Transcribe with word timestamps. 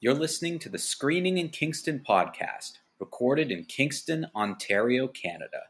You're 0.00 0.14
listening 0.14 0.60
to 0.60 0.68
the 0.68 0.78
Screening 0.78 1.38
in 1.38 1.48
Kingston 1.48 2.04
podcast, 2.08 2.74
recorded 3.00 3.50
in 3.50 3.64
Kingston, 3.64 4.28
Ontario, 4.32 5.08
Canada. 5.08 5.62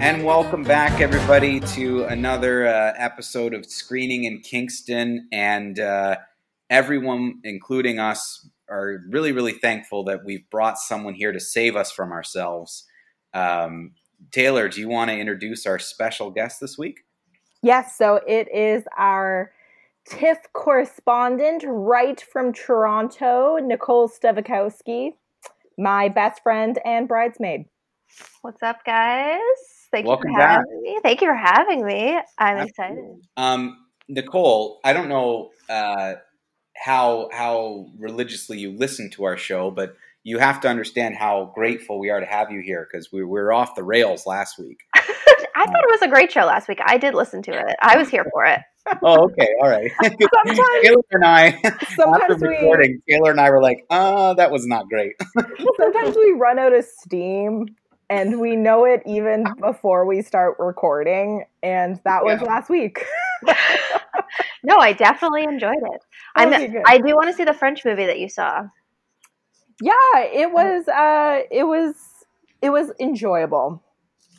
And 0.00 0.24
welcome 0.24 0.64
back, 0.64 1.00
everybody, 1.00 1.60
to 1.60 2.02
another 2.06 2.66
uh, 2.66 2.94
episode 2.98 3.54
of 3.54 3.64
Screening 3.64 4.24
in 4.24 4.40
Kingston. 4.40 5.28
And 5.30 5.78
uh, 5.78 6.16
everyone, 6.68 7.42
including 7.44 8.00
us, 8.00 8.44
are 8.68 8.98
really, 9.08 9.32
really 9.32 9.52
thankful 9.52 10.04
that 10.04 10.24
we've 10.24 10.48
brought 10.50 10.78
someone 10.78 11.14
here 11.14 11.32
to 11.32 11.40
save 11.40 11.76
us 11.76 11.92
from 11.92 12.12
ourselves. 12.12 12.86
Um, 13.34 13.92
Taylor, 14.32 14.68
do 14.68 14.80
you 14.80 14.88
want 14.88 15.10
to 15.10 15.18
introduce 15.18 15.66
our 15.66 15.78
special 15.78 16.30
guest 16.30 16.60
this 16.60 16.78
week? 16.78 17.00
Yes, 17.62 17.96
so 17.96 18.20
it 18.26 18.48
is 18.52 18.84
our 18.96 19.52
TIFF 20.08 20.38
correspondent 20.52 21.64
right 21.66 22.20
from 22.20 22.52
Toronto, 22.52 23.58
Nicole 23.60 24.08
Stevikowski, 24.08 25.12
my 25.76 26.08
best 26.08 26.42
friend 26.42 26.78
and 26.84 27.08
bridesmaid. 27.08 27.66
What's 28.42 28.62
up, 28.62 28.84
guys? 28.84 29.40
Thank 29.90 30.06
Welcome 30.06 30.30
you 30.30 30.36
for 30.36 30.40
back. 30.40 30.58
having 30.58 30.82
me. 30.82 30.98
Thank 31.02 31.20
you 31.20 31.28
for 31.28 31.34
having 31.34 31.84
me. 31.84 32.18
I'm 32.38 32.58
excited. 32.58 33.04
Um, 33.36 33.76
Nicole, 34.08 34.80
I 34.84 34.92
don't 34.92 35.08
know 35.08 35.50
uh, 35.68 36.14
how 36.84 37.28
how 37.32 37.86
religiously 37.98 38.58
you 38.58 38.72
listen 38.72 39.10
to 39.10 39.24
our 39.24 39.36
show, 39.36 39.70
but 39.70 39.96
you 40.24 40.38
have 40.38 40.60
to 40.62 40.68
understand 40.68 41.14
how 41.16 41.52
grateful 41.54 41.98
we 41.98 42.10
are 42.10 42.20
to 42.20 42.26
have 42.26 42.50
you 42.50 42.60
here 42.60 42.88
because 42.90 43.12
we 43.12 43.22
we 43.22 43.40
were 43.40 43.52
off 43.52 43.74
the 43.74 43.82
rails 43.84 44.26
last 44.26 44.58
week. 44.58 44.80
I 44.94 45.64
thought 45.64 45.84
it 45.84 45.90
was 45.90 46.02
a 46.02 46.08
great 46.08 46.30
show 46.30 46.42
last 46.44 46.68
week. 46.68 46.80
I 46.84 46.98
did 46.98 47.14
listen 47.14 47.42
to 47.42 47.52
it. 47.52 47.76
I 47.80 47.96
was 47.96 48.08
here 48.08 48.24
for 48.32 48.44
it. 48.44 48.60
Oh, 49.02 49.24
okay, 49.24 49.48
all 49.60 49.68
right. 49.68 49.90
Taylor 50.02 51.02
and 51.10 51.24
I, 51.24 51.46
after 51.64 51.86
sometimes 51.96 52.40
we 52.40 52.46
recording, 52.50 53.02
Taylor 53.10 53.32
and 53.32 53.40
I 53.40 53.50
were 53.50 53.60
like, 53.60 53.84
"Uh, 53.90 54.34
that 54.34 54.52
was 54.52 54.64
not 54.64 54.88
great." 54.88 55.14
sometimes 55.76 56.14
we 56.14 56.36
run 56.38 56.60
out 56.60 56.72
of 56.72 56.84
steam 56.84 57.66
and 58.08 58.40
we 58.40 58.54
know 58.54 58.84
it 58.84 59.02
even 59.04 59.44
before 59.60 60.06
we 60.06 60.22
start 60.22 60.54
recording 60.60 61.46
and 61.64 62.00
that 62.04 62.24
was 62.24 62.40
Yeah. 62.40 62.46
last 62.46 62.70
week. 62.70 63.04
No, 64.62 64.76
I 64.78 64.92
definitely 64.92 65.44
enjoyed 65.44 65.76
it. 65.76 66.00
I'm, 66.36 66.52
Okay. 66.52 66.82
I 66.86 66.98
do 66.98 67.14
want 67.14 67.28
to 67.28 67.32
see 67.32 67.44
the 67.44 67.54
French 67.54 67.84
movie 67.84 68.06
that 68.06 68.18
you 68.18 68.28
saw. 68.28 68.64
yeah, 69.80 70.18
it 70.18 70.50
was 70.52 70.88
uh 70.88 71.42
it 71.50 71.64
was 71.64 71.94
it 72.62 72.70
was 72.70 72.90
enjoyable. 72.98 73.82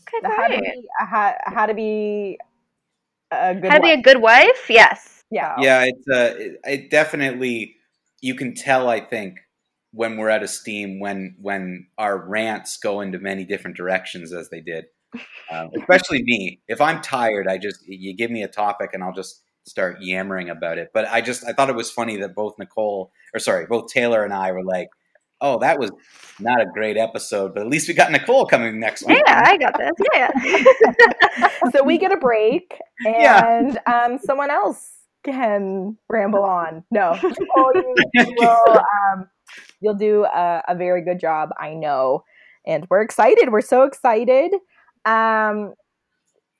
Okay, 0.07 0.25
It 0.25 0.29
had 0.29 0.47
to 0.55 0.61
be, 0.61 0.87
had, 0.99 1.35
had 1.45 1.65
to 1.67 1.73
be 1.73 2.39
a 3.31 3.55
good 3.55 3.71
How 3.71 3.77
to 3.77 3.81
be 3.81 3.91
a 3.91 4.01
good 4.01 4.21
wife? 4.21 4.69
Yes. 4.69 5.23
yeah. 5.29 5.55
yeah, 5.59 5.85
it's 5.85 6.07
uh, 6.09 6.35
it, 6.37 6.59
it 6.65 6.89
definitely 6.89 7.75
you 8.21 8.35
can 8.35 8.53
tell. 8.55 8.89
I 8.89 8.99
think 8.99 9.37
when 9.91 10.17
we're 10.17 10.29
out 10.29 10.43
of 10.43 10.49
steam, 10.49 10.99
when 10.99 11.35
when 11.39 11.87
our 11.97 12.17
rants 12.17 12.77
go 12.77 13.01
into 13.01 13.19
many 13.19 13.45
different 13.45 13.77
directions 13.77 14.33
as 14.33 14.49
they 14.49 14.61
did, 14.61 14.85
um, 15.51 15.69
especially 15.77 16.23
me. 16.23 16.59
If 16.67 16.81
I'm 16.81 17.01
tired, 17.01 17.47
I 17.47 17.57
just 17.57 17.87
you 17.87 18.15
give 18.15 18.31
me 18.31 18.43
a 18.43 18.47
topic 18.47 18.91
and 18.93 19.03
I'll 19.03 19.13
just 19.13 19.43
start 19.65 19.97
yammering 20.01 20.49
about 20.49 20.77
it. 20.77 20.91
But 20.93 21.07
I 21.07 21.21
just 21.21 21.45
I 21.45 21.53
thought 21.53 21.69
it 21.69 21.75
was 21.75 21.91
funny 21.91 22.17
that 22.17 22.35
both 22.35 22.55
Nicole 22.57 23.11
or 23.33 23.39
sorry, 23.39 23.65
both 23.67 23.91
Taylor 23.91 24.23
and 24.23 24.33
I 24.33 24.51
were 24.51 24.63
like, 24.63 24.89
"Oh, 25.41 25.59
that 25.59 25.79
was 25.79 25.91
not 26.39 26.61
a 26.61 26.65
great 26.65 26.97
episode, 26.97 27.53
but 27.53 27.61
at 27.61 27.69
least 27.69 27.87
we 27.87 27.93
got 27.93 28.11
Nicole 28.11 28.45
coming 28.45 28.79
next 28.79 29.05
week." 29.05 29.21
Yeah, 29.25 29.41
I 29.45 29.57
got 29.57 29.77
this. 29.77 29.91
Yeah. 30.13 31.47
so 31.71 31.83
we 31.83 31.97
get 31.97 32.11
a 32.11 32.17
break 32.17 32.79
Yeah. 33.05 33.59
and 33.59 33.79
um, 33.85 34.19
someone 34.19 34.49
else 34.49 34.93
can 35.23 35.97
ramble 36.09 36.43
on. 36.43 36.83
No, 36.91 37.17
oh, 37.57 37.71
you, 37.75 37.95
you 38.13 38.35
will, 38.39 38.77
um, 38.79 39.27
you'll 39.81 39.95
do 39.95 40.23
a, 40.23 40.63
a 40.67 40.75
very 40.75 41.03
good 41.03 41.19
job, 41.19 41.49
I 41.59 41.73
know. 41.73 42.23
And 42.65 42.85
we're 42.89 43.01
excited. 43.01 43.49
We're 43.51 43.61
so 43.61 43.83
excited. 43.83 44.51
Um, 45.07 45.73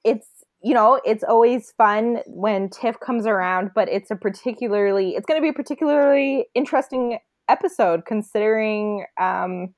it's 0.03 0.27
you 0.63 0.73
know 0.73 0.99
it's 1.05 1.23
always 1.23 1.73
fun 1.77 2.19
when 2.25 2.69
TIFF 2.69 2.99
comes 2.99 3.25
around, 3.25 3.71
but 3.75 3.89
it's 3.89 4.09
a 4.09 4.15
particularly 4.15 5.11
it's 5.11 5.25
going 5.25 5.39
to 5.39 5.41
be 5.41 5.49
a 5.49 5.53
particularly 5.53 6.47
interesting 6.55 7.19
episode 7.49 8.05
considering 8.05 9.05
um, 9.19 9.73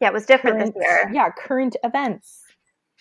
yeah, 0.00 0.08
it 0.08 0.12
was 0.14 0.26
different 0.26 0.58
this 0.58 0.70
year. 0.76 1.10
yeah 1.12 1.30
current 1.30 1.76
events. 1.84 2.42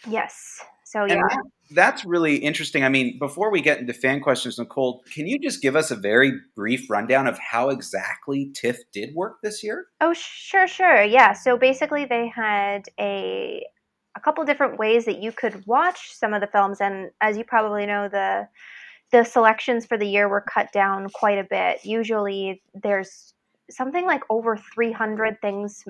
Yes. 0.08 0.62
So 0.86 1.06
yeah. 1.06 1.16
that- 1.16 1.44
that's 1.72 2.06
really 2.06 2.38
interesting. 2.38 2.86
I 2.86 2.90
mean, 2.90 3.20
before 3.20 3.52
we 3.52 3.62
get 3.62 3.80
into 3.80 3.94
fan 3.94 4.22
questions, 4.22 4.58
Nicole, 4.58 5.04
can 5.14 5.28
you 5.28 5.38
just 5.38 5.62
give 5.62 5.76
us 5.76 5.92
a 5.92 5.98
very 5.98 6.32
brief 6.56 6.90
rundown 6.90 7.28
of 7.28 7.38
how 7.40 7.70
exactly 7.70 8.52
TIFF 8.54 8.78
did 8.94 9.14
work 9.14 9.40
this 9.44 9.64
year? 9.64 9.88
Oh, 10.00 10.14
sure, 10.14 10.68
sure. 10.68 11.04
Yeah. 11.04 11.34
So 11.34 11.58
basically, 11.58 12.06
they 12.06 12.30
had 12.34 12.84
a 12.98 13.66
a 14.18 14.20
couple 14.20 14.44
different 14.44 14.80
ways 14.80 15.06
that 15.06 15.22
you 15.22 15.32
could 15.32 15.66
watch 15.68 16.12
some 16.14 16.34
of 16.34 16.42
the 16.42 16.48
films, 16.48 16.82
and 16.82 17.12
as 17.22 17.38
you 17.38 17.44
probably 17.44 17.86
know, 17.86 18.10
the 18.10 18.48
the 19.12 19.24
selections 19.24 19.86
for 19.86 19.98
the 19.98 20.08
year 20.08 20.28
were 20.28 20.42
cut 20.42 20.74
down 20.74 21.08
quite 21.14 21.38
a 21.38 21.48
bit. 21.50 21.86
Usually, 21.86 22.62
there's 22.74 23.34
something 23.70 24.06
like 24.06 24.22
over 24.30 24.58
300 24.74 25.40
things 25.42 25.86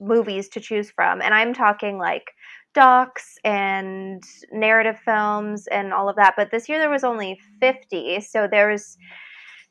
movies 0.00 0.48
to 0.50 0.60
choose 0.60 0.90
from, 0.90 1.20
and 1.20 1.34
I'm 1.34 1.52
talking 1.52 1.98
like 1.98 2.30
docs 2.72 3.36
and 3.44 4.22
narrative 4.52 4.98
films 5.04 5.66
and 5.66 5.92
all 5.92 6.08
of 6.08 6.16
that. 6.16 6.34
But 6.36 6.50
this 6.52 6.68
year 6.68 6.78
there 6.78 6.88
was 6.88 7.04
only 7.04 7.38
50, 7.60 8.20
so 8.20 8.46
there 8.50 8.70
was 8.70 8.96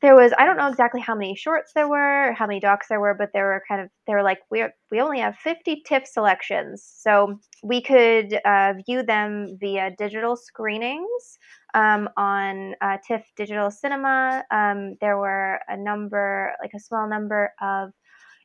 there 0.02 0.14
was 0.14 0.32
I 0.38 0.46
don't 0.46 0.56
know 0.56 0.68
exactly 0.68 1.00
how 1.00 1.14
many 1.14 1.36
shorts 1.36 1.72
there 1.74 1.88
were, 1.88 2.30
or 2.30 2.32
how 2.32 2.46
many 2.46 2.60
docs 2.60 2.88
there 2.88 3.00
were, 3.00 3.14
but 3.14 3.30
there 3.34 3.44
were 3.46 3.62
kind 3.68 3.82
of 3.82 3.88
they 4.06 4.14
were 4.14 4.22
like 4.22 4.38
we 4.50 4.64
we 4.90 5.00
only 5.00 5.20
have 5.20 5.36
50 5.36 5.82
TIFF 5.86 6.06
selections, 6.06 6.82
so 6.98 7.38
we 7.62 7.82
could 7.82 8.38
uh, 8.44 8.74
view 8.86 9.02
them 9.02 9.56
via 9.60 9.90
digital 9.98 10.36
screenings 10.36 11.38
um, 11.74 12.08
on 12.16 12.74
uh, 12.80 12.96
TIFF 13.06 13.22
Digital 13.36 13.70
Cinema. 13.70 14.44
Um, 14.50 14.96
there 15.00 15.18
were 15.18 15.60
a 15.68 15.76
number, 15.76 16.52
like 16.62 16.72
a 16.74 16.80
small 16.80 17.08
number 17.08 17.52
of 17.60 17.90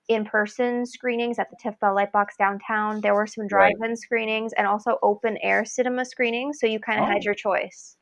in-person 0.09 0.85
screenings 0.85 1.39
at 1.39 1.49
the 1.49 1.57
TIFF 1.61 1.79
Bell 1.79 1.95
Lightbox 1.95 2.27
downtown. 2.37 3.01
There 3.01 3.15
were 3.15 3.27
some 3.27 3.47
drive-in 3.47 3.95
screenings 3.97 4.53
and 4.53 4.67
also 4.67 4.97
open-air 5.03 5.65
cinema 5.65 6.05
screenings, 6.05 6.59
so 6.59 6.67
you 6.67 6.79
kind 6.79 6.99
of 6.99 7.05
Oh. 7.07 7.11
had 7.11 7.23
your 7.23 7.33
choice. 7.33 7.97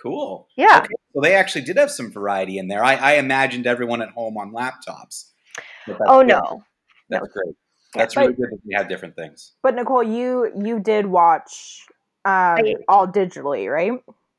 Cool. 0.00 0.48
Yeah. 0.56 0.80
Okay. 0.84 0.94
So 1.14 1.20
they 1.22 1.34
actually 1.34 1.62
did 1.62 1.76
have 1.78 1.90
some 1.90 2.10
variety 2.12 2.58
in 2.58 2.68
there. 2.68 2.84
I, 2.84 2.94
I 2.96 3.12
imagined 3.14 3.66
everyone 3.66 4.02
at 4.02 4.10
home 4.10 4.36
on 4.36 4.52
laptops. 4.52 5.30
Oh 6.06 6.18
good. 6.20 6.28
no. 6.28 6.62
That's 7.08 7.28
great. 7.28 7.54
That's 7.94 8.14
But- 8.14 8.20
really 8.22 8.34
good 8.34 8.50
that 8.50 8.60
we 8.66 8.74
have 8.74 8.88
different 8.88 9.16
things. 9.16 9.52
But 9.62 9.74
Nicole, 9.74 10.02
you 10.02 10.52
you 10.62 10.80
did 10.80 11.06
watch 11.06 11.84
um, 12.24 12.32
I- 12.58 12.74
all 12.88 13.06
digitally, 13.06 13.72
right? 13.72 13.92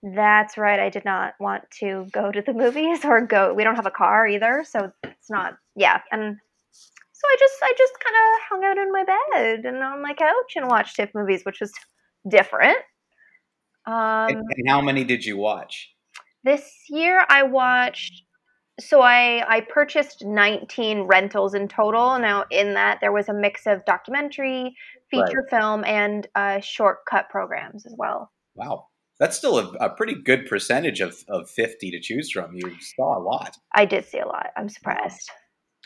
That's 0.04 0.58
right. 0.58 0.80
I 0.80 0.90
did 0.90 1.06
not 1.06 1.34
want 1.40 1.64
to 1.80 2.06
go 2.12 2.32
to 2.32 2.42
the 2.42 2.54
movies 2.54 3.04
or 3.04 3.22
go. 3.26 3.54
We 3.54 3.64
don't 3.64 3.76
have 3.76 3.88
a 3.88 3.92
car 3.92 4.28
either, 4.28 4.64
so 4.70 4.92
it's 5.04 5.30
not. 5.30 5.58
Yeah, 5.76 6.00
and 6.12 6.38
so 6.72 7.22
I 7.28 7.36
just 7.40 7.56
I 7.64 7.74
just 7.78 7.94
kind 8.04 8.16
of 8.16 8.42
hung 8.50 8.64
out 8.64 8.78
in 8.78 8.92
my 8.92 9.04
bed 9.04 9.66
and 9.66 9.82
on 9.84 10.04
my 10.04 10.14
couch 10.14 10.54
and 10.56 10.68
watched 10.68 10.96
TIFF 10.98 11.10
movies, 11.16 11.42
which 11.44 11.60
was 11.60 11.74
different. 12.30 12.78
Um, 13.88 14.28
and, 14.30 14.38
and 14.38 14.70
how 14.70 14.82
many 14.82 15.04
did 15.04 15.26
you 15.26 15.38
watch? 15.38 15.90
this 16.48 16.72
year 16.90 17.26
I 17.30 17.44
watched. 17.44 18.24
So 18.80 19.02
I 19.02 19.44
I 19.48 19.62
purchased 19.62 20.24
19 20.24 21.02
rentals 21.02 21.54
in 21.54 21.68
total. 21.68 22.18
Now 22.20 22.46
in 22.52 22.74
that 22.76 23.00
there 23.02 23.12
was 23.12 23.28
a 23.28 23.34
mix 23.34 23.66
of 23.66 23.84
documentary, 23.86 24.76
feature 25.10 25.46
film, 25.50 25.84
and 25.84 26.28
uh, 26.36 26.60
shortcut 26.60 27.30
programs 27.30 27.86
as 27.86 27.96
well. 27.98 28.32
Wow. 28.56 28.88
That's 29.20 29.36
still 29.36 29.58
a, 29.58 29.72
a 29.80 29.90
pretty 29.90 30.14
good 30.14 30.46
percentage 30.46 31.02
of, 31.02 31.18
of 31.28 31.50
50 31.50 31.90
to 31.90 32.00
choose 32.00 32.30
from. 32.30 32.54
You 32.54 32.76
saw 32.80 33.18
a 33.18 33.22
lot. 33.22 33.58
I 33.74 33.86
did 33.86 34.06
see 34.06 34.20
a 34.20 34.28
lot. 34.28 34.52
I'm 34.56 34.70
surprised. 34.70 35.32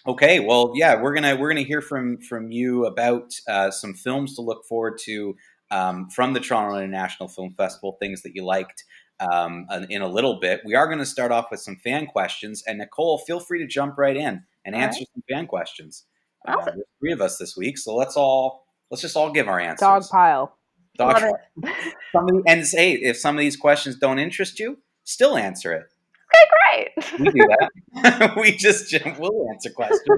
Okay, 0.06 0.42
well, 0.42 0.74
yeah, 0.76 1.00
we're 1.00 1.14
gonna 1.14 1.36
we're 1.36 1.50
gonna 1.50 1.62
hear 1.62 1.80
from 1.80 2.18
from 2.18 2.52
you 2.52 2.86
about 2.88 3.32
uh, 3.48 3.70
some 3.70 3.94
films 3.94 4.36
to 4.36 4.42
look 4.42 4.66
forward 4.66 4.98
to 5.04 5.36
um, 5.72 6.10
from 6.10 6.34
the 6.34 6.40
Toronto 6.40 6.78
International 6.78 7.30
Film 7.30 7.54
Festival, 7.58 7.98
things 8.00 8.22
that 8.22 8.36
you 8.36 8.44
liked 8.44 8.84
um, 9.20 9.68
in 9.90 10.02
a 10.02 10.08
little 10.08 10.40
bit. 10.40 10.62
We 10.66 10.76
are 10.76 10.88
going 10.88 11.00
to 11.00 11.06
start 11.06 11.32
off 11.32 11.48
with 11.52 11.60
some 11.62 11.78
fan 11.78 12.08
questions, 12.08 12.64
and 12.68 12.80
Nicole, 12.80 13.20
feel 13.20 13.40
free 13.40 13.60
to 13.60 13.68
jump 13.68 13.98
right 13.98 14.16
in 14.16 14.44
and 14.66 14.76
All 14.76 14.82
answer 14.82 15.04
some 15.14 15.24
fan 15.30 15.48
questions. 15.48 16.06
Uh, 16.48 16.56
there's 16.66 16.82
three 17.00 17.12
of 17.12 17.22
us 17.22 17.38
this 17.38 17.56
week, 17.56 17.78
so 17.78 17.96
let's 17.96 18.18
all 18.18 18.66
let's 18.90 19.02
just 19.02 19.16
all 19.16 19.32
give 19.32 19.48
our 19.48 19.60
answers. 19.60 19.80
Dog 19.80 20.04
pile. 20.10 20.58
Dog- 20.98 21.22
Love 21.22 21.24
it. 21.64 21.94
some 22.12 22.24
of 22.24 22.30
the- 22.30 22.44
and 22.48 22.66
say 22.66 22.94
if 22.94 23.18
some 23.18 23.36
of 23.36 23.40
these 23.40 23.56
questions 23.56 23.98
don't 23.98 24.20
interest 24.20 24.60
you, 24.60 24.80
still 25.04 25.38
answer 25.38 25.72
it. 25.74 25.86
Okay, 26.34 26.90
great. 26.96 27.20
we 27.20 27.26
do 27.40 27.48
that. 27.48 28.36
we 28.42 28.52
just 28.52 28.94
we'll 29.20 29.50
answer 29.52 29.70
questions. 29.70 30.02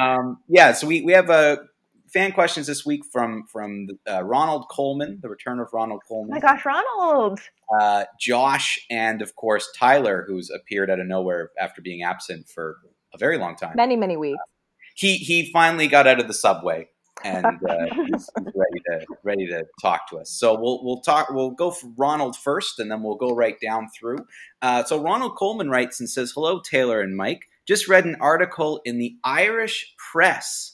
Um, 0.00 0.38
yeah, 0.48 0.72
so 0.72 0.86
we, 0.86 1.02
we 1.02 1.12
have 1.12 1.28
a 1.28 1.58
fan 2.12 2.32
questions 2.32 2.66
this 2.66 2.84
week 2.84 3.02
from 3.12 3.44
from 3.50 3.88
uh, 4.10 4.22
Ronald 4.24 4.66
Coleman, 4.70 5.18
the 5.22 5.28
return 5.28 5.60
of 5.60 5.68
Ronald 5.72 6.02
Oh 6.04 6.08
Coleman, 6.08 6.30
my 6.34 6.40
gosh, 6.40 6.64
Ronald. 6.64 7.40
uh, 7.80 8.04
Josh, 8.20 8.78
and 8.90 9.22
of 9.22 9.34
course 9.36 9.68
Tyler, 9.78 10.24
who's 10.26 10.50
appeared 10.50 10.90
out 10.90 11.00
of 11.00 11.06
nowhere 11.06 11.50
after 11.58 11.80
being 11.82 12.02
absent 12.02 12.48
for 12.48 12.76
a 13.14 13.18
very 13.18 13.38
long 13.38 13.56
time. 13.56 13.72
Many, 13.76 13.96
many 13.96 14.16
weeks. 14.16 14.38
He 14.94 15.16
he 15.16 15.50
finally 15.52 15.88
got 15.88 16.06
out 16.06 16.20
of 16.20 16.26
the 16.28 16.34
subway 16.34 16.88
and 17.24 17.44
uh, 17.46 17.86
he's 18.06 18.30
ready 18.36 18.80
to 18.90 19.06
ready 19.22 19.46
to 19.46 19.64
talk 19.80 20.08
to 20.10 20.18
us. 20.18 20.30
So 20.30 20.58
we'll 20.58 20.84
we'll 20.84 21.00
talk. 21.00 21.30
We'll 21.30 21.50
go 21.50 21.70
for 21.70 21.90
Ronald 21.96 22.36
first, 22.36 22.78
and 22.78 22.90
then 22.90 23.02
we'll 23.02 23.16
go 23.16 23.34
right 23.34 23.56
down 23.60 23.88
through. 23.98 24.18
Uh, 24.60 24.84
so 24.84 25.00
Ronald 25.02 25.36
Coleman 25.36 25.70
writes 25.70 26.00
and 26.00 26.08
says, 26.08 26.32
"Hello, 26.34 26.60
Taylor 26.60 27.00
and 27.00 27.16
Mike. 27.16 27.48
Just 27.66 27.88
read 27.88 28.04
an 28.04 28.16
article 28.20 28.80
in 28.84 28.98
the 28.98 29.16
Irish 29.22 29.94
press 30.10 30.71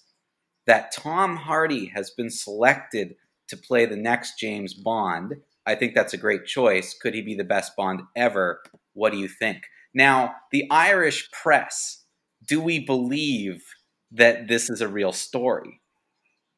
that 0.69 0.93
Tom 0.93 1.37
Hardy 1.37 1.87
has 1.87 2.11
been 2.11 2.31
selected 2.31 3.17
to 3.49 3.57
play 3.57 3.87
the 3.87 3.97
next 3.97 4.39
James 4.39 4.75
Bond. 4.75 5.35
I 5.67 5.75
think 5.75 5.95
that's 5.95 6.13
a 6.15 6.19
great 6.19 6.47
choice. 6.47 6.95
Could 6.95 7.15
he 7.15 7.23
be 7.23 7.35
the 7.35 7.43
best 7.43 7.75
Bond 7.75 8.03
ever? 8.15 8.61
What 8.93 9.11
do 9.11 9.19
you 9.19 9.29
think?" 9.29 9.65
Now, 9.95 10.35
the 10.53 10.71
Irish 10.71 11.31
press. 11.33 12.05
Do 12.47 12.61
we 12.61 12.79
believe 12.79 13.65
that 14.13 14.47
this 14.47 14.71
is 14.71 14.81
a 14.81 14.89
real 14.89 15.13
story? 15.13 15.81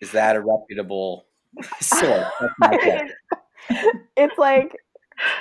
Is 0.01 0.13
that 0.13 0.37
a 0.37 0.41
reputable 0.41 1.27
source? 1.81 2.31
That's 2.41 2.55
my 2.59 2.77
guess. 2.77 3.11
It's 4.17 4.39
like 4.39 4.77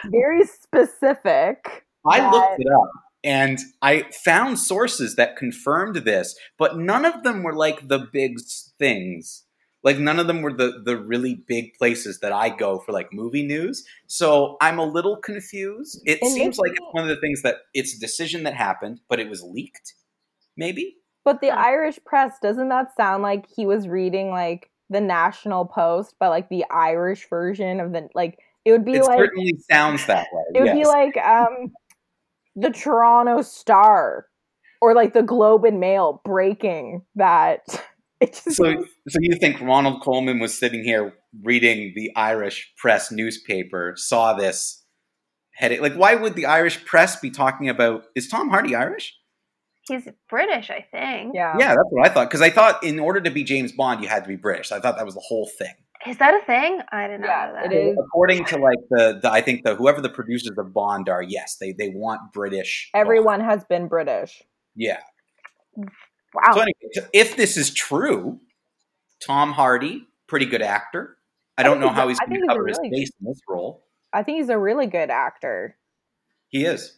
very 0.06 0.46
specific. 0.46 1.86
I 2.06 2.32
looked 2.32 2.62
it 2.62 2.68
up 2.72 2.90
and 3.24 3.60
I 3.82 4.06
found 4.24 4.60
sources 4.60 5.16
that 5.16 5.36
confirmed 5.36 5.96
this, 5.98 6.36
but 6.58 6.78
none 6.78 7.06
of 7.06 7.24
them 7.24 7.44
were 7.44 7.54
like 7.54 7.88
the 7.88 8.00
big 8.12 8.38
things. 8.78 9.44
Like 9.84 9.98
none 9.98 10.20
of 10.20 10.28
them 10.28 10.42
were 10.42 10.54
the 10.54 10.82
the 10.84 10.98
really 10.98 11.36
big 11.36 11.74
places 11.76 12.20
that 12.20 12.32
I 12.34 12.50
go 12.50 12.80
for 12.80 12.92
like 12.92 13.14
movie 13.14 13.46
news. 13.46 13.86
So 14.08 14.58
I'm 14.62 14.78
a 14.78 14.86
little 14.86 15.18
confused. 15.18 16.02
It 16.06 16.20
And 16.22 16.32
seems 16.32 16.58
like 16.58 16.74
one 16.92 17.04
of 17.04 17.10
the 17.10 17.20
things 17.22 17.42
that 17.44 17.58
it's 17.74 17.96
a 17.96 18.00
decision 18.00 18.44
that 18.44 18.56
happened, 18.56 19.00
but 19.10 19.20
it 19.20 19.30
was 19.30 19.42
leaked. 19.42 19.94
Maybe. 20.58 20.98
But 21.24 21.42
the 21.42 21.52
Irish 21.52 22.00
press, 22.06 22.40
doesn't 22.42 22.70
that 22.70 22.96
sound 22.96 23.24
like 23.24 23.46
he 23.56 23.66
was 23.66 23.88
reading 23.88 24.32
like 24.32 24.70
the 24.90 25.00
National 25.02 25.66
Post, 25.66 26.16
but 26.20 26.30
like 26.30 26.50
the 26.50 26.66
Irish 26.70 27.30
version 27.30 27.80
of 27.80 27.92
the 27.94 28.10
like 28.16 28.40
it 28.66 28.72
would 28.74 28.84
be 28.86 28.96
It 28.96 29.04
like 29.06 29.18
certainly 29.20 29.54
sounds 29.72 30.06
that 30.08 30.28
way. 30.34 30.44
it 30.56 30.62
would 30.62 30.74
be 30.74 30.86
like 30.86 31.16
um 31.18 31.72
the 32.60 32.70
Toronto 32.70 33.42
Star 33.42 34.26
or 34.82 34.94
like 34.94 35.14
the 35.14 35.24
Globe 35.24 35.66
and 35.66 35.80
Mail 35.80 36.22
breaking 36.24 37.02
that 37.16 37.62
it 38.20 38.34
just 38.34 38.58
So, 38.58 38.86
so 39.08 39.20
you 39.22 39.38
think 39.40 39.62
Ronald 39.62 40.02
Coleman 40.04 40.40
was 40.40 40.58
sitting 40.58 40.84
here 40.84 41.14
reading 41.44 41.94
the 41.96 42.12
Irish 42.16 42.72
press 42.78 43.12
newspaper, 43.12 43.94
saw 43.96 44.34
this 44.34 44.84
heading? 45.54 45.82
Like, 45.82 45.96
why 45.96 46.16
would 46.16 46.36
the 46.36 46.46
Irish 46.46 46.84
press 46.86 47.20
be 47.20 47.30
talking 47.30 47.70
about? 47.70 48.04
Is 48.16 48.28
Tom 48.28 48.50
Hardy 48.50 48.76
Irish? 48.76 49.16
He's 49.88 50.08
British, 50.30 50.70
I 50.70 50.86
think. 50.92 51.34
yeah. 51.34 51.56
Yeah, 51.58 51.70
that's 51.70 51.90
what 51.90 52.08
I 52.08 52.14
thought. 52.14 52.30
Because 52.30 52.42
I 52.42 52.52
thought 52.52 52.84
in 52.84 53.00
order 53.00 53.22
to 53.22 53.32
be 53.32 53.44
James 53.44 53.72
Bond, 53.72 54.04
you 54.04 54.08
had 54.08 54.24
to 54.24 54.28
be 54.28 54.36
British. 54.36 54.72
I 54.72 54.80
thought 54.80 54.98
that 54.98 55.06
was 55.06 55.16
the 55.16 55.24
whole 55.28 55.50
thing. 55.58 55.74
Is 56.08 56.18
that 56.18 56.34
a 56.34 56.46
thing? 56.46 56.82
I 56.92 57.08
didn't 57.08 57.26
Yeah, 57.26 57.48
know 57.48 57.54
that. 57.62 57.74
it 57.74 57.76
is. 57.76 57.98
According 58.00 58.46
to 58.46 58.58
like 58.58 58.78
the, 58.90 59.20
the 59.22 59.32
I 59.32 59.42
think 59.42 59.64
the 59.64 59.76
whoever 59.76 60.00
the 60.02 60.10
producers 60.10 60.58
of 60.58 60.74
Bond 60.74 61.10
are, 61.10 61.22
yes, 61.22 61.58
they 61.60 61.74
they 61.74 61.90
want 61.90 62.32
British. 62.34 62.90
Bond. 62.94 63.02
Everyone 63.02 63.40
has 63.42 63.66
been 63.66 63.88
British. 63.88 64.42
Yeah. 64.76 65.00
Wow. 65.76 66.54
So 66.54 66.60
anyway, 66.62 67.10
if 67.14 67.36
this 67.36 67.58
is 67.58 67.74
true, 67.74 68.40
Tom 69.22 69.52
Hardy, 69.52 70.06
pretty 70.28 70.46
good 70.46 70.62
actor. 70.62 71.18
I 71.58 71.64
don't 71.64 71.80
think 71.80 71.92
know 71.92 71.96
how 71.96 72.08
he's 72.08 72.18
I 72.20 72.26
going 72.26 72.40
think 72.40 72.40
to 72.40 72.44
he's 72.44 72.50
a 72.52 72.56
cover 72.56 72.68
his 72.68 72.78
really- 72.78 72.90
face 72.92 73.12
in 73.20 73.28
this 73.28 73.40
role. 73.50 73.84
I 74.14 74.24
think 74.24 74.38
he's 74.38 74.50
a 74.50 74.58
really 74.58 74.88
good 74.88 75.10
actor. 75.10 75.78
He 76.48 76.66
is. 76.66 76.98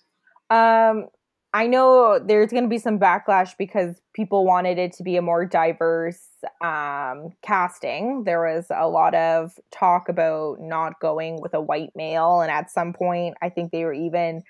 Um, 0.49 1.07
I 1.53 1.67
know 1.67 2.17
there's 2.17 2.51
going 2.51 2.63
to 2.63 2.69
be 2.69 2.77
some 2.77 2.97
backlash 2.97 3.57
because 3.57 4.01
people 4.13 4.45
wanted 4.45 4.77
it 4.77 4.93
to 4.93 5.03
be 5.03 5.17
a 5.17 5.21
more 5.21 5.45
diverse 5.45 6.21
um, 6.63 7.31
casting. 7.41 8.23
There 8.23 8.41
was 8.41 8.67
a 8.73 8.87
lot 8.87 9.13
of 9.13 9.51
talk 9.69 10.07
about 10.07 10.61
not 10.61 10.99
going 11.01 11.41
with 11.41 11.53
a 11.53 11.61
white 11.61 11.91
male, 11.93 12.39
and 12.39 12.49
at 12.49 12.71
some 12.71 12.93
point, 12.93 13.35
I 13.41 13.49
think 13.49 13.71
they 13.71 13.83
were 13.83 13.93
even 13.93 14.43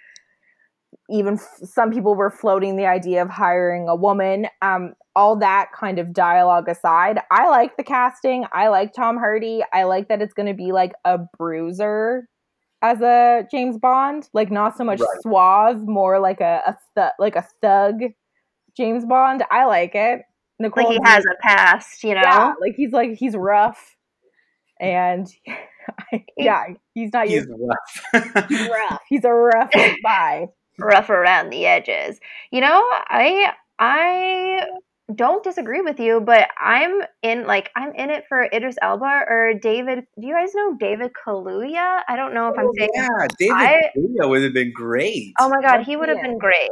even 1.09 1.37
some 1.37 1.91
people 1.91 2.15
were 2.15 2.29
floating 2.29 2.75
the 2.75 2.85
idea 2.85 3.21
of 3.21 3.29
hiring 3.29 3.87
a 3.89 3.95
woman. 3.95 4.47
Um, 4.61 4.93
all 5.15 5.37
that 5.37 5.69
kind 5.77 5.99
of 5.99 6.13
dialogue 6.13 6.69
aside, 6.69 7.19
I 7.31 7.49
like 7.49 7.77
the 7.77 7.83
casting. 7.83 8.45
I 8.53 8.67
like 8.67 8.93
Tom 8.93 9.17
Hardy. 9.17 9.61
I 9.73 9.83
like 9.83 10.07
that 10.09 10.21
it's 10.21 10.33
going 10.33 10.47
to 10.47 10.53
be 10.53 10.71
like 10.71 10.91
a 11.03 11.19
bruiser 11.37 12.27
as 12.81 13.01
a 13.01 13.47
James 13.51 13.77
Bond, 13.77 14.29
like 14.33 14.51
not 14.51 14.77
so 14.77 14.83
much 14.83 14.99
Right. 14.99 15.21
suave, 15.21 15.81
more 15.87 16.19
like 16.19 16.41
a, 16.41 16.61
a 16.67 16.77
th- 16.95 17.11
like 17.19 17.35
a 17.35 17.45
thug 17.61 18.01
James 18.75 19.05
Bond. 19.05 19.43
I 19.51 19.65
like 19.65 19.95
it. 19.95 20.21
Nicole, 20.59 20.83
like 20.85 20.93
he 20.93 20.99
has 21.03 21.23
you- 21.23 21.31
a 21.31 21.35
past, 21.41 22.03
you 22.03 22.13
know? 22.15 22.21
yeah, 22.21 22.53
like 22.61 22.75
he's 22.75 22.91
like 22.91 23.13
he's 23.13 23.35
rough, 23.35 23.95
and 24.79 25.27
yeah, 26.37 26.65
he's 26.93 27.11
not 27.13 27.27
He's 27.27 27.45
rough. 27.47 28.47
He's 28.49 28.69
rough. 28.69 29.01
He's 29.09 29.25
a 29.25 29.31
rough 29.33 29.71
guy. 30.03 30.47
rough 30.79 31.09
around 31.09 31.49
the 31.51 31.65
edges. 31.65 32.19
You 32.51 32.61
know, 32.61 32.81
I 32.91 33.51
I 33.79 34.67
don't 35.13 35.43
disagree 35.43 35.81
with 35.81 35.99
you, 35.99 36.21
but 36.21 36.47
I'm 36.59 37.01
in 37.21 37.45
like 37.45 37.69
I'm 37.75 37.93
in 37.95 38.09
it 38.09 38.25
for 38.29 38.43
Idris 38.43 38.77
Elba 38.81 39.23
or 39.29 39.53
David. 39.61 40.05
Do 40.19 40.27
you 40.27 40.33
guys 40.33 40.53
know 40.55 40.75
David 40.79 41.11
Kaluuya? 41.13 42.01
I 42.07 42.15
don't 42.15 42.33
know 42.33 42.49
if 42.49 42.57
I'm 42.57 42.65
Oh, 42.67 42.71
saying. 42.77 42.89
yeah, 42.93 43.27
David 43.37 43.55
I- 43.55 43.91
Kaluuya 43.97 44.29
would 44.29 44.43
have 44.43 44.53
been 44.53 44.71
great. 44.73 45.33
Oh 45.39 45.49
my 45.49 45.61
god, 45.61 45.81
oh, 45.81 45.83
he 45.83 45.95
would 45.97 46.09
have 46.09 46.21
been 46.21 46.37
great. 46.37 46.69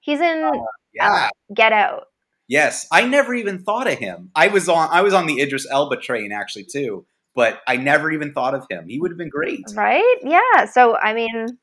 He's 0.00 0.20
in 0.20 0.42
uh, 0.42 0.50
uh, 0.50 0.64
yeah. 0.94 1.28
Get 1.54 1.72
Out. 1.72 2.04
Yes, 2.48 2.86
I 2.90 3.06
never 3.06 3.34
even 3.34 3.62
thought 3.62 3.86
of 3.86 3.98
him. 3.98 4.30
I 4.34 4.48
was 4.48 4.68
on 4.68 4.88
I 4.90 5.02
was 5.02 5.14
on 5.14 5.26
the 5.26 5.40
Idris 5.40 5.66
Elba 5.70 5.96
train 5.98 6.32
actually 6.32 6.64
too, 6.64 7.06
but 7.34 7.60
I 7.66 7.76
never 7.76 8.10
even 8.10 8.32
thought 8.32 8.54
of 8.54 8.66
him. 8.70 8.88
He 8.88 8.98
would 9.00 9.10
have 9.10 9.18
been 9.18 9.28
great. 9.30 9.64
Right? 9.74 10.16
Yeah. 10.22 10.64
So 10.66 10.96
I 10.96 11.14
mean, 11.14 11.58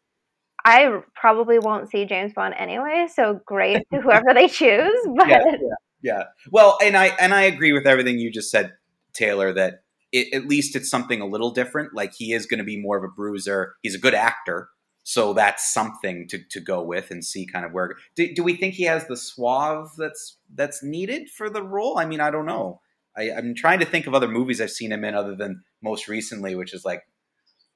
I 0.65 1.01
probably 1.15 1.59
won't 1.59 1.89
see 1.89 2.05
James 2.05 2.33
Bond 2.33 2.53
anyway. 2.57 3.07
So 3.13 3.39
great 3.45 3.83
to 3.93 4.01
whoever 4.01 4.33
they 4.33 4.47
choose. 4.47 4.95
But 5.15 5.27
Yeah, 5.27 5.39
yeah, 5.45 5.57
yeah. 6.01 6.23
Well, 6.51 6.77
and 6.83 6.95
I 6.95 7.07
and 7.07 7.33
I 7.33 7.43
agree 7.43 7.73
with 7.73 7.87
everything 7.87 8.19
you 8.19 8.31
just 8.31 8.51
said, 8.51 8.73
Taylor. 9.13 9.53
That 9.53 9.83
it, 10.11 10.33
at 10.33 10.47
least 10.47 10.75
it's 10.75 10.89
something 10.89 11.21
a 11.21 11.25
little 11.27 11.51
different. 11.51 11.93
Like 11.93 12.13
he 12.13 12.33
is 12.33 12.45
going 12.45 12.59
to 12.59 12.63
be 12.63 12.81
more 12.81 12.97
of 12.97 13.03
a 13.03 13.13
bruiser. 13.13 13.75
He's 13.81 13.95
a 13.95 13.99
good 13.99 14.13
actor, 14.13 14.69
so 15.03 15.33
that's 15.33 15.73
something 15.73 16.27
to, 16.27 16.39
to 16.51 16.59
go 16.59 16.83
with 16.83 17.11
and 17.11 17.25
see 17.25 17.45
kind 17.45 17.65
of 17.65 17.71
where. 17.71 17.95
Do, 18.15 18.33
do 18.33 18.43
we 18.43 18.55
think 18.55 18.75
he 18.75 18.83
has 18.83 19.07
the 19.07 19.17
suave 19.17 19.89
that's 19.97 20.37
that's 20.53 20.83
needed 20.83 21.29
for 21.29 21.49
the 21.49 21.63
role? 21.63 21.97
I 21.97 22.05
mean, 22.05 22.19
I 22.19 22.31
don't 22.31 22.45
know. 22.45 22.81
I, 23.17 23.31
I'm 23.31 23.55
trying 23.55 23.79
to 23.79 23.85
think 23.85 24.07
of 24.07 24.13
other 24.13 24.27
movies 24.27 24.61
I've 24.61 24.71
seen 24.71 24.91
him 24.91 25.03
in, 25.03 25.15
other 25.15 25.35
than 25.35 25.63
most 25.81 26.07
recently, 26.07 26.55
which 26.55 26.73
is 26.73 26.85
like 26.85 27.03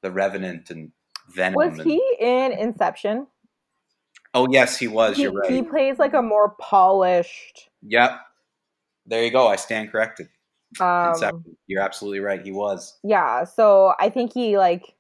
The 0.02 0.12
Revenant 0.12 0.70
and 0.70 0.92
Venom. 1.30 1.56
Was 1.56 1.80
and- 1.80 1.90
he 1.90 2.02
in 2.20 2.52
Inception? 2.52 3.28
Oh 4.34 4.48
yes, 4.50 4.78
he 4.78 4.88
was. 4.88 5.18
He, 5.18 5.24
You're 5.24 5.34
right. 5.34 5.52
he 5.52 5.62
plays 5.62 6.00
like 6.00 6.14
a 6.14 6.22
more 6.22 6.56
polished. 6.60 7.70
Yep. 7.84 8.20
There 9.06 9.24
you 9.24 9.32
go. 9.32 9.48
I 9.48 9.58
stand 9.58 9.92
corrected. 9.92 10.30
Um, 10.80 11.44
You're 11.68 11.82
absolutely 11.82 12.20
right. 12.20 12.42
He 12.42 12.52
was. 12.52 12.98
yeah, 13.04 13.44
so 13.44 13.94
I 14.00 14.10
think 14.10 14.34
he 14.34 14.58
like 14.58 14.96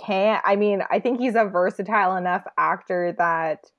can't. 0.00 0.42
I 0.44 0.56
mean, 0.56 0.82
I 0.90 1.00
think 1.00 1.20
he's 1.20 1.34
a 1.34 1.44
versatile 1.44 2.16
enough 2.16 2.44
actor 2.56 3.14
that 3.18 3.70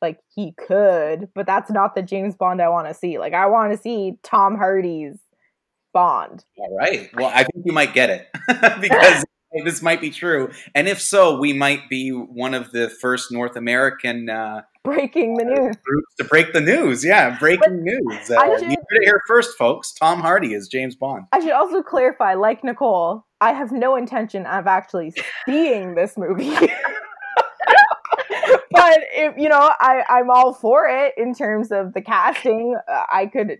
like 0.00 0.20
he 0.34 0.52
could, 0.52 1.28
but 1.34 1.46
that's 1.46 1.70
not 1.70 1.94
the 1.94 2.02
James 2.02 2.36
Bond 2.36 2.62
I 2.62 2.68
want 2.68 2.88
to 2.88 2.94
see. 2.94 3.18
Like 3.18 3.34
I 3.34 3.46
want 3.46 3.72
to 3.72 3.78
see 3.78 4.18
Tom 4.22 4.56
Hardy's 4.56 5.18
Bond. 5.92 6.44
All 6.56 6.76
right. 6.76 7.10
Well, 7.14 7.30
I 7.34 7.44
think 7.44 7.64
you 7.64 7.72
might 7.72 7.94
get 7.94 8.10
it 8.10 8.28
because 8.80 9.24
this 9.64 9.82
might 9.82 10.00
be 10.00 10.10
true. 10.10 10.50
And 10.74 10.88
if 10.88 11.00
so, 11.00 11.38
we 11.38 11.52
might 11.52 11.88
be 11.88 12.10
one 12.10 12.54
of 12.54 12.72
the 12.72 12.88
first 12.88 13.32
North 13.32 13.56
American 13.56 14.28
uh, 14.28 14.62
Breaking 14.84 15.36
the 15.36 15.44
news. 15.44 15.76
groups 15.84 16.14
to 16.18 16.24
break 16.24 16.52
the 16.52 16.60
news. 16.60 17.04
Yeah, 17.04 17.38
breaking 17.38 17.82
news. 17.82 18.30
Uh, 18.30 18.36
I 18.40 18.46
you 18.46 18.52
heard 18.52 18.70
it 18.70 19.04
here 19.04 19.20
first, 19.26 19.58
folks. 19.58 19.92
Tom 19.92 20.20
Hardy 20.20 20.54
is 20.54 20.66
James 20.68 20.94
Bond. 20.96 21.24
I 21.32 21.40
should 21.40 21.52
also 21.52 21.82
clarify, 21.82 22.34
like 22.34 22.64
Nicole, 22.64 23.26
I 23.40 23.52
have 23.52 23.70
no 23.70 23.96
intention 23.96 24.46
of 24.46 24.66
actually 24.66 25.12
seeing 25.46 25.94
this 25.94 26.16
movie. 26.16 26.50
but 28.70 28.98
if 29.12 29.36
you 29.36 29.48
know, 29.48 29.72
I 29.80 30.04
I'm 30.08 30.30
all 30.30 30.54
for 30.54 30.88
it 30.88 31.12
in 31.18 31.34
terms 31.34 31.70
of 31.70 31.92
the 31.92 32.00
casting. 32.00 32.74
Uh, 32.90 33.02
I 33.12 33.26
could 33.26 33.58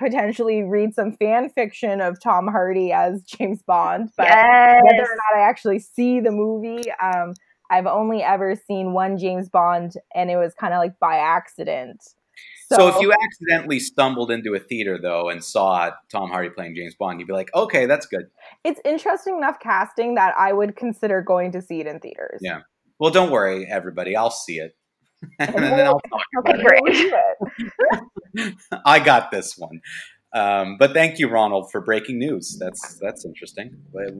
potentially 0.00 0.62
read 0.62 0.94
some 0.94 1.12
fan 1.12 1.50
fiction 1.50 2.00
of 2.00 2.18
Tom 2.20 2.48
Hardy 2.48 2.90
as 2.90 3.22
James 3.22 3.62
Bond, 3.62 4.10
but 4.16 4.26
yes. 4.26 4.80
whether 4.82 5.02
or 5.02 5.16
not 5.16 5.38
I 5.38 5.48
actually 5.48 5.78
see 5.78 6.20
the 6.20 6.32
movie, 6.32 6.90
um, 7.02 7.34
I've 7.70 7.86
only 7.86 8.22
ever 8.22 8.56
seen 8.56 8.94
one 8.94 9.18
James 9.18 9.48
Bond, 9.48 9.92
and 10.14 10.30
it 10.30 10.36
was 10.36 10.54
kind 10.54 10.72
of 10.74 10.78
like 10.78 10.98
by 10.98 11.16
accident. 11.16 12.02
So, 12.72 12.86
if 12.86 13.00
you 13.00 13.12
accidentally 13.12 13.80
stumbled 13.80 14.30
into 14.30 14.54
a 14.54 14.60
theater 14.60 14.96
though 15.00 15.28
and 15.28 15.42
saw 15.42 15.90
Tom 16.10 16.30
Hardy 16.30 16.50
playing 16.50 16.76
James 16.76 16.94
Bond, 16.94 17.18
you'd 17.20 17.26
be 17.26 17.32
like, 17.32 17.50
okay, 17.54 17.86
that's 17.86 18.06
good. 18.06 18.30
it's 18.64 18.80
interesting 18.84 19.36
enough 19.36 19.58
casting 19.60 20.14
that 20.14 20.34
I 20.38 20.52
would 20.52 20.76
consider 20.76 21.20
going 21.20 21.52
to 21.52 21.60
see 21.60 21.80
it 21.80 21.86
in 21.86 21.98
theaters. 22.00 22.40
Yeah. 22.42 22.60
Well, 22.98 23.10
don't 23.10 23.30
worry, 23.30 23.66
everybody. 23.66 24.16
I'll 24.16 24.30
see 24.30 24.58
it, 24.60 24.76
and 25.38 25.54
And 25.54 25.64
then 25.64 25.86
I'll 25.86 26.00
talk. 26.00 26.22
Okay, 26.38 26.52
Okay, 26.52 26.62
great. 26.62 26.82
it. 26.86 28.00
I 28.84 28.98
got 29.00 29.30
this 29.30 29.56
one. 29.58 29.80
Um, 30.32 30.76
but 30.78 30.92
thank 30.92 31.18
you, 31.18 31.28
Ronald, 31.28 31.70
for 31.72 31.80
breaking 31.80 32.18
news. 32.18 32.56
That's 32.58 32.96
that's 33.00 33.24
interesting. 33.24 33.76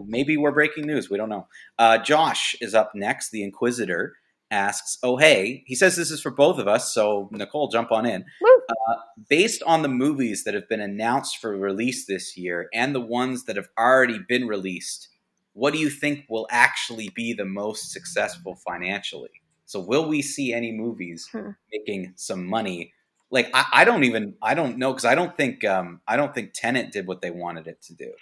Maybe 0.07 0.37
we're 0.37 0.51
breaking 0.51 0.87
news. 0.87 1.09
We 1.09 1.17
don't 1.17 1.29
know. 1.29 1.47
Uh, 1.79 1.99
Josh 1.99 2.57
is 2.61 2.75
up 2.75 2.93
next. 2.95 3.31
The 3.31 3.45
Inquisitor 3.45 4.15
asks, 4.51 4.99
"Oh 5.05 5.17
hey," 5.19 5.63
he 5.67 5.77
says 5.77 5.95
this 5.95 6.11
is 6.11 6.21
for 6.21 6.33
both 6.33 6.59
of 6.59 6.67
us. 6.67 6.93
So 6.93 7.29
Nicole, 7.31 7.69
jump 7.69 7.93
on 7.93 8.07
in. 8.07 8.25
Uh, 8.69 8.95
based 9.29 9.63
on 9.65 9.83
the 9.83 9.89
movies 9.89 10.43
that 10.45 10.55
have 10.55 10.69
been 10.69 10.81
announced 10.81 11.39
for 11.39 11.57
release 11.57 12.07
this 12.07 12.37
year 12.37 12.69
and 12.75 12.93
the 12.95 13.01
ones 13.01 13.45
that 13.45 13.55
have 13.57 13.69
already 13.79 14.19
been 14.29 14.49
released, 14.49 15.09
what 15.53 15.73
do 15.73 15.79
you 15.79 15.91
think 15.91 16.25
will 16.29 16.47
actually 16.51 17.11
be 17.15 17.33
the 17.33 17.45
most 17.45 17.93
successful 17.93 18.57
financially? 18.67 19.31
So 19.67 19.79
will 19.79 20.09
we 20.09 20.23
see 20.23 20.53
any 20.53 20.73
movies 20.73 21.29
Hmm. 21.31 21.51
making 21.73 22.15
some 22.17 22.45
money? 22.47 22.93
Like 23.31 23.51
I, 23.55 23.65
I 23.73 23.85
don't 23.85 24.05
even 24.05 24.35
I 24.43 24.55
don't 24.55 24.79
know 24.79 24.93
because 24.93 25.05
I 25.05 25.15
don't 25.15 25.37
think 25.37 25.65
um, 25.65 26.01
I 26.07 26.17
don't 26.17 26.35
think 26.35 26.53
Tenet 26.55 26.93
did 26.93 27.07
what 27.07 27.23
they 27.23 27.31
wanted 27.31 27.67
it 27.67 27.81
to 27.83 27.95
do. 27.95 28.13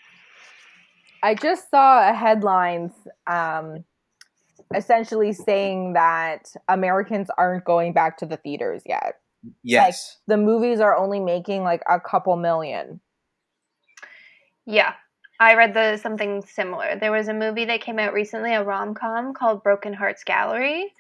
I 1.22 1.34
just 1.34 1.70
saw 1.70 2.08
a 2.08 2.14
headlines 2.14 2.92
um, 3.26 3.84
essentially 4.74 5.32
saying 5.32 5.94
that 5.94 6.52
Americans 6.68 7.28
aren't 7.36 7.64
going 7.64 7.92
back 7.92 8.18
to 8.18 8.26
the 8.26 8.36
theaters 8.36 8.82
yet. 8.86 9.14
Yes, 9.62 10.18
The 10.26 10.36
movies 10.36 10.80
are 10.80 10.96
only 10.96 11.20
making 11.20 11.62
like 11.62 11.82
a 11.88 12.00
couple 12.00 12.36
million. 12.36 13.00
Yeah. 14.66 14.94
I 15.40 15.54
read 15.54 15.72
the 15.72 15.96
something 15.98 16.42
similar. 16.42 16.98
There 16.98 17.12
was 17.12 17.28
a 17.28 17.34
movie 17.34 17.64
that 17.66 17.80
came 17.80 17.98
out 17.98 18.12
recently, 18.12 18.54
a 18.54 18.64
rom 18.64 18.94
com 18.94 19.34
called 19.34 19.62
Broken 19.62 19.92
Hearts 19.92 20.24
Gallery. 20.24 20.92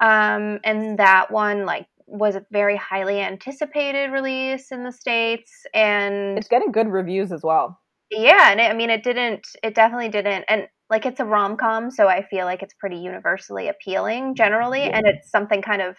Um, 0.00 0.60
and 0.64 0.98
that 0.98 1.30
one 1.30 1.66
like 1.66 1.86
was 2.10 2.36
a 2.36 2.44
very 2.50 2.76
highly 2.76 3.20
anticipated 3.20 4.10
release 4.12 4.72
in 4.72 4.84
the 4.84 4.92
States 4.92 5.50
and 5.72 6.36
It's 6.36 6.48
getting 6.48 6.72
good 6.72 6.88
reviews 6.88 7.32
as 7.32 7.42
well. 7.42 7.80
yeah, 8.10 8.50
and 8.50 8.60
it, 8.60 8.70
I 8.70 8.74
mean 8.74 8.90
it 8.90 9.02
didn't 9.04 9.46
it 9.62 9.74
definitely 9.74 10.08
didn't 10.08 10.44
and 10.48 10.66
like 10.90 11.06
it's 11.06 11.20
a 11.20 11.24
rom 11.24 11.56
com, 11.56 11.90
so 11.90 12.08
I 12.08 12.22
feel 12.24 12.44
like 12.46 12.62
it's 12.62 12.74
pretty 12.74 12.96
universally 12.96 13.68
appealing 13.68 14.34
generally, 14.34 14.82
and 14.82 15.06
it's 15.06 15.30
something 15.30 15.62
kind 15.62 15.80
of 15.82 15.96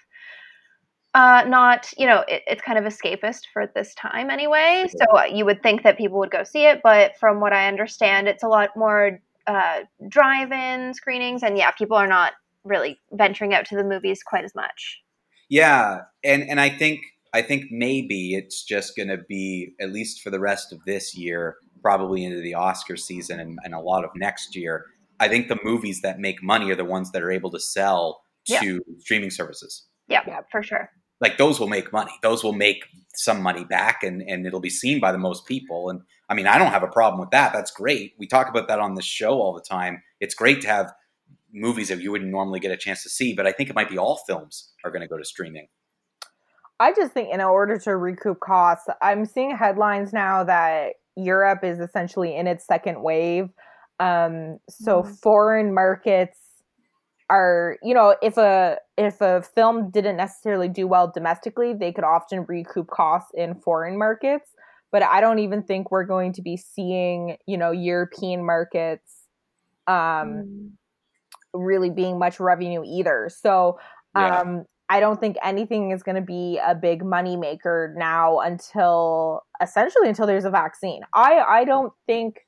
uh 1.14 1.44
not 1.48 1.90
you 1.98 2.08
know 2.08 2.24
it, 2.28 2.42
it's 2.48 2.62
kind 2.62 2.78
of 2.78 2.86
escapist 2.86 3.42
for 3.52 3.70
this 3.76 3.94
time 3.96 4.30
anyway 4.30 4.86
so 4.88 5.18
uh, 5.18 5.24
you 5.26 5.44
would 5.44 5.62
think 5.62 5.84
that 5.84 5.98
people 5.98 6.18
would 6.18 6.32
go 6.32 6.44
see 6.44 6.64
it 6.66 6.80
but 6.84 7.18
from 7.20 7.42
what 7.42 7.52
i 7.52 7.68
understand 7.68 8.30
it's 8.30 8.44
a 8.44 8.48
lot 8.48 8.70
more 8.78 9.20
uh 9.48 9.80
drive-in 10.08 10.94
screenings 10.94 11.44
and 11.44 11.58
yeah 11.58 11.70
people 11.72 11.98
are 11.98 12.08
not 12.08 12.32
really 12.64 12.98
venturing 13.12 13.54
out 13.54 13.66
to 13.66 13.76
the 13.76 13.84
movies 13.84 14.24
quite 14.24 14.46
as 14.46 14.56
much 14.56 15.02
yeah, 15.52 16.00
and 16.24 16.44
and 16.50 16.60
I 16.60 16.70
think 16.70 17.02
I 17.34 17.42
think 17.42 17.66
maybe 17.70 18.34
it's 18.36 18.64
just 18.64 18.96
going 18.96 19.10
to 19.10 19.18
be 19.18 19.74
at 19.82 19.92
least 19.92 20.22
for 20.22 20.30
the 20.30 20.40
rest 20.40 20.72
of 20.72 20.80
this 20.86 21.16
year, 21.16 21.58
probably 21.82 22.24
into 22.24 22.42
the 22.42 22.54
Oscar 22.54 22.96
season 22.96 23.40
and, 23.40 23.60
and 23.64 23.76
a 23.76 23.80
lot 23.80 24.06
of 24.06 24.12
next 24.16 24.56
year. 24.56 24.86
I 25.20 25.28
think 25.28 25.50
the 25.50 25.60
movies 25.64 26.02
that 26.02 26.20
make 26.20 26.42
money 26.42 26.72
are 26.72 26.76
the 26.76 26.86
ones 26.86 27.12
that 27.12 27.22
are 27.22 27.32
able 27.32 27.52
to 27.52 27.60
sell 27.60 28.22
to 28.48 28.82
streaming 29.00 29.30
services. 29.30 29.86
yeah, 30.08 30.22
Yeah. 30.26 30.40
for 30.52 30.64
sure 30.64 30.90
like 31.22 31.38
those 31.38 31.60
will 31.60 31.68
make 31.68 31.94
money. 31.94 32.12
Those 32.24 32.44
will 32.44 32.54
make 32.54 32.84
some 33.14 33.42
money 33.42 33.64
back 33.64 34.04
and, 34.04 34.22
and 34.28 34.46
it'll 34.46 34.60
be 34.60 34.70
seen 34.70 35.00
by 35.00 35.12
the 35.12 35.18
most 35.20 35.46
people. 35.46 35.90
And 35.90 36.02
I 36.28 36.34
mean, 36.34 36.48
I 36.48 36.58
don't 36.58 36.72
have 36.72 36.84
a 36.84 36.88
problem 36.88 37.20
with 37.20 37.30
that. 37.30 37.54
That's 37.54 37.72
great. 37.72 38.14
We 38.18 38.28
talk 38.28 38.50
about 38.50 38.68
that 38.68 38.80
on 38.80 38.96
this 38.96 39.06
show 39.06 39.34
all 39.34 39.54
the 39.54 39.62
time. 39.62 40.02
It's 40.20 40.34
great 40.34 40.62
to 40.62 40.68
have 40.68 40.92
movies 41.54 41.90
that 41.90 42.00
you 42.00 42.12
wouldn't 42.12 42.32
normally 42.32 42.60
get 42.60 42.72
a 42.72 42.78
chance 42.78 43.04
to 43.04 43.10
see, 43.10 43.34
but 43.34 43.46
I 43.48 43.52
think 43.52 43.70
it 43.70 43.76
might 43.76 43.90
be 43.90 43.98
all 43.98 44.22
films 44.28 44.74
are 44.84 44.92
going 44.92 45.02
to 45.02 45.08
go 45.08 45.18
to 45.18 45.26
streaming. 45.26 45.68
I 46.80 46.94
just 46.94 47.14
think 47.14 47.34
in 47.34 47.42
order 47.42 47.78
to 47.80 47.96
recoup 47.96 48.40
costs, 48.40 48.88
I'm 49.02 49.26
seeing 49.26 49.56
headlines 49.56 50.14
now 50.14 50.44
that 50.46 50.94
Europe 51.16 51.64
is 51.64 51.80
essentially 51.80 52.36
in 52.36 52.48
its 52.48 52.66
second 52.66 53.04
wave. 53.04 53.50
Um, 54.00 54.58
so 54.70 55.04
Mhm. 55.04 55.20
foreign 55.22 55.74
markets 55.74 56.40
are, 57.30 57.78
you 57.84 57.94
know, 57.94 58.16
if 58.22 58.38
a 58.38 58.78
if 58.98 59.22
a 59.22 59.42
film 59.42 59.92
didn't 59.92 60.18
necessarily 60.18 60.68
do 60.70 60.88
well 60.88 61.12
domestically, 61.14 61.74
they 61.74 61.92
could 61.92 62.04
often 62.04 62.46
recoup 62.48 62.88
costs 62.88 63.32
in 63.36 63.56
foreign 63.56 63.98
markets. 63.98 64.52
But 64.92 65.04
I 65.04 65.22
don't 65.22 65.40
even 65.40 65.64
think 65.64 65.92
we're 65.92 66.04
going 66.06 66.34
to 66.34 66.42
be 66.42 66.58
seeing, 66.58 67.38
you 67.46 67.58
know, 67.58 67.72
European 67.72 68.46
markets 68.46 69.28
um, 69.88 69.96
Mm. 69.96 70.72
Really 71.54 71.90
being 71.90 72.18
much 72.20 72.40
revenue 72.40 72.84
either. 72.86 73.30
So 73.32 73.80
Yeah. 74.16 74.40
um 74.40 74.66
I 74.90 75.00
don't 75.00 75.22
think 75.22 75.38
anything 75.42 75.92
is 75.92 76.04
going 76.04 76.18
to 76.18 76.22
be 76.22 76.60
a 76.66 76.76
big 76.76 77.04
money 77.06 77.38
maker 77.38 77.94
now 77.98 78.40
until 78.40 79.44
essentially 79.62 80.10
until 80.10 80.28
there's 80.28 80.44
a 80.46 80.50
vaccine. 80.50 81.02
I 81.14 81.40
I 81.40 81.64
don't 81.66 81.94
think 82.08 82.42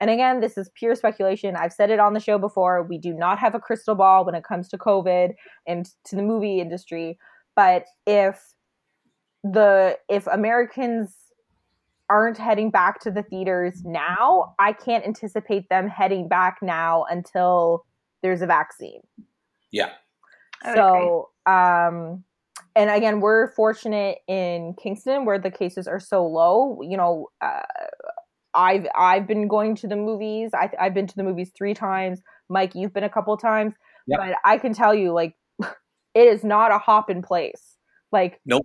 and 0.00 0.08
again 0.10 0.40
this 0.40 0.56
is 0.56 0.70
pure 0.74 0.94
speculation. 0.94 1.56
I've 1.56 1.72
said 1.72 1.90
it 1.90 2.00
on 2.00 2.14
the 2.14 2.20
show 2.20 2.38
before. 2.38 2.82
We 2.82 2.98
do 2.98 3.12
not 3.12 3.38
have 3.38 3.54
a 3.54 3.60
crystal 3.60 3.94
ball 3.94 4.24
when 4.24 4.34
it 4.34 4.44
comes 4.44 4.68
to 4.70 4.78
COVID 4.78 5.34
and 5.66 5.86
to 6.06 6.16
the 6.16 6.22
movie 6.22 6.60
industry, 6.60 7.18
but 7.54 7.84
if 8.06 8.40
the 9.44 9.98
if 10.08 10.26
Americans 10.26 11.14
aren't 12.08 12.38
heading 12.38 12.70
back 12.70 13.00
to 13.00 13.10
the 13.10 13.22
theaters 13.22 13.82
now, 13.84 14.54
I 14.58 14.72
can't 14.72 15.06
anticipate 15.06 15.68
them 15.68 15.88
heading 15.88 16.28
back 16.28 16.58
now 16.60 17.04
until 17.08 17.84
there's 18.22 18.42
a 18.42 18.46
vaccine. 18.46 19.00
Yeah. 19.70 19.90
I 20.62 20.70
would 20.70 20.78
agree. 20.78 21.00
So, 21.00 21.28
um, 21.46 22.24
and 22.76 22.90
again, 22.90 23.20
we're 23.20 23.48
fortunate 23.52 24.18
in 24.28 24.74
Kingston 24.80 25.24
where 25.24 25.38
the 25.38 25.50
cases 25.50 25.88
are 25.88 26.00
so 26.00 26.26
low. 26.26 26.80
You 26.82 26.96
know, 26.96 27.28
uh, 27.40 27.62
I've 28.54 28.86
I've 28.96 29.26
been 29.26 29.48
going 29.48 29.74
to 29.76 29.88
the 29.88 29.96
movies. 29.96 30.50
I, 30.54 30.70
I've 30.78 30.94
been 30.94 31.06
to 31.06 31.16
the 31.16 31.24
movies 31.24 31.50
three 31.56 31.74
times. 31.74 32.20
Mike, 32.48 32.74
you've 32.74 32.92
been 32.92 33.04
a 33.04 33.10
couple 33.10 33.36
times, 33.36 33.74
Yep. 34.06 34.18
but 34.18 34.36
I 34.44 34.58
can 34.58 34.74
tell 34.74 34.94
you, 34.94 35.12
like, 35.12 35.34
it 36.14 36.26
is 36.26 36.44
not 36.44 36.72
a 36.72 36.78
hop 36.78 37.10
in 37.10 37.22
place. 37.22 37.76
Like, 38.12 38.40
Nope. 38.44 38.64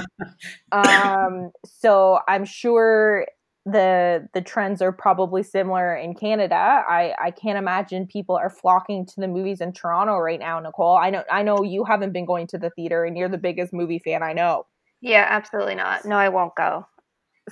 um, 0.72 1.50
so 1.66 2.20
I'm 2.28 2.44
sure 2.44 3.26
the 3.72 4.28
the 4.34 4.40
trends 4.40 4.80
are 4.82 4.92
probably 4.92 5.42
similar 5.42 5.94
in 5.94 6.14
Canada. 6.14 6.54
I 6.54 7.14
I 7.18 7.30
can't 7.30 7.58
imagine 7.58 8.06
people 8.06 8.36
are 8.36 8.50
flocking 8.50 9.06
to 9.06 9.20
the 9.20 9.28
movies 9.28 9.60
in 9.60 9.72
Toronto 9.72 10.18
right 10.18 10.40
now, 10.40 10.60
Nicole. 10.60 10.96
I 10.96 11.10
know 11.10 11.24
I 11.30 11.42
know 11.42 11.62
you 11.62 11.84
haven't 11.84 12.12
been 12.12 12.26
going 12.26 12.46
to 12.48 12.58
the 12.58 12.70
theater 12.70 13.04
and 13.04 13.16
you're 13.16 13.28
the 13.28 13.38
biggest 13.38 13.72
movie 13.72 13.98
fan 13.98 14.22
I 14.22 14.32
know. 14.32 14.66
yeah 15.00 15.26
absolutely 15.28 15.76
not 15.76 16.04
no 16.04 16.16
i 16.16 16.28
won't 16.28 16.54
go 16.56 16.84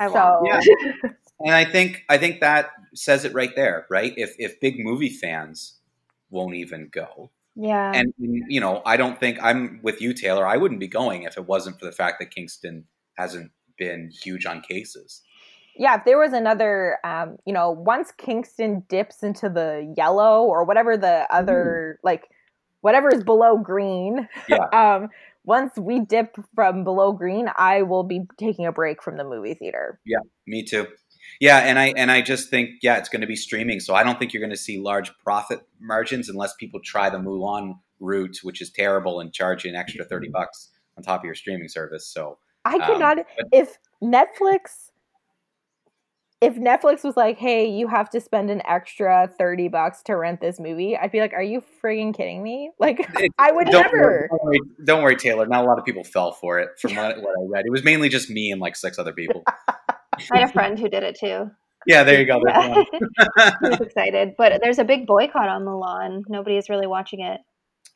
I 0.01 0.09
so 0.09 0.43
Yeah. 0.45 0.61
And 1.39 1.55
I 1.55 1.67
think 1.67 2.03
I 2.09 2.17
think 2.17 2.41
that 2.41 2.71
says 2.95 3.27
it 3.27 3.35
right 3.35 3.55
there, 3.55 3.87
right? 3.91 4.15
If 4.17 4.35
if 4.39 4.59
big 4.59 4.77
movie 4.79 5.11
fans 5.11 5.79
won't 6.31 6.55
even 6.55 6.89
go, 6.91 7.31
yeah 7.55 7.93
and 7.95 8.15
you 8.19 8.59
know, 8.59 8.81
I 8.87 8.97
don't 8.97 9.21
think 9.21 9.39
I'm 9.43 9.81
with 9.83 10.01
you, 10.01 10.15
Taylor. 10.15 10.47
I 10.47 10.57
wouldn't 10.57 10.81
be 10.81 10.89
going 10.89 11.25
if 11.25 11.37
it 11.37 11.47
wasn't 11.47 11.79
for 11.79 11.85
the 11.85 11.93
fact 11.93 12.21
that 12.21 12.31
Kingston 12.31 12.87
hasn't 13.19 13.51
been 13.77 14.11
huge 14.11 14.47
on 14.47 14.63
cases. 14.63 15.21
Yeah, 15.79 15.97
if 15.97 16.05
there 16.05 16.19
was 16.19 16.33
another 16.33 16.99
um, 17.05 17.37
you 17.47 17.53
know, 17.53 17.71
once 17.71 18.13
Kingston 18.17 18.85
dips 18.89 19.23
into 19.23 19.49
the 19.49 19.93
yellow 19.97 20.45
or 20.45 20.65
whatever 20.65 20.97
the 20.97 21.27
other 21.31 21.99
like 22.03 22.29
whatever 22.81 23.13
is 23.13 23.25
below 23.25 23.59
green. 23.59 24.29
Yeah. 24.49 24.59
um 24.73 25.09
once 25.45 25.75
we 25.79 26.01
dip 26.01 26.35
from 26.57 26.83
below 26.83 27.13
green, 27.13 27.49
I 27.57 27.83
will 27.83 28.03
be 28.03 28.23
taking 28.37 28.67
a 28.67 28.73
break 28.73 29.01
from 29.01 29.17
the 29.17 29.23
movie 29.23 29.55
theater. 29.55 30.01
Yeah, 30.05 30.19
me 30.47 30.65
too. 30.65 30.89
Yeah, 31.41 31.59
and 31.59 31.79
I 31.79 31.95
and 31.97 32.11
I 32.11 32.21
just 32.21 32.51
think 32.51 32.71
yeah, 32.83 32.97
it's 32.99 33.09
going 33.09 33.21
to 33.21 33.27
be 33.27 33.37
streaming, 33.37 33.81
so 33.81 33.95
I 33.95 34.03
don't 34.03 34.19
think 34.19 34.33
you're 34.33 34.41
going 34.41 34.51
to 34.51 34.57
see 34.57 34.79
large 34.79 35.13
profit 35.19 35.61
margins 35.81 36.29
unless 36.29 36.55
people 36.55 36.81
try 36.85 37.11
the 37.11 37.19
Mulan 37.19 37.75
route, 38.01 38.39
which 38.43 38.61
is 38.61 38.71
terrible, 38.71 39.21
and 39.21 39.33
charge 39.33 39.65
an 39.65 39.77
extra 39.77 40.05
thirty 40.05 40.29
bucks 40.29 40.71
on 40.97 41.05
top 41.05 41.21
of 41.21 41.25
your 41.25 41.35
streaming 41.35 41.69
service. 41.69 42.07
So 42.07 42.39
I 42.65 42.77
Um, 42.79 42.99
but- 43.01 43.27
if 43.53 43.79
Netflix 44.03 44.91
if 46.41 46.57
Netflix 46.57 47.03
was 47.03 47.17
like, 47.17 47.39
"Hey, 47.39 47.67
you 47.69 47.89
have 47.89 48.11
to 48.11 48.21
spend 48.21 48.51
an 48.51 48.61
extra 48.67 49.31
30 49.39 49.69
bucks 49.69 50.03
to 50.05 50.15
rent 50.17 50.41
this 50.41 50.61
movie." 50.61 50.97
I'd 50.97 51.13
be 51.13 51.21
like, 51.21 51.33
"Are 51.33 51.43
you 51.43 51.63
frigging 51.83 52.15
kidding 52.17 52.43
me?" 52.43 52.71
Like 52.79 53.01
It- 53.19 53.33
I 53.39 53.53
would 53.53 53.69
don't 53.69 53.83
never. 53.83 53.99
worry, 54.03 54.29
don't, 54.31 54.45
worry, 54.45 54.61
don't 54.85 55.03
worry, 55.03 55.17
Taylor. 55.17 55.47
Not 55.47 55.65
a 55.65 55.67
lot 55.67 55.79
of 55.79 55.85
people 55.85 56.05
fell 56.05 56.33
for 56.33 56.59
it 56.61 56.69
from 56.81 56.95
what, 56.95 57.17
what 57.23 57.35
I 57.39 57.45
read. 57.49 57.65
It 57.67 57.71
was 57.73 57.85
mainly 57.85 58.09
just 58.09 58.29
me 58.31 58.51
and 58.51 58.61
like 58.61 58.77
six 58.77 58.99
other 58.99 59.13
people. 59.13 59.43
i 60.33 60.39
had 60.39 60.49
a 60.49 60.53
friend 60.53 60.79
who 60.79 60.89
did 60.89 61.03
it 61.03 61.15
too 61.19 61.51
Yeah, 61.87 62.03
there 62.03 62.19
you 62.19 62.25
go. 62.27 62.41
Yeah. 62.49 62.69
one. 62.69 62.87
he 63.63 63.69
was 63.69 63.81
excited 63.83 64.31
but 64.39 64.61
there's 64.63 64.79
a 64.79 64.85
big 64.85 65.07
boycott 65.07 65.47
on 65.51 65.63
mulan 65.63 66.23
nobody 66.29 66.57
is 66.57 66.71
really 66.71 66.87
watching 66.87 67.21
it 67.21 67.39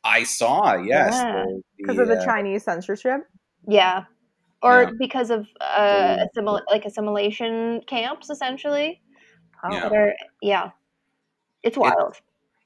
I 0.03 0.23
saw, 0.23 0.75
yes, 0.75 1.13
Yeah, 1.15 1.45
Because 1.77 1.97
of 1.97 2.07
the 2.07 2.17
uh, 2.19 2.23
Chinese 2.25 2.63
censorship. 2.63 3.21
yeah 3.67 4.03
or 4.61 4.83
Yeah. 4.83 4.89
because 4.99 5.29
of 5.29 5.47
uh, 5.59 6.25
assimil- 6.35 6.61
like 6.69 6.85
assimilation 6.85 7.81
camps, 7.87 8.29
essentially. 8.29 9.01
Yeah. 9.69 9.87
Are, 9.89 10.13
yeah, 10.41 10.71
it's 11.63 11.77
wild. 11.77 12.15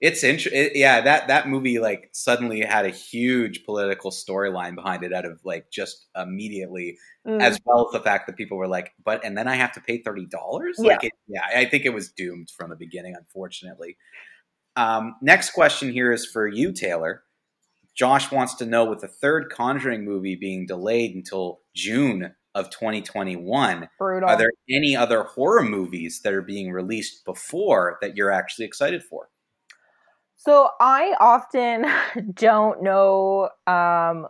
It's 0.01 0.23
interesting. 0.25 0.61
it, 0.61 0.75
yeah 0.75 0.99
that 1.01 1.29
that 1.29 1.47
movie 1.47 1.79
like 1.79 2.09
suddenly 2.11 2.59
had 2.61 2.85
a 2.85 2.89
huge 2.89 3.63
political 3.63 4.11
storyline 4.11 4.75
behind 4.75 5.03
it 5.03 5.13
out 5.13 5.25
of 5.25 5.39
like 5.45 5.71
just 5.71 6.07
immediately 6.15 6.97
Mm. 7.25 7.41
as 7.41 7.59
well 7.65 7.87
as 7.87 7.91
the 7.91 8.01
fact 8.01 8.27
that 8.27 8.35
people 8.37 8.55
were 8.57 8.67
like 8.67 8.93
but 9.03 9.25
and 9.25 9.35
then 9.37 9.47
I 9.47 9.55
have 9.55 9.71
to 9.71 9.81
pay 9.81 9.97
thirty 10.03 10.25
dollars 10.27 10.75
Yeah. 10.79 10.91
like 10.93 11.05
it, 11.05 11.13
yeah 11.27 11.41
I 11.55 11.65
think 11.65 11.85
it 11.85 11.93
was 11.93 12.11
doomed 12.11 12.51
from 12.55 12.69
the 12.69 12.75
beginning 12.75 13.15
unfortunately. 13.17 13.97
Um, 14.75 15.15
next 15.21 15.51
question 15.51 15.91
here 15.91 16.11
is 16.13 16.25
for 16.25 16.47
you 16.47 16.71
Taylor. 16.71 17.23
Josh 17.95 18.31
wants 18.31 18.55
to 18.55 18.65
know 18.65 18.85
with 18.85 18.99
the 18.99 19.07
third 19.07 19.49
Conjuring 19.49 20.03
movie 20.03 20.35
being 20.35 20.65
delayed 20.65 21.15
until 21.15 21.61
June 21.73 22.35
of 22.53 22.69
2021, 22.69 23.89
Brutal. 23.97 24.29
are 24.29 24.37
there 24.37 24.51
any 24.69 24.95
other 24.95 25.23
horror 25.23 25.63
movies 25.63 26.21
that 26.23 26.33
are 26.33 26.41
being 26.41 26.71
released 26.71 27.25
before 27.25 27.97
that 28.01 28.15
you're 28.15 28.31
actually 28.31 28.65
excited 28.65 29.03
for? 29.03 29.29
So 30.35 30.69
I 30.79 31.15
often 31.19 31.85
don't 32.33 32.83
know 32.83 33.49
um, 33.67 34.27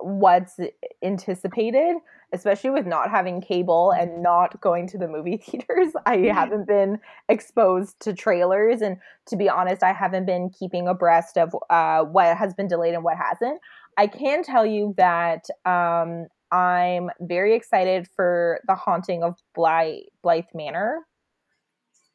what's 0.00 0.58
anticipated, 1.02 1.96
especially 2.32 2.70
with 2.70 2.86
not 2.86 3.10
having 3.10 3.40
cable 3.40 3.90
and 3.90 4.22
not 4.22 4.60
going 4.60 4.86
to 4.88 4.98
the 4.98 5.08
movie 5.08 5.36
theaters. 5.44 5.92
I 6.06 6.16
haven't 6.34 6.66
been 6.66 6.98
exposed 7.28 8.00
to 8.00 8.14
trailers, 8.14 8.80
and 8.80 8.96
to 9.26 9.36
be 9.36 9.48
honest, 9.48 9.82
I 9.82 9.92
haven't 9.92 10.26
been 10.26 10.50
keeping 10.50 10.88
abreast 10.88 11.36
of 11.36 11.54
uh, 11.70 12.04
what 12.04 12.36
has 12.36 12.54
been 12.54 12.68
delayed 12.68 12.94
and 12.94 13.04
what 13.04 13.16
hasn't. 13.16 13.60
I 13.98 14.06
can 14.06 14.42
tell 14.42 14.64
you 14.64 14.94
that 14.96 15.46
um, 15.66 16.26
I'm 16.50 17.10
very 17.20 17.54
excited 17.54 18.08
for 18.16 18.60
the 18.66 18.74
haunting 18.74 19.22
of 19.22 19.36
Blythe, 19.54 20.04
Blythe 20.22 20.44
Manor. 20.54 21.00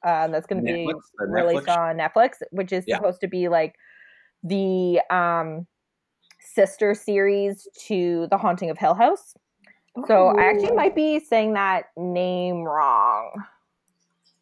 Uh, 0.03 0.27
that's 0.27 0.47
going 0.47 0.63
to 0.63 0.71
be 0.71 0.93
released 1.19 1.65
Netflix? 1.65 1.77
on 1.77 1.97
Netflix, 1.97 2.29
which 2.51 2.71
is 2.71 2.85
Yeah. 2.87 2.97
supposed 2.97 3.19
to 3.21 3.27
be 3.27 3.49
like 3.49 3.75
the 4.43 5.01
um, 5.09 5.67
sister 6.39 6.93
series 6.93 7.67
to 7.87 8.27
The 8.29 8.37
Haunting 8.37 8.69
of 8.69 8.77
Hill 8.77 8.93
House. 8.93 9.33
So 10.05 10.27
I 10.37 10.43
actually 10.43 10.75
might 10.75 10.95
be 10.95 11.19
saying 11.19 11.53
that 11.53 11.85
name 11.97 12.63
wrong. 12.63 13.31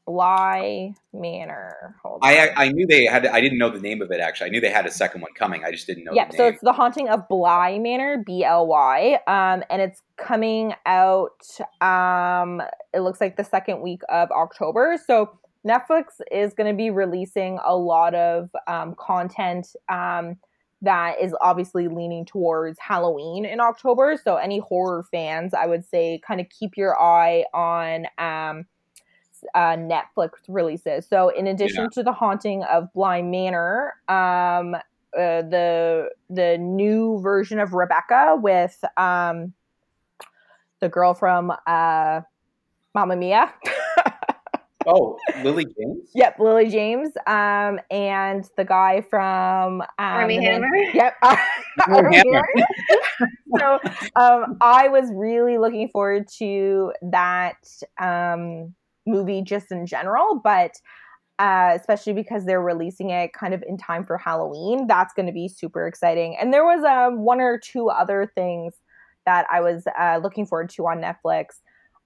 Bly 0.06 0.94
Manor. 1.14 1.96
Hold 2.04 2.20
I 2.22 2.50
on. 2.50 2.54
I 2.58 2.70
knew 2.70 2.86
they 2.86 3.06
had. 3.06 3.26
I 3.26 3.42
didn't 3.42 3.58
know 3.58 3.72
the 3.72 3.80
name 3.80 4.02
of 4.04 4.12
it 4.12 4.20
actually. 4.20 4.48
I 4.48 4.50
knew 4.52 4.62
they 4.62 4.70
had 4.70 4.86
a 4.86 4.92
second 4.92 5.22
one 5.22 5.34
coming. 5.34 5.64
I 5.64 5.72
just 5.72 5.88
didn't 5.88 6.04
know. 6.04 6.12
yeah, 6.14 6.30
the 6.30 6.38
so 6.38 6.48
it's 6.48 6.62
The 6.62 6.74
Haunting 6.74 7.10
of 7.10 7.28
Bly 7.28 7.80
Manor, 7.80 8.22
B 8.24 8.44
L 8.44 8.68
Y, 8.68 9.20
um, 9.26 9.64
and 9.70 9.82
it's 9.82 10.04
coming 10.18 10.74
out. 10.86 11.44
Um, 11.82 12.62
it 12.94 13.00
looks 13.00 13.20
like 13.20 13.36
the 13.36 13.44
second 13.44 13.82
week 13.82 14.02
of 14.10 14.30
October. 14.30 15.00
So 15.08 15.40
Netflix 15.68 16.22
is 16.32 16.54
going 16.54 16.72
to 16.72 16.78
be 16.78 16.92
releasing 16.92 17.58
a 17.66 17.76
lot 17.76 18.14
of 18.14 18.50
um, 18.68 18.96
content 19.00 19.76
um, 19.90 20.38
that 20.86 21.22
is 21.22 21.36
obviously 21.42 21.88
leaning 21.88 22.25
towards 22.25 22.80
Halloween 22.80 23.46
in 23.46 23.60
October. 23.60 24.18
So 24.24 24.38
any 24.38 24.60
horror 24.60 25.04
fans, 25.12 25.54
I 25.54 25.65
would 25.68 25.86
say, 25.86 26.20
kind 26.25 26.39
of 26.39 26.48
keep 26.50 26.77
your 26.77 27.00
eye 27.00 27.46
on. 27.54 28.08
Um, 28.18 28.65
uh, 29.54 29.75
Netflix 29.75 30.32
releases. 30.48 31.06
So, 31.08 31.30
in 31.30 31.46
addition 31.46 31.84
Yeah. 31.84 31.89
to 31.94 32.04
the 32.04 32.12
haunting 32.13 32.63
of 32.63 32.92
Bly 32.94 33.22
Manor, 33.22 33.94
um, 34.08 34.74
uh, 34.74 34.80
the 35.44 36.10
the 36.30 36.58
new 36.58 37.20
version 37.22 37.60
of 37.60 37.74
Rebecca 37.74 38.38
with 38.42 38.84
um, 38.98 39.54
the 40.80 40.89
girl 40.89 41.13
from 41.13 41.54
uh, 41.68 42.22
Mamma 42.96 43.15
Mia. 43.15 43.54
oh, 44.88 45.18
Lily 45.44 45.65
James. 45.65 46.10
yep, 46.13 46.39
Lily 46.39 46.70
James, 46.70 47.12
um, 47.27 47.80
and 47.92 48.50
the 48.58 48.65
guy 48.65 49.01
from 49.10 49.82
um, 49.82 49.88
Army 49.98 50.38
the 50.38 50.44
Man- 50.44 50.64
Hammer? 50.64 50.75
Yep, 50.94 51.16
Armie 51.88 52.18
Hammer. 52.18 52.48
so 53.60 53.79
um, 54.16 54.57
I 54.62 54.88
was 54.88 55.10
really 55.14 55.57
looking 55.57 55.90
forward 55.90 56.27
to 56.38 56.94
that 57.01 57.57
um, 58.00 58.74
movie 59.05 59.42
just 59.42 59.72
in 59.72 59.86
general, 59.86 60.42
but 60.44 60.75
uh, 61.40 61.74
especially 61.75 62.14
because 62.14 62.46
they're 62.46 62.62
releasing 62.62 63.10
it 63.10 63.33
kind 63.33 63.53
of 63.53 63.64
in 63.68 63.77
time 63.77 64.05
for 64.05 64.18
Halloween. 64.18 64.88
That's 64.88 65.14
going 65.14 65.25
to 65.25 65.33
be 65.33 65.48
super 65.48 65.86
exciting. 65.88 66.38
And 66.40 66.53
there 66.53 66.64
was 66.64 66.83
um, 66.83 67.20
one 67.20 67.42
or 67.42 67.60
two 67.60 67.90
other 67.90 68.31
things 68.36 68.75
that 69.25 69.46
I 69.51 69.60
was 69.60 69.83
uh, 70.00 70.20
looking 70.22 70.46
forward 70.46 70.70
to 70.72 70.88
on 70.88 71.01
Netflix. 71.01 71.62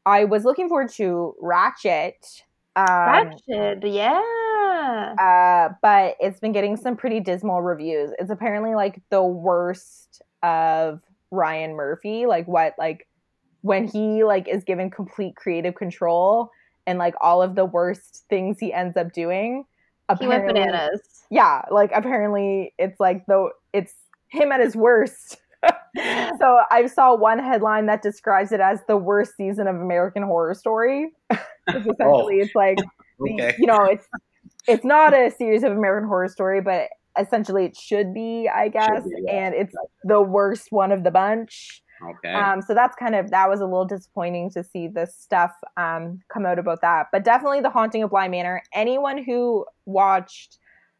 I 0.05 0.23
was 0.23 0.45
looking 0.45 0.67
forward 0.67 0.89
to 0.93 1.35
Ratched. 1.43 2.41
Um, 2.79 3.33
Ratched, 3.49 3.93
yeah. 3.93 5.13
uh, 5.19 5.73
but 5.81 6.15
it's 6.21 6.39
been 6.39 6.53
getting 6.53 6.77
some 6.77 6.95
pretty 6.95 7.19
dismal 7.19 7.61
reviews. 7.61 8.11
It's 8.19 8.29
apparently 8.29 8.73
like 8.73 9.01
the 9.09 9.21
worst 9.21 10.21
of 10.43 11.01
Ryan 11.29 11.75
Murphy. 11.75 12.25
Like 12.25 12.47
what 12.47 12.75
like 12.77 13.07
when 13.61 13.85
he 13.85 14.23
like 14.23 14.47
is 14.47 14.63
given 14.63 14.89
complete 14.89 15.35
creative 15.35 15.75
control 15.75 16.51
and 16.87 16.97
like 16.97 17.15
all 17.19 17.41
of 17.41 17.55
the 17.55 17.65
worst 17.65 18.23
things 18.29 18.59
he 18.59 18.71
ends 18.71 18.95
up 18.95 19.11
doing. 19.11 19.65
he 20.19 20.27
went 20.27 20.47
bananas. 20.47 21.01
Yeah, 21.29 21.63
like 21.69 21.91
apparently 21.93 22.73
it's 22.79 22.99
like 22.99 23.25
the 23.25 23.49
it's 23.73 23.93
him 24.29 24.51
at 24.53 24.61
his 24.61 24.75
worst. 24.75 25.37
so 26.39 26.59
I 26.71 26.87
saw 26.87 27.15
one 27.15 27.39
headline 27.39 27.87
that 27.87 28.01
describes 28.01 28.51
it 28.51 28.59
as 28.59 28.79
the 28.87 28.97
worst 28.97 29.33
season 29.35 29.67
of 29.67 29.75
American 29.75 30.23
Horror 30.23 30.53
Story. 30.53 31.11
essentially, 31.67 32.39
it's 32.39 32.55
like 32.55 32.77
Okay. 33.21 33.55
you 33.59 33.67
know, 33.67 33.83
it's 33.85 34.07
it's 34.67 34.85
not 34.85 35.13
a 35.13 35.31
series 35.31 35.63
of 35.63 35.71
American 35.71 36.07
Horror 36.07 36.27
Story, 36.27 36.61
but 36.61 36.89
essentially 37.19 37.65
it 37.65 37.75
should 37.75 38.13
be, 38.13 38.49
I 38.53 38.69
guess, 38.69 39.03
be, 39.03 39.11
yeah. 39.25 39.33
and 39.33 39.55
it's 39.55 39.73
the 40.03 40.21
worst 40.21 40.67
one 40.71 40.91
of 40.91 41.03
the 41.03 41.11
bunch. 41.11 41.83
Okay. 42.01 42.33
Um, 42.33 42.61
so 42.61 42.73
that's 42.73 42.95
kind 42.95 43.13
of 43.15 43.29
that 43.31 43.49
was 43.49 43.59
a 43.59 43.65
little 43.65 43.85
disappointing 43.85 44.51
to 44.51 44.63
see 44.63 44.87
this 44.87 45.15
stuff 45.17 45.51
um, 45.75 46.21
come 46.31 46.45
out 46.45 46.59
about 46.59 46.81
that. 46.81 47.07
But 47.11 47.25
definitely 47.25 47.61
the 47.61 47.69
Haunting 47.69 48.03
of 48.03 48.11
Bly 48.11 48.29
Manor. 48.29 48.61
Anyone 48.73 49.21
who 49.23 49.65
watched 49.85 50.59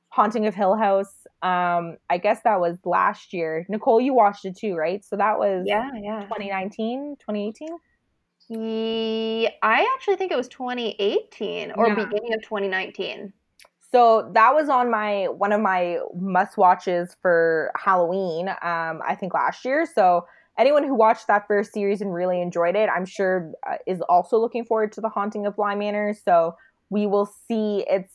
Haunting 0.10 0.48
of 0.48 0.56
Hill 0.56 0.76
House, 0.76 1.28
um, 1.42 1.98
I 2.10 2.18
guess 2.18 2.42
that 2.44 2.60
was 2.60 2.78
last 2.84 3.32
year. 3.32 3.66
Nicole, 3.70 4.02
you 4.02 4.14
watched 4.14 4.46
it 4.46 4.58
too, 4.58 4.76
right? 4.76 5.04
So 5.06 5.16
that 5.16 5.38
was 5.38 5.66
Yeah, 5.68 5.90
yeah. 6.02 6.22
2019, 6.24 7.16
2018. 7.20 7.70
Ye- 8.50 9.50
I 9.62 9.88
actually 9.96 10.16
think 10.16 10.32
it 10.32 10.36
was 10.38 10.48
2018 10.48 11.72
or 11.74 11.88
Yeah. 11.88 11.96
beginning 11.96 12.34
of 12.34 12.42
2019. 12.42 13.34
So 13.92 14.32
that 14.34 14.54
was 14.54 14.70
on 14.70 14.90
my 14.92 15.26
one 15.26 15.52
of 15.52 15.62
my 15.62 16.00
must 16.16 16.58
watches 16.58 17.16
for 17.22 17.72
Halloween. 17.76 18.50
Um, 18.50 19.02
I 19.06 19.16
think 19.20 19.34
last 19.34 19.66
year. 19.66 19.86
So 19.86 20.26
anyone 20.58 20.84
who 20.84 20.94
watched 20.94 21.28
that 21.28 21.48
first 21.48 21.74
series 21.74 22.02
and 22.02 22.14
really 22.14 22.42
enjoyed 22.42 22.76
it, 22.76 22.90
I'm 22.90 23.06
sure 23.06 23.52
uh, 23.68 23.78
is 23.88 24.02
also 24.02 24.38
looking 24.38 24.66
forward 24.66 24.92
to 24.94 25.02
the 25.02 25.10
Haunting 25.10 25.46
of 25.46 25.56
Bly 25.56 25.76
Manor. 25.76 26.14
So 26.14 26.56
we 26.90 27.06
will 27.08 27.26
see. 27.26 27.86
It's 27.90 28.14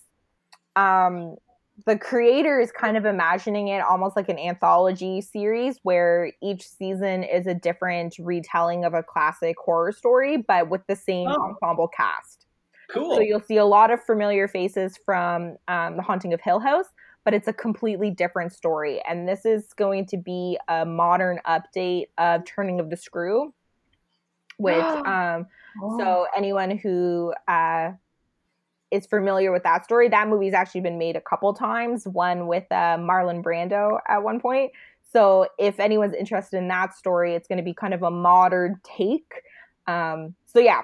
um, 0.76 1.36
the 1.86 1.98
creator 1.98 2.60
is 2.60 2.70
kind 2.70 2.96
of 2.96 3.04
imagining 3.04 3.68
it 3.68 3.80
almost 3.82 4.14
like 4.16 4.28
an 4.28 4.38
anthology 4.38 5.20
series 5.20 5.78
where 5.82 6.32
each 6.42 6.66
season 6.68 7.24
is 7.24 7.46
a 7.46 7.54
different 7.54 8.14
retelling 8.18 8.84
of 8.84 8.94
a 8.94 9.02
classic 9.02 9.56
horror 9.58 9.90
story, 9.92 10.36
but 10.36 10.70
with 10.70 10.82
the 10.86 10.96
same 10.96 11.28
Oh. 11.28 11.42
ensemble 11.62 11.88
cast. 11.88 12.46
cool. 12.90 13.16
So 13.16 13.20
you'll 13.20 13.40
see 13.40 13.56
a 13.56 13.64
lot 13.64 13.90
of 13.90 14.02
familiar 14.04 14.46
faces 14.46 14.98
from 15.04 15.56
um, 15.68 15.96
The 15.96 16.02
Haunting 16.02 16.32
of 16.32 16.40
Hill 16.40 16.60
House, 16.60 16.86
but 17.24 17.34
it's 17.34 17.48
a 17.48 17.52
completely 17.52 18.10
different 18.10 18.52
story. 18.52 19.02
And 19.08 19.26
this 19.28 19.44
is 19.44 19.72
going 19.72 20.06
to 20.06 20.16
be 20.16 20.58
a 20.68 20.84
modern 20.84 21.40
update 21.46 22.06
of 22.18 22.44
Turning 22.44 22.78
of 22.78 22.90
the 22.90 22.96
Screw, 22.96 23.52
which 24.58 24.74
um, 25.06 25.46
so 25.98 26.26
anyone 26.36 26.78
who 26.78 27.32
uh, 27.48 27.92
is 28.90 29.06
familiar 29.06 29.50
with 29.52 29.62
that 29.64 29.84
story, 29.84 30.08
that 30.08 30.28
movie's 30.28 30.54
actually 30.54 30.80
been 30.82 30.98
made 30.98 31.16
a 31.16 31.20
couple 31.20 31.52
times. 31.54 32.06
One 32.06 32.46
with 32.46 32.64
uh, 32.70 32.96
Marlon 32.98 33.42
Brando 33.42 33.98
at 34.08 34.22
one 34.22 34.40
point. 34.40 34.72
So 35.12 35.46
if 35.58 35.78
anyone's 35.78 36.14
interested 36.14 36.58
in 36.58 36.68
that 36.68 36.94
story, 36.94 37.34
it's 37.34 37.46
going 37.46 37.58
to 37.58 37.64
be 37.64 37.74
kind 37.74 37.94
of 37.94 38.02
a 38.02 38.10
modern 38.10 38.80
take. 38.82 39.42
Um, 39.86 40.34
so 40.46 40.58
yeah, 40.58 40.82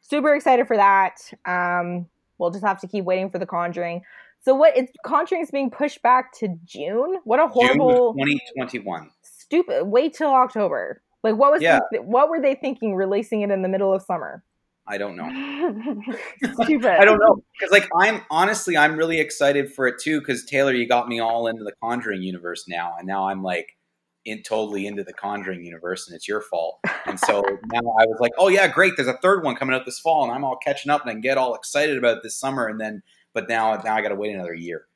super 0.00 0.34
excited 0.34 0.66
for 0.66 0.76
that. 0.76 1.18
Um, 1.46 2.06
we'll 2.38 2.50
just 2.50 2.64
have 2.64 2.80
to 2.80 2.88
keep 2.88 3.04
waiting 3.04 3.30
for 3.30 3.38
the 3.38 3.46
Conjuring. 3.46 4.02
So 4.44 4.54
what? 4.54 4.76
It's 4.76 4.92
Conjuring's 5.06 5.50
being 5.50 5.70
pushed 5.70 6.02
back 6.02 6.32
to 6.38 6.48
June. 6.64 7.18
What 7.24 7.38
a 7.38 7.46
horrible, 7.46 8.10
of 8.10 8.16
2021. 8.16 9.10
stupid. 9.22 9.84
Wait 9.84 10.14
till 10.14 10.30
October. 10.30 11.00
Like 11.22 11.36
what 11.36 11.52
was? 11.52 11.62
Yeah. 11.62 11.78
the- 11.92 12.02
what 12.02 12.28
were 12.28 12.40
they 12.40 12.54
thinking? 12.56 12.94
Releasing 12.96 13.42
it 13.42 13.50
in 13.50 13.62
the 13.62 13.68
middle 13.68 13.92
of 13.94 14.02
summer. 14.02 14.42
I 14.86 14.98
don't 14.98 15.16
know. 15.16 16.02
Stupid. 16.64 17.00
I 17.00 17.04
don't 17.04 17.18
know 17.18 17.42
because, 17.58 17.72
like, 17.72 17.88
I'm 18.00 18.22
honestly, 18.30 18.76
I'm 18.76 18.96
really 18.96 19.20
excited 19.20 19.72
for 19.72 19.86
it 19.86 20.00
too. 20.00 20.20
Because 20.20 20.44
Taylor, 20.44 20.72
you 20.72 20.88
got 20.88 21.08
me 21.08 21.20
all 21.20 21.46
into 21.46 21.64
the 21.64 21.72
Conjuring 21.82 22.22
universe 22.22 22.64
now, 22.66 22.94
and 22.98 23.06
now 23.06 23.28
I'm 23.28 23.42
like, 23.42 23.76
in 24.24 24.42
totally 24.42 24.86
into 24.86 25.04
the 25.04 25.12
Conjuring 25.12 25.64
universe, 25.64 26.08
and 26.08 26.16
it's 26.16 26.28
your 26.28 26.40
fault. 26.40 26.78
And 27.06 27.18
so 27.18 27.42
now 27.72 27.80
I 27.98 28.06
was 28.06 28.18
like, 28.20 28.32
oh 28.38 28.48
yeah, 28.48 28.68
great. 28.68 28.94
There's 28.96 29.08
a 29.08 29.18
third 29.18 29.44
one 29.44 29.56
coming 29.56 29.74
out 29.74 29.84
this 29.84 29.98
fall, 29.98 30.24
and 30.24 30.32
I'm 30.32 30.44
all 30.44 30.56
catching 30.56 30.90
up 30.90 31.02
and 31.02 31.10
I 31.10 31.14
can 31.14 31.20
get 31.20 31.38
all 31.38 31.54
excited 31.54 31.98
about 31.98 32.18
it 32.18 32.22
this 32.22 32.38
summer. 32.38 32.66
And 32.66 32.80
then, 32.80 33.02
but 33.32 33.48
now 33.48 33.74
now 33.84 33.94
I 33.94 34.02
got 34.02 34.10
to 34.10 34.14
wait 34.14 34.34
another 34.34 34.54
year. 34.54 34.86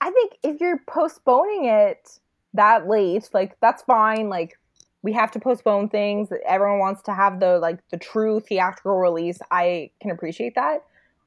I 0.00 0.10
think 0.10 0.32
if 0.42 0.60
you're 0.60 0.80
postponing 0.86 1.66
it 1.66 2.18
that 2.54 2.88
late, 2.88 3.28
like 3.32 3.56
that's 3.60 3.82
fine. 3.82 4.28
Like 4.28 4.58
we 5.02 5.12
have 5.12 5.30
to 5.32 5.40
postpone 5.40 5.88
things. 5.88 6.28
Everyone 6.46 6.78
wants 6.78 7.02
to 7.02 7.14
have 7.14 7.40
the 7.40 7.58
like 7.58 7.78
the 7.90 7.96
true 7.96 8.40
theatrical 8.40 8.96
release. 8.96 9.38
I 9.50 9.90
can 10.00 10.10
appreciate 10.10 10.54
that. 10.56 10.84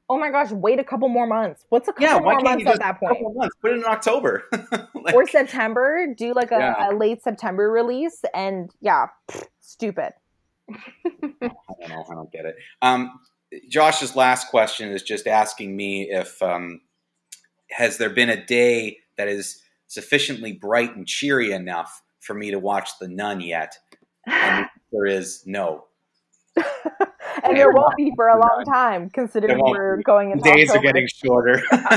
Oh 0.08 0.18
my 0.18 0.30
gosh, 0.30 0.50
wait 0.50 0.78
a 0.78 0.84
couple 0.84 1.08
more 1.08 1.26
months. 1.26 1.64
What's 1.70 1.88
a 1.88 1.92
couple 1.92 2.04
Yeah, 2.06 2.16
why 2.16 2.34
more 2.34 2.42
months 2.42 2.66
at 2.66 2.78
that 2.78 3.00
point? 3.00 3.18
months? 3.34 3.56
Put 3.62 3.72
it 3.72 3.78
in 3.78 3.84
October. 3.84 4.44
Like, 5.04 5.14
or 5.14 5.26
September, 5.26 6.06
do 6.16 6.32
like 6.32 6.50
a, 6.50 6.56
Yeah. 6.58 6.88
a 6.88 6.96
late 6.96 7.22
September 7.22 7.70
release, 7.70 8.24
and 8.32 8.70
yeah, 8.80 9.08
stupid. 9.60 10.14
I 10.72 10.78
don't 11.42 11.88
know. 11.90 12.04
I 12.10 12.14
don't 12.14 12.32
get 12.32 12.46
it. 12.46 12.56
Um, 12.80 13.20
Josh's 13.68 14.16
last 14.16 14.48
question 14.48 14.88
is 14.88 15.02
just 15.02 15.26
asking 15.26 15.76
me 15.76 16.08
if 16.10 16.40
um, 16.42 16.80
has 17.70 17.98
there 17.98 18.08
been 18.08 18.30
a 18.30 18.46
day 18.46 18.96
that 19.18 19.28
is 19.28 19.60
sufficiently 19.88 20.52
bright 20.52 20.96
and 20.96 21.06
cheery 21.06 21.52
enough 21.52 22.00
for 22.24 22.34
me 22.34 22.50
to 22.50 22.58
watch 22.58 22.98
The 23.00 23.08
Nun 23.08 23.40
yet? 23.40 23.78
And 24.26 24.66
there 24.90 25.06
is 25.06 25.42
no. 25.46 25.84
and 26.56 27.56
there 27.56 27.70
won't 27.70 27.96
be 27.96 28.12
for 28.16 28.28
a 28.28 28.38
long 28.38 28.64
time, 28.64 29.10
considering 29.10 29.58
we're 29.58 29.98
going 30.02 30.30
The 30.30 30.36
into 30.36 30.50
days 30.50 30.70
are 30.74 30.80
getting 30.80 31.06
shorter, 31.06 31.62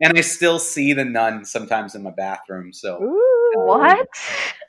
and 0.00 0.16
I 0.16 0.20
still 0.22 0.58
see 0.58 0.92
The 0.92 1.04
Nun 1.04 1.44
sometimes 1.44 1.94
in 1.94 2.02
my 2.02 2.12
bathroom. 2.12 2.72
So 2.72 3.02
Ooh. 3.02 3.50
what? 3.56 4.08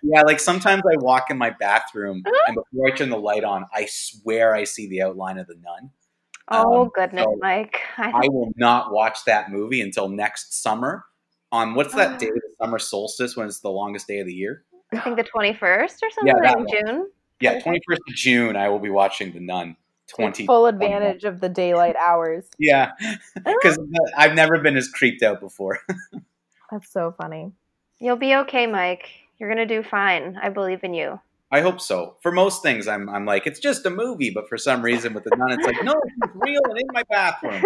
yeah, 0.03 0.21
like 0.23 0.39
sometimes 0.39 0.83
I 0.91 0.97
walk 0.97 1.29
in 1.29 1.38
my 1.38 1.51
bathroom 1.51 2.23
and 2.25 2.55
before 2.55 2.88
I 2.88 2.91
turn 2.91 3.09
the 3.09 3.17
light 3.17 3.43
on, 3.43 3.65
I 3.73 3.85
swear 3.89 4.53
I 4.53 4.63
see 4.63 4.88
the 4.88 5.03
outline 5.03 5.38
of 5.38 5.47
The 5.47 5.55
Nun. 5.55 5.91
Oh 6.51 6.83
Um, 6.83 6.91
goodness, 6.93 7.25
so 7.25 7.38
Mike. 7.41 7.79
I 7.97 8.09
I 8.15 8.27
will 8.27 8.51
not 8.57 8.91
watch 8.91 9.19
that 9.25 9.51
movie 9.51 9.81
until 9.81 10.09
next 10.09 10.61
summer. 10.61 11.05
On 11.56 11.74
what's 11.74 11.96
that 11.96 12.15
uh. 12.15 12.18
day, 12.18 12.32
the 12.32 12.41
summer 12.62 12.80
solstice, 12.80 13.38
when 13.38 13.48
it's 13.48 13.62
the 13.62 13.70
longest 13.70 14.08
day 14.08 14.20
of 14.20 14.28
the 14.28 14.34
year? 14.34 14.65
I 14.91 15.00
think 15.00 15.15
the 15.15 15.24
21st 15.24 15.62
or 15.63 15.88
something 15.88 16.28
Yeah, 16.28 16.34
that 16.41 16.58
in 16.58 16.65
one. 16.65 16.68
June. 16.70 17.12
Yeah, 17.39 17.60
twenty 17.62 17.80
first 17.88 18.02
of 18.08 18.15
June. 18.15 18.56
I 18.56 18.68
will 18.70 18.80
be 18.80 18.89
watching 18.89 19.32
The 19.34 19.39
Nun. 19.39 19.78
Take 20.08 20.15
Twenty 20.15 20.46
full 20.46 20.68
advantage 20.68 21.24
of 21.24 21.39
the 21.39 21.50
daylight 21.50 21.96
hours. 21.96 22.46
Yeah, 22.60 22.91
because 23.36 23.80
I've 24.18 24.36
never 24.36 24.60
been 24.60 24.76
as 24.76 24.89
creeped 24.89 25.24
out 25.24 25.39
before. 25.39 25.80
That's 26.72 26.91
so 26.91 27.13
funny. 27.18 27.54
You'll 28.00 28.18
be 28.18 28.36
okay, 28.36 28.68
Mike. 28.68 29.10
You're 29.38 29.50
gonna 29.50 29.65
do 29.65 29.82
fine. 29.82 30.38
I 30.41 30.50
believe 30.50 30.84
in 30.84 30.94
you. 30.94 31.20
I 31.51 31.62
hope 31.62 31.79
so. 31.79 32.17
For 32.21 32.31
most 32.31 32.63
things, 32.63 32.88
I'm 32.88 33.08
I'm 33.08 33.25
like 33.25 33.45
it's 33.45 33.60
just 33.60 33.86
a 33.86 33.89
movie, 33.89 34.31
but 34.31 34.49
for 34.49 34.58
some 34.58 34.81
reason 34.81 35.13
with 35.13 35.25
The 35.25 35.36
Nun, 35.38 35.51
it's 35.51 35.65
like 35.65 35.84
no, 35.84 35.93
it's 36.23 36.34
real 36.36 36.62
and 36.69 36.79
in 36.79 36.88
my 36.91 37.03
bathroom. 37.10 37.62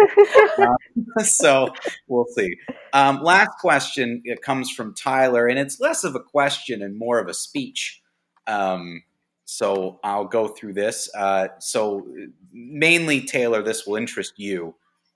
so 1.24 1.68
we'll 2.06 2.26
see. 2.26 2.54
Um, 2.92 3.22
last 3.22 3.50
question 3.58 4.20
it 4.24 4.42
comes 4.42 4.70
from 4.70 4.94
Tyler, 4.94 5.46
and 5.46 5.58
it's 5.58 5.80
less 5.80 6.04
of 6.04 6.14
a 6.14 6.20
question 6.20 6.82
and 6.82 6.98
more 6.98 7.18
of 7.18 7.28
a 7.28 7.34
speech. 7.34 8.02
Um, 8.46 9.02
so 9.46 9.98
I'll 10.04 10.26
go 10.26 10.48
through 10.48 10.74
this. 10.74 11.10
Uh, 11.14 11.48
so 11.58 12.06
mainly, 12.52 13.22
Taylor, 13.22 13.62
this 13.62 13.86
will 13.86 13.96
interest 13.96 14.34
you 14.36 14.74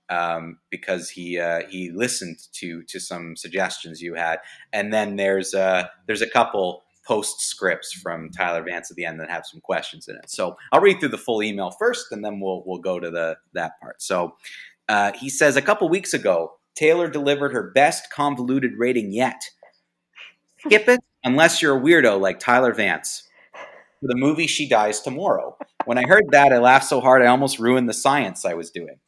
um, 0.08 0.58
because 0.70 1.10
he 1.10 1.38
uh, 1.38 1.62
he 1.68 1.90
listened 1.90 2.38
to 2.54 2.82
to 2.84 2.98
some 2.98 3.36
suggestions 3.36 4.00
you 4.00 4.14
had, 4.14 4.38
and 4.72 4.92
then 4.92 5.16
there's 5.16 5.54
uh, 5.54 5.84
there's 6.06 6.22
a 6.22 6.30
couple 6.30 6.83
postscripts 7.04 7.92
from 7.92 8.30
Tyler 8.30 8.62
Vance 8.62 8.90
at 8.90 8.96
the 8.96 9.04
end 9.04 9.20
that 9.20 9.30
have 9.30 9.46
some 9.46 9.60
questions 9.60 10.08
in 10.08 10.16
it. 10.16 10.30
So 10.30 10.56
I'll 10.72 10.80
read 10.80 11.00
through 11.00 11.10
the 11.10 11.18
full 11.18 11.42
email 11.42 11.70
first, 11.70 12.12
and 12.12 12.24
then 12.24 12.40
we'll 12.40 12.62
we'll 12.66 12.78
go 12.78 12.98
to 12.98 13.10
the 13.10 13.36
that 13.52 13.80
part. 13.80 14.02
So 14.02 14.36
uh, 14.88 15.12
he 15.12 15.28
says 15.28 15.56
a 15.56 15.62
couple 15.62 15.88
weeks 15.88 16.14
ago, 16.14 16.58
Taylor 16.74 17.08
delivered 17.08 17.52
her 17.52 17.70
best 17.70 18.10
convoluted 18.10 18.72
rating 18.76 19.12
yet. 19.12 19.50
Skip 20.58 20.88
it 20.88 21.00
unless 21.22 21.60
you're 21.60 21.76
a 21.76 21.80
weirdo 21.80 22.20
like 22.20 22.38
Tyler 22.38 22.72
Vance. 22.72 23.28
For 24.00 24.08
the 24.08 24.16
movie 24.16 24.46
She 24.46 24.68
Dies 24.68 25.00
Tomorrow. 25.00 25.56
When 25.86 25.96
I 25.96 26.02
heard 26.06 26.24
that, 26.32 26.52
I 26.52 26.58
laughed 26.58 26.86
so 26.86 27.00
hard 27.00 27.22
I 27.22 27.26
almost 27.26 27.58
ruined 27.58 27.88
the 27.88 27.94
science 27.94 28.44
I 28.44 28.52
was 28.52 28.70
doing. 28.70 28.98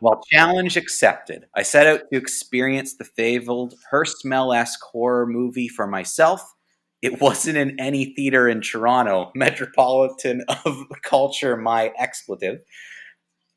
Well, 0.00 0.20
challenge 0.32 0.76
accepted. 0.76 1.46
I 1.54 1.62
set 1.62 1.86
out 1.86 2.02
to 2.12 2.18
experience 2.18 2.94
the 2.94 3.04
fabled 3.04 3.74
Her 3.90 4.04
Smell 4.04 4.52
esque 4.52 4.82
horror 4.82 5.26
movie 5.26 5.68
for 5.68 5.86
myself. 5.86 6.54
It 7.02 7.20
wasn't 7.20 7.58
in 7.58 7.78
any 7.80 8.14
theater 8.14 8.48
in 8.48 8.60
Toronto, 8.60 9.32
metropolitan 9.34 10.44
of 10.64 10.78
culture, 11.02 11.56
my 11.56 11.92
expletive. 11.98 12.60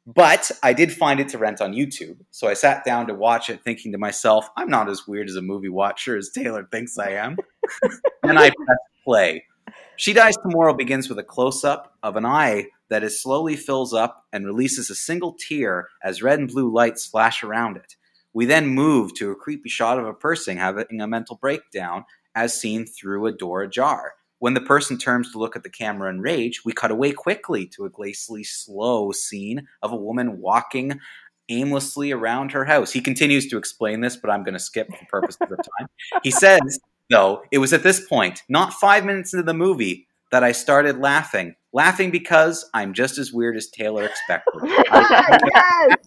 But 0.07 0.51
I 0.61 0.73
did 0.73 0.93
find 0.93 1.19
it 1.19 1.29
to 1.29 1.37
rent 1.37 1.61
on 1.61 1.73
YouTube. 1.73 2.17
So 2.31 2.47
I 2.47 2.53
sat 2.53 2.83
down 2.83 3.07
to 3.07 3.13
watch 3.13 3.49
it, 3.49 3.63
thinking 3.63 3.91
to 3.91 3.97
myself, 3.97 4.47
I'm 4.57 4.69
not 4.69 4.89
as 4.89 5.07
weird 5.07 5.29
as 5.29 5.35
a 5.35 5.41
movie 5.41 5.69
watcher 5.69 6.17
as 6.17 6.29
Taylor 6.29 6.67
thinks 6.71 6.97
I 6.97 7.11
am. 7.11 7.37
and 8.23 8.37
I 8.37 8.49
pressed 8.49 8.81
play. 9.03 9.45
She 9.95 10.13
Dies 10.13 10.35
Tomorrow 10.37 10.73
begins 10.73 11.07
with 11.09 11.17
a 11.19 11.23
close 11.23 11.63
up 11.63 11.95
of 12.03 12.17
an 12.17 12.25
eye 12.25 12.67
that 12.89 13.03
is 13.03 13.21
slowly 13.21 13.55
fills 13.55 13.93
up 13.93 14.25
and 14.31 14.45
releases 14.45 14.89
a 14.89 14.95
single 14.95 15.35
tear 15.39 15.87
as 16.03 16.21
red 16.21 16.39
and 16.39 16.49
blue 16.49 16.71
lights 16.71 17.05
flash 17.05 17.43
around 17.43 17.77
it. 17.77 17.95
We 18.33 18.45
then 18.45 18.67
move 18.67 19.13
to 19.15 19.31
a 19.31 19.35
creepy 19.35 19.69
shot 19.69 19.97
of 19.97 20.05
a 20.05 20.13
person 20.13 20.57
having 20.57 21.01
a 21.01 21.07
mental 21.07 21.37
breakdown 21.37 22.05
as 22.35 22.59
seen 22.59 22.85
through 22.85 23.25
a 23.25 23.31
door 23.31 23.63
ajar. 23.63 24.13
When 24.39 24.53
the 24.53 24.61
person 24.61 24.97
turns 24.97 25.31
to 25.31 25.39
look 25.39 25.55
at 25.55 25.63
the 25.63 25.69
camera 25.69 26.09
in 26.09 26.21
rage, 26.21 26.63
we 26.65 26.73
cut 26.73 26.91
away 26.91 27.11
quickly 27.11 27.65
to 27.67 27.85
a 27.85 27.89
glacially 27.89 28.45
slow 28.45 29.11
scene 29.11 29.67
of 29.81 29.91
a 29.91 29.95
woman 29.95 30.39
walking 30.39 30.99
aimlessly 31.49 32.11
around 32.11 32.51
her 32.51 32.65
house. 32.65 32.91
He 32.91 33.01
continues 33.01 33.47
to 33.47 33.57
explain 33.57 34.01
this, 34.01 34.17
but 34.17 34.29
I'm 34.29 34.43
going 34.43 34.53
to 34.53 34.59
skip 34.59 34.89
for 34.89 35.05
purposes 35.05 35.41
of 35.41 35.57
time. 35.57 35.87
He 36.23 36.31
says, 36.31 36.79
though, 37.09 37.43
it 37.51 37.59
was 37.59 37.71
at 37.71 37.83
this 37.83 38.05
point, 38.07 38.43
not 38.49 38.73
five 38.73 39.05
minutes 39.05 39.33
into 39.33 39.43
the 39.43 39.53
movie, 39.53 40.07
that 40.31 40.43
I 40.43 40.51
started 40.51 40.97
laughing. 40.99 41.55
Laughing 41.71 42.11
because 42.11 42.69
I'm 42.73 42.93
just 42.93 43.17
as 43.17 43.31
weird 43.31 43.55
as 43.55 43.69
Taylor 43.69 44.03
expected. 44.03 44.53
I 44.63 45.39
yes. 45.53 45.97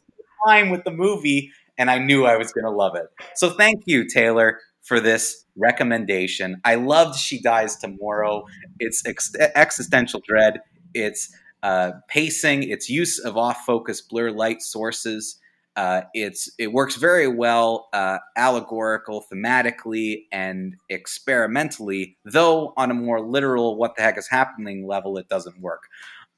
time 0.47 0.71
with 0.71 0.85
the 0.85 0.91
movie, 0.91 1.51
and 1.79 1.91
I 1.91 1.99
knew 1.99 2.25
I 2.25 2.37
was 2.37 2.53
going 2.53 2.65
to 2.65 2.71
love 2.71 2.95
it. 2.95 3.07
So 3.35 3.51
thank 3.51 3.83
you, 3.87 4.09
Taylor, 4.09 4.59
for 4.89 5.01
this 5.01 5.45
recommendation. 5.55 6.61
I 6.65 6.77
loved 6.77 7.19
She 7.19 7.41
Dies 7.43 7.77
Tomorrow. 7.77 8.47
It's 8.81 9.07
ex- 9.07 9.37
existential 9.39 10.21
dread. 10.27 10.61
It's 10.95 11.31
uh, 11.63 11.93
pacing. 12.09 12.63
Its 12.63 12.89
use 12.89 13.19
of 13.19 13.37
off-focus 13.37 14.01
blur 14.01 14.31
light 14.31 14.63
sources. 14.63 15.39
Uh, 15.77 16.01
it's 16.15 16.51
it 16.59 16.73
works 16.73 16.97
very 16.97 17.29
well, 17.29 17.89
uh, 17.93 18.19
allegorical, 18.37 19.25
thematically, 19.31 20.23
and 20.33 20.75
experimentally. 20.89 22.17
Though 22.25 22.73
on 22.77 22.91
a 22.91 22.95
more 22.95 23.21
literal 23.21 23.77
"what 23.77 23.95
the 23.95 24.03
heck 24.03 24.19
is 24.19 24.29
happening" 24.29 24.87
level, 24.89 25.19
it 25.19 25.29
doesn't 25.29 25.61
work. 25.61 25.83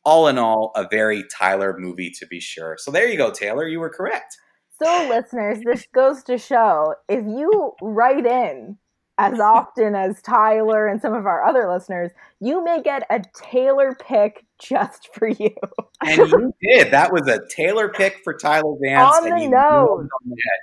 All 0.05 0.29
in 0.29 0.39
all, 0.39 0.73
a 0.75 0.87
very 0.91 1.25
Tyler 1.39 1.77
movie 1.79 2.11
to 2.19 2.27
be 2.27 2.41
sure. 2.41 2.77
So 2.79 2.91
there 2.91 3.09
you 3.09 3.17
go, 3.17 3.31
Taylor. 3.31 3.67
You 3.69 3.81
were 3.81 3.91
correct. 3.91 4.37
So, 4.83 5.09
listeners, 5.09 5.59
this 5.65 5.87
goes 5.95 6.23
to 6.25 6.39
show 6.39 6.95
if 7.09 7.25
you 7.27 7.73
write 7.83 8.25
in 8.27 8.79
as 9.19 9.39
often 9.41 9.95
as 9.95 10.23
Tyler 10.23 10.87
and 10.87 11.01
some 11.01 11.13
of 11.13 11.27
our 11.27 11.45
other 11.45 11.71
listeners, 11.71 12.11
you 12.41 12.65
may 12.65 12.83
get 12.83 13.07
a 13.11 13.21
Taylor 13.35 13.95
pick 13.95 14.47
just 14.59 15.11
for 15.15 15.29
you. 15.29 15.55
And 16.03 16.17
you 16.31 16.55
did. 16.63 16.93
That 16.93 17.13
was 17.13 17.29
a 17.29 17.41
Taylor 17.55 17.89
pick 17.91 18.19
for 18.25 18.35
Tyler 18.35 18.75
Vance. 18.83 19.17
On 19.17 19.27
and 19.27 19.39
the 19.39 19.45
you 19.45 19.51
nose. 19.51 20.09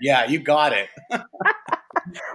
Yeah, 0.01 0.25
you 0.25 0.39
got 0.39 0.73
it. 0.73 0.89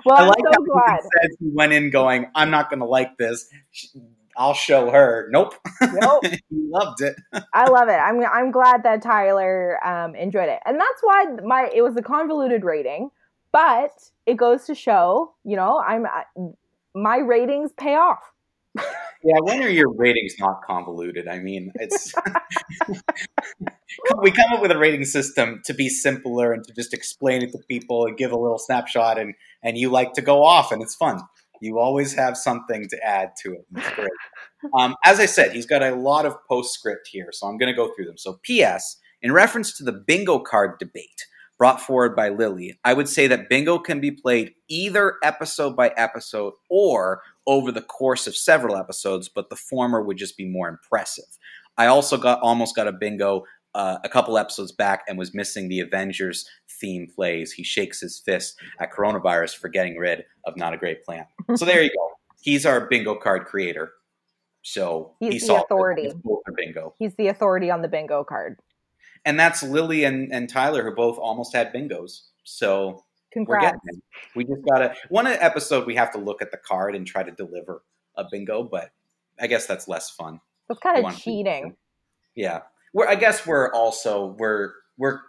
Well, 0.04 0.16
I 0.16 0.22
I'm 0.22 0.28
like 0.28 0.38
so 0.38 0.50
how 0.52 0.64
glad. 0.64 0.96
he 0.96 1.02
says 1.02 1.36
he 1.38 1.50
went 1.54 1.72
in 1.72 1.90
going, 1.90 2.26
"I'm 2.34 2.50
not 2.50 2.68
going 2.68 2.80
to 2.80 2.84
like 2.84 3.16
this. 3.16 3.48
I'll 4.36 4.54
show 4.54 4.90
her." 4.90 5.28
Nope. 5.30 5.54
Nope. 5.80 6.24
loved 6.50 7.02
it. 7.02 7.16
I 7.52 7.68
love 7.68 7.88
it. 7.88 7.92
I'm 7.98 8.24
I'm 8.24 8.50
glad 8.50 8.82
that 8.84 9.02
Tyler 9.02 9.84
um, 9.86 10.14
enjoyed 10.14 10.48
it, 10.48 10.60
and 10.64 10.78
that's 10.78 11.00
why 11.02 11.26
my 11.44 11.70
it 11.74 11.82
was 11.82 11.96
a 11.96 12.02
convoluted 12.02 12.64
rating, 12.64 13.10
but 13.52 14.10
it 14.26 14.36
goes 14.36 14.64
to 14.66 14.74
show, 14.74 15.34
you 15.44 15.56
know, 15.56 15.80
I'm 15.80 16.06
my 16.94 17.18
ratings 17.18 17.72
pay 17.72 17.94
off. 17.94 18.32
Yeah, 19.24 19.36
when 19.40 19.62
are 19.62 19.68
your 19.68 19.88
ratings 19.92 20.34
not 20.40 20.62
convoluted? 20.66 21.28
I 21.28 21.38
mean, 21.38 21.70
it's 21.76 22.12
we 24.20 24.32
come 24.32 24.52
up 24.52 24.60
with 24.60 24.72
a 24.72 24.78
rating 24.78 25.04
system 25.04 25.62
to 25.66 25.74
be 25.74 25.88
simpler 25.88 26.52
and 26.52 26.64
to 26.64 26.74
just 26.74 26.92
explain 26.92 27.42
it 27.42 27.52
to 27.52 27.58
people 27.68 28.06
and 28.06 28.16
give 28.16 28.32
a 28.32 28.36
little 28.36 28.58
snapshot, 28.58 29.20
and 29.20 29.34
and 29.62 29.78
you 29.78 29.90
like 29.90 30.14
to 30.14 30.22
go 30.22 30.42
off, 30.42 30.72
and 30.72 30.82
it's 30.82 30.96
fun. 30.96 31.20
You 31.62 31.78
always 31.78 32.12
have 32.14 32.36
something 32.36 32.88
to 32.88 33.04
add 33.04 33.32
to 33.42 33.52
it. 33.52 33.66
It's 33.76 33.90
great. 33.90 34.10
Um, 34.78 34.96
as 35.04 35.20
I 35.20 35.26
said, 35.26 35.52
he's 35.52 35.66
got 35.66 35.82
a 35.82 35.94
lot 35.94 36.26
of 36.26 36.36
postscript 36.48 37.08
here, 37.10 37.28
so 37.32 37.46
I'm 37.46 37.56
going 37.56 37.72
to 37.72 37.76
go 37.76 37.92
through 37.94 38.06
them. 38.06 38.18
So, 38.18 38.40
P.S. 38.42 38.96
In 39.22 39.32
reference 39.32 39.76
to 39.76 39.84
the 39.84 39.92
bingo 39.92 40.40
card 40.40 40.78
debate 40.78 41.26
brought 41.58 41.80
forward 41.80 42.16
by 42.16 42.30
Lily, 42.30 42.78
I 42.84 42.94
would 42.94 43.08
say 43.08 43.28
that 43.28 43.48
bingo 43.48 43.78
can 43.78 44.00
be 44.00 44.10
played 44.10 44.54
either 44.68 45.14
episode 45.22 45.76
by 45.76 45.88
episode 45.96 46.54
or 46.68 47.22
over 47.46 47.70
the 47.70 47.82
course 47.82 48.26
of 48.26 48.36
several 48.36 48.76
episodes, 48.76 49.28
but 49.28 49.48
the 49.48 49.56
former 49.56 50.02
would 50.02 50.16
just 50.16 50.36
be 50.36 50.48
more 50.48 50.68
impressive. 50.68 51.38
I 51.78 51.86
also 51.86 52.16
got 52.16 52.40
almost 52.40 52.74
got 52.74 52.88
a 52.88 52.92
bingo 52.92 53.44
uh, 53.74 53.98
a 54.04 54.08
couple 54.08 54.36
episodes 54.36 54.72
back 54.72 55.02
and 55.08 55.16
was 55.16 55.34
missing 55.34 55.68
the 55.68 55.80
Avengers 55.80 56.46
theme 56.80 57.06
plays. 57.06 57.52
He 57.52 57.64
shakes 57.64 58.00
his 58.00 58.18
fist 58.18 58.58
at 58.80 58.92
coronavirus 58.92 59.56
for 59.56 59.68
getting 59.68 59.96
rid 59.96 60.24
of 60.44 60.56
not 60.56 60.74
a 60.74 60.76
great 60.76 61.04
plan. 61.04 61.26
So 61.56 61.64
there 61.64 61.82
you 61.82 61.90
go. 61.90 62.10
He's 62.40 62.66
our 62.66 62.86
bingo 62.86 63.14
card 63.14 63.44
creator. 63.44 63.92
So 64.62 65.14
He's 65.20 65.42
he 65.42 65.48
the 65.48 65.62
authority. 65.62 66.12
Bingo. 66.56 66.94
He's 66.98 67.14
the 67.16 67.28
authority 67.28 67.70
on 67.70 67.82
the 67.82 67.88
bingo 67.88 68.24
card. 68.24 68.58
And 69.24 69.38
that's 69.38 69.62
Lily 69.62 70.04
and, 70.04 70.32
and 70.32 70.48
Tyler 70.48 70.82
who 70.82 70.94
both 70.94 71.18
almost 71.18 71.54
had 71.54 71.72
bingos. 71.72 72.22
So 72.44 73.04
Congrats. 73.32 73.78
We 74.36 74.44
just 74.44 74.62
gotta 74.70 74.94
one 75.08 75.26
episode 75.26 75.86
we 75.86 75.94
have 75.96 76.12
to 76.12 76.18
look 76.18 76.42
at 76.42 76.50
the 76.50 76.58
card 76.58 76.94
and 76.94 77.06
try 77.06 77.22
to 77.22 77.30
deliver 77.30 77.82
a 78.16 78.24
bingo, 78.30 78.62
but 78.62 78.90
I 79.40 79.46
guess 79.46 79.66
that's 79.66 79.88
less 79.88 80.10
fun. 80.10 80.40
That's 80.68 80.80
kind 80.80 81.04
of 81.04 81.12
to- 81.12 81.20
cheating. 81.20 81.76
Yeah. 82.34 82.62
We're 82.92 83.08
I 83.08 83.14
guess 83.14 83.46
we're 83.46 83.72
also 83.72 84.36
we're 84.38 84.72
we're 84.98 85.20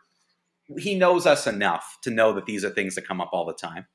he 0.78 0.96
knows 0.96 1.26
us 1.26 1.48
enough 1.48 1.98
to 2.04 2.12
know 2.12 2.34
that 2.34 2.46
these 2.46 2.64
are 2.66 2.70
things 2.70 2.96
that 2.96 3.08
come 3.08 3.22
up 3.22 3.30
all 3.34 3.46
the 3.46 3.54
time. 3.54 3.86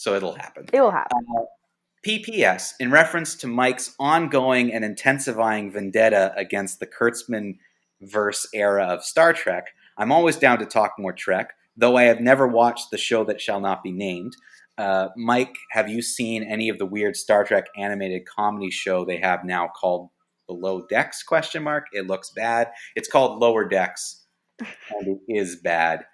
So 0.00 0.14
it'll 0.14 0.34
happen. 0.34 0.64
It 0.72 0.80
will 0.80 0.92
happen. 0.92 1.26
Uh, 1.38 1.42
PPS, 2.06 2.72
in 2.80 2.90
reference 2.90 3.34
to 3.34 3.46
Mike's 3.46 3.94
ongoing 4.00 4.72
and 4.72 4.82
intensifying 4.82 5.70
vendetta 5.70 6.32
against 6.38 6.80
the 6.80 6.86
Kurtzman 6.86 7.58
verse 8.00 8.48
era 8.54 8.84
of 8.86 9.04
Star 9.04 9.34
Trek, 9.34 9.66
I'm 9.98 10.10
always 10.10 10.36
down 10.36 10.58
to 10.60 10.64
talk 10.64 10.92
more 10.98 11.12
Trek, 11.12 11.52
though 11.76 11.98
I 11.98 12.04
have 12.04 12.18
never 12.18 12.48
watched 12.48 12.90
the 12.90 12.96
show 12.96 13.24
that 13.24 13.42
shall 13.42 13.60
not 13.60 13.82
be 13.82 13.92
named. 13.92 14.32
Uh, 14.78 15.08
Mike, 15.18 15.54
have 15.72 15.90
you 15.90 16.00
seen 16.00 16.44
any 16.44 16.70
of 16.70 16.78
the 16.78 16.86
weird 16.86 17.14
Star 17.14 17.44
Trek 17.44 17.66
animated 17.76 18.22
comedy 18.24 18.70
show 18.70 19.04
they 19.04 19.18
have 19.18 19.44
now 19.44 19.68
called 19.68 20.08
Below 20.46 20.86
Decks? 20.88 21.22
Question 21.22 21.62
mark. 21.62 21.88
It 21.92 22.06
looks 22.06 22.30
bad. 22.30 22.70
It's 22.96 23.10
called 23.10 23.38
Lower 23.38 23.68
Decks, 23.68 24.24
and 24.60 25.08
it 25.08 25.18
is 25.28 25.56
bad. 25.56 26.06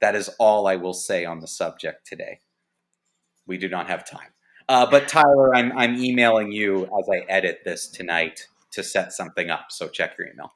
That 0.00 0.14
is 0.14 0.30
all 0.38 0.66
I 0.66 0.76
will 0.76 0.94
say 0.94 1.26
on 1.26 1.40
the 1.40 1.46
subject 1.46 2.06
today. 2.06 2.40
We 3.50 3.58
do 3.58 3.68
not 3.68 3.88
have 3.88 4.08
time. 4.08 4.28
Uh, 4.68 4.88
but 4.88 5.08
Tyler, 5.08 5.52
I'm, 5.52 5.76
I'm 5.76 5.96
emailing 5.96 6.52
you 6.52 6.84
as 6.84 7.08
I 7.12 7.28
edit 7.28 7.62
this 7.64 7.88
tonight 7.88 8.46
to 8.70 8.84
set 8.84 9.12
something 9.12 9.50
up. 9.50 9.66
So 9.70 9.88
check 9.88 10.14
your 10.16 10.28
email. 10.28 10.52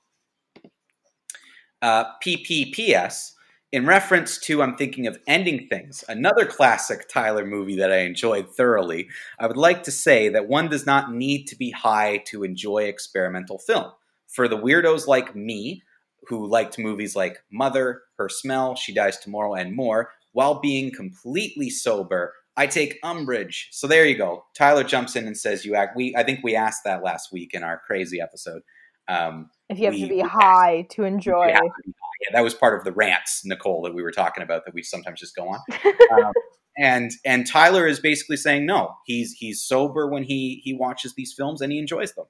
Uh, 1.83 2.05
PPPS, 2.25 3.33
in 3.73 3.85
reference 3.85 4.39
to 4.39 4.63
I'm 4.63 4.77
thinking 4.77 5.09
of 5.09 5.19
ending 5.27 5.67
things, 5.67 6.05
another 6.09 6.47
classic 6.47 7.09
Tyler 7.09 7.45
movie 7.45 7.75
that 7.75 7.91
I 7.91 8.03
enjoyed 8.03 8.55
thoroughly. 8.55 9.09
I 9.41 9.49
would 9.49 9.57
like 9.57 9.83
to 9.83 9.91
say 9.91 10.29
that 10.29 10.47
one 10.47 10.69
does 10.69 10.87
not 10.87 11.13
need 11.13 11.47
to 11.47 11.57
be 11.57 11.73
high 11.73 12.19
to 12.29 12.45
enjoy 12.45 12.85
experimental 12.85 13.59
film. 13.59 13.91
For 14.29 14.47
the 14.47 14.57
weirdos 14.57 15.09
like 15.09 15.35
me, 15.35 15.83
who 16.29 16.47
liked 16.47 16.79
movies 16.79 17.17
like 17.17 17.43
Mother, 17.51 18.03
Her 18.19 18.29
Smell, 18.29 18.77
She 18.77 18.95
Dies 18.95 19.19
Tomorrow, 19.19 19.55
and 19.55 19.75
more, 19.75 20.13
while 20.31 20.61
being 20.61 20.93
completely 20.93 21.71
sober, 21.71 22.35
I 22.57 22.67
take 22.67 22.99
umbrage. 23.03 23.69
So 23.73 23.87
there 23.87 24.05
you 24.07 24.17
go. 24.17 24.45
Tyler 24.57 24.85
jumps 24.85 25.17
in 25.17 25.27
and 25.27 25.37
says, 25.37 25.65
"You 25.65 25.75
act." 25.75 25.97
We 25.97 26.15
I 26.17 26.23
think 26.23 26.41
we 26.43 26.55
asked 26.55 26.85
that 26.85 27.03
last 27.03 27.33
week 27.33 27.53
in 27.55 27.63
our 27.63 27.81
crazy 27.87 28.21
episode. 28.21 28.63
Um, 29.09 29.51
If 29.69 29.79
you 29.79 29.87
have 29.87 29.95
we- 29.95 30.03
to 30.03 30.09
be 30.09 30.21
high 30.21 30.87
to 30.93 31.05
enjoy. 31.05 31.49
yeah, 31.49 31.61
yeah, 31.63 32.33
that 32.33 32.43
was 32.45 32.55
part 32.55 32.79
of 32.79 32.85
the 32.85 32.93
rants, 32.93 33.45
Nicole, 33.45 33.83
that 33.83 33.95
we 33.95 34.03
were 34.03 34.13
talking 34.13 34.43
about 34.43 34.65
that 34.65 34.75
we 34.75 34.83
sometimes 34.83 35.21
just 35.21 35.35
go 35.37 35.49
on. 35.49 35.59
um, 36.13 36.33
and 36.79 37.11
and 37.25 37.47
Tyler 37.47 37.87
is 37.87 38.01
basically 38.01 38.37
saying 38.37 38.67
no. 38.67 38.95
He's 39.05 39.33
he's 39.33 39.63
sober 39.63 40.09
when 40.09 40.23
he 40.23 40.61
he 40.65 40.75
watches 40.75 41.15
these 41.15 41.33
films 41.37 41.61
and 41.61 41.73
he 41.73 41.79
enjoys 41.79 42.13
them. 42.15 42.27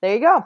There 0.00 0.14
you 0.14 0.20
go. 0.20 0.44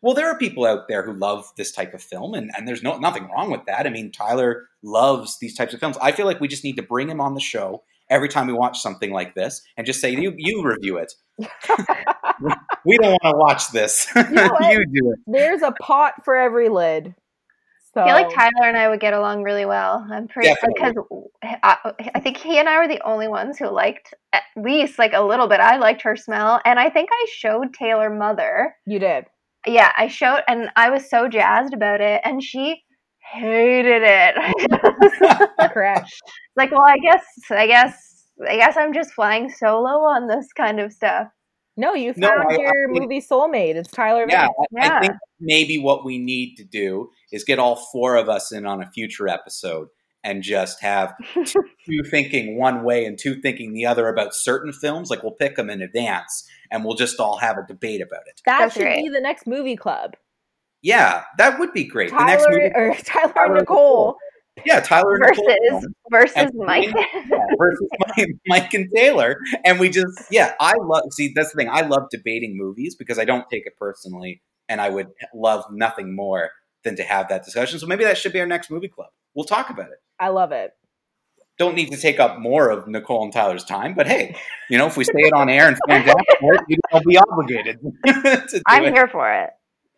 Well, 0.00 0.14
there 0.14 0.28
are 0.28 0.38
people 0.38 0.64
out 0.64 0.86
there 0.88 1.02
who 1.02 1.12
love 1.12 1.50
this 1.56 1.72
type 1.72 1.92
of 1.92 2.00
film, 2.00 2.34
and, 2.34 2.52
and 2.56 2.68
there's 2.68 2.82
no 2.84 2.98
nothing 2.98 3.28
wrong 3.30 3.50
with 3.50 3.64
that. 3.66 3.86
I 3.86 3.90
mean, 3.90 4.12
Tyler 4.12 4.68
loves 4.82 5.38
these 5.40 5.56
types 5.56 5.74
of 5.74 5.80
films. 5.80 5.96
I 6.00 6.12
feel 6.12 6.26
like 6.26 6.38
we 6.40 6.46
just 6.48 6.62
need 6.64 6.76
to 6.76 6.82
bring 6.82 7.08
him 7.08 7.20
on 7.20 7.34
the 7.34 7.40
show 7.40 7.82
every 8.10 8.28
time 8.28 8.46
we 8.46 8.52
watch 8.52 8.80
something 8.80 9.12
like 9.12 9.34
this 9.34 9.62
and 9.76 9.86
just 9.86 10.00
say, 10.00 10.10
"You 10.10 10.34
you 10.36 10.64
review 10.64 10.98
it. 10.98 11.12
we 12.84 12.98
don't 12.98 13.18
want 13.22 13.24
to 13.24 13.36
watch 13.36 13.70
this. 13.70 14.08
know 14.14 14.56
you 14.60 14.84
do 14.86 15.12
it." 15.12 15.18
There's 15.26 15.62
a 15.62 15.72
pot 15.72 16.24
for 16.24 16.36
every 16.36 16.68
lid. 16.68 17.14
So 17.94 18.02
I 18.02 18.06
feel 18.06 18.14
like 18.14 18.34
Tyler 18.34 18.68
and 18.68 18.76
I 18.76 18.88
would 18.88 19.00
get 19.00 19.14
along 19.14 19.42
really 19.42 19.64
well. 19.64 20.06
I'm 20.10 20.28
pretty 20.28 20.48
sure 20.48 20.68
because 20.74 20.94
I, 21.42 21.92
I 22.14 22.20
think 22.20 22.36
he 22.36 22.58
and 22.58 22.68
I 22.68 22.78
were 22.78 22.88
the 22.88 23.02
only 23.02 23.28
ones 23.28 23.58
who 23.58 23.68
liked 23.68 24.14
at 24.32 24.42
least 24.56 24.98
like 24.98 25.14
a 25.14 25.22
little 25.22 25.48
bit. 25.48 25.60
I 25.60 25.78
liked 25.78 26.02
her 26.02 26.14
smell, 26.14 26.60
and 26.64 26.78
I 26.78 26.90
think 26.90 27.08
I 27.10 27.26
showed 27.32 27.74
Taylor 27.74 28.10
Mother. 28.10 28.74
you 28.86 28.98
did. 28.98 29.24
Yeah, 29.66 29.92
I 29.96 30.08
showed, 30.08 30.42
and 30.46 30.70
I 30.76 30.90
was 30.90 31.10
so 31.10 31.28
jazzed 31.28 31.74
about 31.74 32.00
it, 32.00 32.20
and 32.24 32.42
she 32.42 32.82
hated 33.32 34.02
it. 34.04 35.50
Correct. 35.72 36.10
like, 36.56 36.70
well, 36.70 36.84
I 36.86 36.98
guess, 36.98 37.24
I 37.50 37.66
guess, 37.66 38.26
I 38.48 38.56
guess 38.56 38.76
I'm 38.76 38.92
just 38.92 39.12
flying 39.12 39.50
solo 39.50 39.88
on 40.04 40.26
this 40.28 40.52
kind 40.56 40.80
of 40.80 40.92
stuff. 40.92 41.28
No, 41.76 41.94
you 41.94 42.12
found 42.12 42.42
I- 42.50 42.54
I 42.54 42.58
your 42.58 42.88
think- 42.92 43.02
movie 43.02 43.20
soulmate. 43.20 43.76
It's 43.76 43.90
Tyler. 43.90 44.26
Yeah, 44.28 44.48
Vance. 44.72 44.90
I, 44.90 44.96
I 44.96 45.00
think 45.00 45.12
maybe 45.40 45.78
what 45.78 46.04
we 46.04 46.18
need 46.18 46.56
to 46.56 46.64
do 46.64 47.10
is 47.32 47.44
get 47.44 47.58
all 47.60 47.76
four 47.76 48.16
of 48.16 48.28
us 48.28 48.50
in 48.52 48.66
on 48.66 48.82
a 48.82 48.90
future 48.90 49.28
episode 49.28 49.88
and 50.24 50.42
just 50.42 50.80
have 50.82 51.14
two 51.44 52.02
thinking 52.10 52.58
one 52.58 52.82
way 52.82 53.04
and 53.04 53.16
two 53.16 53.40
thinking 53.40 53.72
the 53.72 53.86
other 53.86 54.08
about 54.08 54.34
certain 54.34 54.72
films. 54.72 55.08
Like 55.10 55.22
we'll 55.22 55.32
pick 55.32 55.54
them 55.54 55.70
in 55.70 55.80
advance 55.80 56.48
and 56.72 56.84
we'll 56.84 56.96
just 56.96 57.20
all 57.20 57.36
have 57.36 57.56
a 57.58 57.64
debate 57.66 58.00
about 58.02 58.22
it. 58.26 58.40
That 58.44 58.58
That's 58.58 58.74
should 58.74 58.82
right. 58.84 59.04
be 59.04 59.08
the 59.08 59.20
next 59.20 59.46
movie 59.46 59.76
club. 59.76 60.16
Yeah, 60.82 61.24
that 61.38 61.58
would 61.58 61.72
be 61.72 61.84
great. 61.84 62.10
the 62.10 62.24
next 62.24 62.44
Tyler 62.44 62.58
movie, 62.58 62.72
or 62.74 62.94
Tyler, 63.04 63.32
Tyler 63.32 63.44
and 63.46 63.50
and 63.52 63.60
Nicole. 63.60 64.16
yeah, 64.64 64.80
Tyler 64.80 65.14
and 65.14 65.24
Nicole 65.30 65.46
versus 65.70 65.88
versus 66.10 66.36
And- 66.36 66.50
Mike. 66.54 66.94
Yeah, 66.94 67.46
versus 67.58 67.88
Mike, 68.16 68.28
Mike 68.46 68.74
and 68.74 68.88
Taylor, 68.94 69.36
and 69.64 69.80
we 69.80 69.88
just 69.90 70.24
yeah, 70.30 70.54
I 70.60 70.74
love. 70.80 71.04
See, 71.12 71.32
that's 71.34 71.52
the 71.52 71.56
thing. 71.56 71.68
I 71.70 71.80
love 71.82 72.04
debating 72.10 72.56
movies 72.56 72.94
because 72.94 73.18
I 73.18 73.24
don't 73.24 73.44
take 73.50 73.66
it 73.66 73.72
personally, 73.78 74.40
and 74.68 74.80
I 74.80 74.88
would 74.90 75.08
love 75.34 75.64
nothing 75.72 76.14
more 76.14 76.50
than 76.84 76.94
to 76.96 77.02
have 77.02 77.28
that 77.28 77.44
discussion. 77.44 77.78
So 77.80 77.86
maybe 77.88 78.04
that 78.04 78.16
should 78.16 78.32
be 78.32 78.38
our 78.40 78.46
next 78.46 78.70
movie 78.70 78.88
club. 78.88 79.08
We'll 79.34 79.44
talk 79.46 79.70
about 79.70 79.86
it. 79.88 79.98
I 80.20 80.28
love 80.28 80.52
it. 80.52 80.72
Don't 81.58 81.74
need 81.74 81.90
to 81.90 81.96
take 81.96 82.20
up 82.20 82.38
more 82.38 82.70
of 82.70 82.86
Nicole 82.86 83.24
and 83.24 83.32
Tyler's 83.32 83.64
time, 83.64 83.94
but 83.94 84.06
hey, 84.06 84.36
you 84.70 84.78
know, 84.78 84.86
if 84.86 84.96
we 84.96 85.02
say 85.02 85.10
it 85.16 85.32
on 85.32 85.48
air 85.48 85.66
and 85.66 85.76
fans 85.88 86.06
ask 86.06 86.40
for 86.40 86.54
it, 86.54 86.60
maybe 86.68 86.80
I'll 86.92 87.02
be 87.02 87.18
obligated 87.18 87.80
I'm 88.68 88.84
it. 88.84 88.94
here 88.94 89.08
for 89.08 89.28
it. 89.32 89.50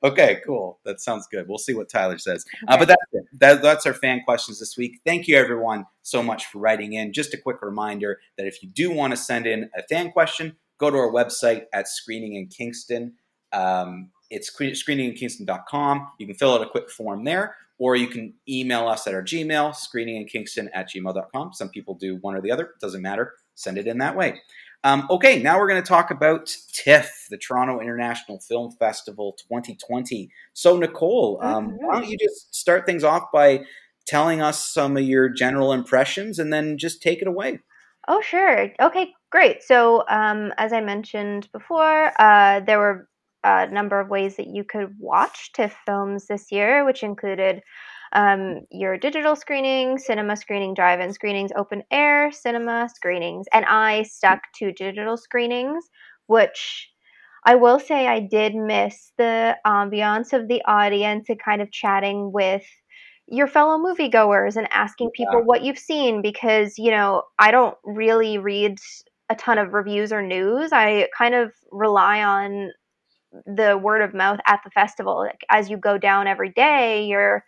Okay, 0.03 0.41
cool. 0.47 0.81
That 0.85 1.01
sounds 1.01 1.27
good. 1.31 1.47
We'll 1.47 1.59
see 1.59 1.75
what 1.75 1.91
Tyler 1.91 2.19
says. 2.19 2.45
Uh, 2.69 2.79
but 2.79 2.89
that's 2.89 3.03
it. 3.13 3.25
That, 3.39 3.63
that's 3.63 3.85
our 3.85 3.93
fan 3.93 4.23
questions 4.25 4.59
this 4.59 4.77
week. 4.77 5.01
Thank 5.05 5.29
you, 5.29 5.37
everyone, 5.37 5.85
so 6.03 6.23
much 6.23 6.47
for 6.47 6.59
writing 6.59 6.95
in. 6.95 7.13
Just 7.13 7.35
a 7.35 7.37
quick 7.39 7.61
reminder 7.61 8.19
that 8.39 8.47
if 8.47 8.63
you 8.63 8.71
do 8.71 8.91
want 8.91 9.13
to 9.13 9.17
send 9.17 9.47
in 9.47 9.71
a 9.77 9.83
fan 9.83 10.11
question, 10.11 10.57
go 10.79 10.91
to 10.91 10.97
our 10.97 11.13
website 11.13 11.65
at 11.75 11.87
Screening 11.87 12.37
in 12.37 12.47
Kingston. 12.47 13.13
Um, 13.53 14.11
it's 14.31 14.49
scre- 14.49 14.65
screeninginkingston.com. 14.65 16.13
You 16.19 16.27
can 16.27 16.37
fill 16.37 16.55
out 16.55 16.63
a 16.63 16.69
quick 16.69 16.89
form 16.89 17.25
there, 17.25 17.57
or 17.79 17.97
you 17.97 18.07
can 18.07 18.33
email 18.49 18.89
us 18.89 19.07
at 19.07 19.15
our 19.15 19.23
Gmail, 19.23 19.75
screeninginkingston 19.75 20.69
at 20.73 20.89
gmail.com. 20.91 21.53
Some 21.53 21.69
people 21.69 21.95
do 21.95 22.17
one 22.17 22.35
or 22.35 22.41
the 22.41 22.51
other. 22.51 22.75
Doesn't 22.81 23.03
matter. 23.03 23.35
Send 23.55 23.77
it 23.77 23.87
in 23.87 23.99
that 23.99 24.17
way. 24.17 24.41
Um, 24.83 25.07
okay, 25.11 25.43
now 25.43 25.59
we're 25.59 25.69
going 25.69 25.83
to 25.83 25.89
talk 25.89 26.11
about 26.11 26.55
TIFF, 26.73 27.27
the 27.29 27.37
Toronto 27.37 27.81
International 27.81 28.41
Film 28.41 28.73
Festival 28.73 29.37
2020. 29.39 30.31
So, 30.55 30.79
Nicole, 30.79 31.39
um, 31.43 31.77
why 31.81 32.01
don't 32.01 32.09
you 32.09 32.17
just 32.17 32.55
start 32.55 32.87
things 32.87 33.05
off 33.05 33.25
by 33.33 33.61
telling 34.07 34.41
us 34.41 34.73
some 34.73 34.97
of 34.97 35.03
your 35.03 35.29
general 35.29 35.73
impressions 35.73 36.39
and 36.39 36.53
then 36.53 36.79
just 36.79 37.03
take 37.03 37.21
it 37.21 37.29
away? 37.29 37.61
Oh, 38.09 38.23
sure. 38.23 38.71
Okay, 38.81 39.13
great. 39.31 39.63
So, 39.63 40.05
um, 40.09 40.53
as 40.57 40.73
I 40.73 40.81
mentioned 40.81 41.49
before, 41.53 42.13
uh, 42.19 42.61
there 42.61 42.79
were 42.79 43.09
a 43.45 43.67
number 43.69 44.01
of 44.01 44.09
ways 44.09 44.37
that 44.37 44.47
you 44.47 44.65
could 44.65 44.95
watch 44.99 45.53
TIFF 45.53 45.77
films 45.85 46.27
this 46.27 46.51
year, 46.51 46.85
which 46.85 47.03
included 47.03 47.63
um, 48.13 48.61
your 48.71 48.97
digital 48.99 49.37
screening, 49.37 49.99
cinema 49.99 50.37
screening, 50.37 50.75
drive 50.75 51.01
in 51.01 51.13
screenings, 51.13 51.51
open 51.57 51.83
air 51.91 52.31
cinema 52.33 52.89
screenings. 52.95 53.47
And 53.53 53.65
I 53.67 54.03
stuck 54.05 54.41
to 54.57 54.73
digital 54.73 55.17
screenings, 55.17 55.85
which 56.27 56.91
I 57.45 57.55
will 57.57 57.79
say 57.81 58.07
I 58.07 58.21
did 58.21 58.55
miss 58.55 59.13
the 59.19 59.57
ambiance 59.67 60.33
of 60.33 60.49
the 60.49 60.63
audience 60.67 61.29
and 61.29 61.41
kind 61.43 61.63
of 61.63 61.71
chatting 61.73 62.33
with 62.33 62.65
your 63.29 63.47
fellow 63.47 63.79
moviegoers 63.79 64.57
and 64.57 64.69
asking 64.73 65.11
people 65.11 65.39
Yeah. 65.39 65.45
what 65.45 65.63
you've 65.63 65.79
seen 65.79 66.21
because, 66.23 66.79
you 66.79 66.91
know, 66.91 67.23
I 67.39 67.51
don't 67.51 67.77
really 67.85 68.39
read 68.39 68.79
a 69.31 69.37
ton 69.37 69.59
of 69.59 69.73
reviews 69.73 70.13
or 70.13 70.23
news. 70.23 70.71
I 70.73 71.09
kind 71.17 71.35
of 71.35 71.53
rely 71.71 72.23
on 72.23 72.73
the 73.47 73.79
word 73.79 74.03
of 74.03 74.15
mouth 74.15 74.41
at 74.47 74.61
the 74.65 74.71
festival. 74.71 75.19
Like, 75.19 75.45
as 75.51 75.71
you 75.71 75.77
go 75.77 75.99
down 75.99 76.27
every 76.27 76.51
day, 76.51 77.05
you're 77.07 77.45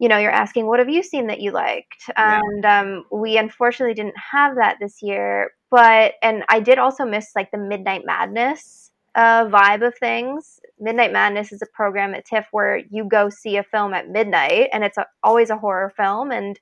you 0.00 0.08
know 0.08 0.18
you're 0.18 0.30
asking 0.32 0.66
what 0.66 0.80
have 0.80 0.88
you 0.88 1.02
seen 1.02 1.28
that 1.28 1.40
you 1.40 1.52
liked 1.52 2.04
Yeah. 2.08 2.40
and 2.42 2.64
um, 2.64 3.04
we 3.12 3.38
unfortunately 3.38 3.94
didn't 3.94 4.16
have 4.32 4.56
that 4.56 4.78
this 4.80 5.02
year 5.02 5.52
but 5.70 6.14
and 6.22 6.42
I 6.48 6.58
did 6.58 6.78
also 6.78 7.04
miss 7.04 7.30
like 7.36 7.50
the 7.52 7.58
Midnight 7.58 8.02
Madness 8.04 8.90
uh, 9.14 9.46
vibe 9.46 9.86
of 9.86 9.96
things. 9.98 10.60
Midnight 10.78 11.12
Madness 11.12 11.52
is 11.52 11.62
a 11.62 11.66
program 11.74 12.14
at 12.14 12.24
TIFF 12.24 12.46
where 12.52 12.80
you 12.90 13.04
go 13.04 13.28
see 13.28 13.56
a 13.56 13.62
film 13.62 13.92
at 13.94 14.08
midnight, 14.08 14.68
and 14.72 14.84
it's 14.84 14.98
a, 14.98 15.06
always 15.22 15.50
a 15.50 15.56
horror 15.58 15.92
film. 15.96 16.30
And 16.30 16.58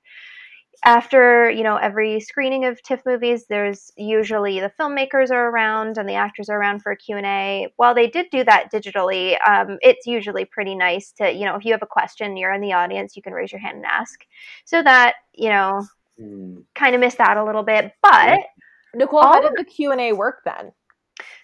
after 0.84 1.50
you 1.50 1.62
know 1.62 1.76
every 1.76 2.20
screening 2.20 2.64
of 2.64 2.82
TIFF 2.82 3.04
movies, 3.04 3.46
there's 3.48 3.90
usually 3.96 4.60
the 4.60 4.72
filmmakers 4.78 5.30
are 5.30 5.48
around 5.48 5.98
and 5.98 6.08
the 6.08 6.14
actors 6.14 6.48
are 6.48 6.58
around 6.58 6.82
for 6.82 6.92
a 6.92 6.96
Q&A. 6.96 7.72
While 7.76 7.94
they 7.94 8.06
did 8.06 8.26
do 8.30 8.44
that 8.44 8.72
digitally, 8.72 9.36
um, 9.46 9.78
it's 9.82 10.06
usually 10.06 10.44
pretty 10.44 10.74
nice 10.74 11.12
to 11.12 11.32
you 11.32 11.44
know 11.44 11.56
if 11.56 11.64
you 11.64 11.72
have 11.72 11.82
a 11.82 11.86
question, 11.86 12.36
you're 12.36 12.52
in 12.52 12.60
the 12.60 12.72
audience, 12.72 13.16
you 13.16 13.22
can 13.22 13.32
raise 13.32 13.52
your 13.52 13.60
hand 13.60 13.78
and 13.78 13.86
ask. 13.86 14.24
So 14.64 14.82
that 14.82 15.14
you 15.34 15.48
know, 15.48 15.86
mm. 16.20 16.62
kind 16.74 16.94
of 16.94 17.00
missed 17.00 17.20
out 17.20 17.36
a 17.36 17.44
little 17.44 17.62
bit, 17.64 17.92
but. 18.02 18.40
Nicole, 18.94 19.22
how 19.22 19.42
did 19.42 19.52
the 19.54 19.64
Q 19.64 19.92
and 19.92 20.00
A 20.00 20.12
work 20.14 20.40
then? 20.46 20.72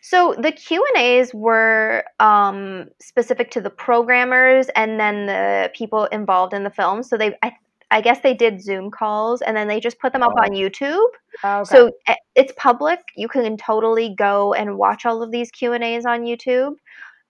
So 0.01 0.35
the 0.39 0.53
Q 0.53 0.85
and 0.95 1.03
A's 1.03 1.33
were 1.35 2.05
um, 2.21 2.89
specific 3.01 3.51
to 3.53 3.61
the 3.61 3.71
programmers 3.71 4.69
and 4.77 5.01
then 5.01 5.27
the 5.27 5.71
people 5.75 6.05
involved 6.07 6.53
in 6.53 6.65
the 6.65 6.71
film. 6.71 7.03
So 7.03 7.17
they, 7.17 7.37
I, 7.43 7.53
I 7.95 8.01
guess 8.01 8.19
they 8.23 8.35
did 8.35 8.61
Zoom 8.61 8.91
calls 8.91 9.41
and 9.41 9.57
then 9.57 9.69
they 9.69 9.79
just 9.79 10.01
put 10.01 10.13
them 10.13 10.25
up 10.25 10.33
on 10.37 10.51
YouTube. 10.51 11.07
Okay. 11.45 11.65
So 11.65 11.93
eh, 12.09 12.17
it's 12.35 12.53
public. 12.57 12.99
You 13.17 13.29
can 13.29 13.57
totally 13.57 14.17
go 14.19 14.53
and 14.53 14.77
watch 14.77 15.07
all 15.07 15.23
of 15.23 15.31
these 15.31 15.53
Q 15.53 15.75
and 15.75 15.85
A's 15.85 16.05
on 16.05 16.23
YouTube. 16.23 16.73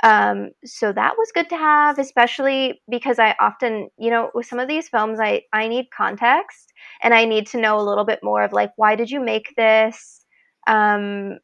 Um, 0.03 0.53
so 0.65 0.91
that 0.91 1.17
was 1.19 1.33
good 1.35 1.51
to 1.51 1.57
have, 1.59 1.99
especially 1.99 2.81
because 2.89 3.19
I 3.19 3.35
often, 3.39 3.91
you 3.99 4.09
know, 4.09 4.31
with 4.35 4.47
some 4.47 4.59
of 4.59 4.67
these 4.67 4.89
films, 4.89 5.21
I 5.21 5.43
I 5.53 5.69
need 5.69 5.89
context 5.95 6.73
and 7.03 7.13
I 7.13 7.27
need 7.27 7.47
to 7.49 7.61
know 7.61 7.79
a 7.79 7.85
little 7.85 8.07
bit 8.07 8.21
more 8.23 8.43
of 8.43 8.55
like 8.55 8.71
why 8.77 8.97
did 8.97 9.11
you 9.11 9.21
make 9.21 9.53
this. 9.59 10.25
Um, 10.67 11.41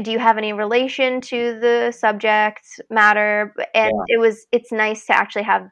do 0.00 0.10
you 0.10 0.18
have 0.18 0.38
any 0.38 0.54
relation 0.54 1.20
to 1.20 1.58
the 1.60 1.92
subject 1.92 2.64
matter 2.88 3.52
and 3.74 3.92
yeah. 4.08 4.16
it 4.16 4.18
was 4.18 4.46
it's 4.50 4.72
nice 4.72 5.04
to 5.06 5.14
actually 5.14 5.42
have 5.42 5.68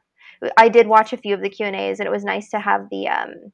i 0.57 0.69
did 0.69 0.87
watch 0.87 1.13
a 1.13 1.17
few 1.17 1.33
of 1.33 1.41
the 1.41 1.49
q 1.49 1.65
and 1.65 1.75
a's 1.75 1.99
and 1.99 2.07
it 2.07 2.11
was 2.11 2.23
nice 2.23 2.49
to 2.49 2.59
have 2.59 2.87
the 2.89 3.07
um 3.07 3.51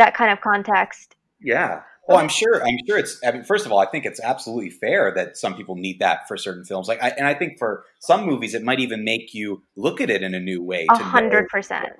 that 0.00 0.14
kind 0.14 0.32
of 0.32 0.40
context. 0.40 1.14
Yeah. 1.42 1.82
Well 2.08 2.18
i'm 2.18 2.28
sure 2.28 2.60
i'm 2.66 2.76
sure 2.88 2.98
it's 2.98 3.20
i 3.24 3.30
mean 3.30 3.44
first 3.44 3.66
of 3.66 3.72
all 3.72 3.78
i 3.78 3.86
think 3.86 4.04
it's 4.04 4.18
absolutely 4.18 4.70
fair 4.70 5.12
that 5.14 5.36
some 5.36 5.54
people 5.54 5.76
need 5.76 6.00
that 6.00 6.26
for 6.26 6.36
certain 6.36 6.64
films. 6.64 6.88
Like 6.88 7.00
I, 7.00 7.10
and 7.10 7.26
i 7.26 7.34
think 7.34 7.58
for 7.58 7.84
some 8.00 8.26
movies 8.26 8.54
it 8.54 8.64
might 8.64 8.80
even 8.80 9.04
make 9.04 9.32
you 9.32 9.62
look 9.76 10.00
at 10.00 10.10
it 10.10 10.22
in 10.22 10.34
a 10.34 10.40
new 10.40 10.62
way 10.62 10.86
a 10.90 10.96
hundred 10.96 11.48
percent. 11.48 11.90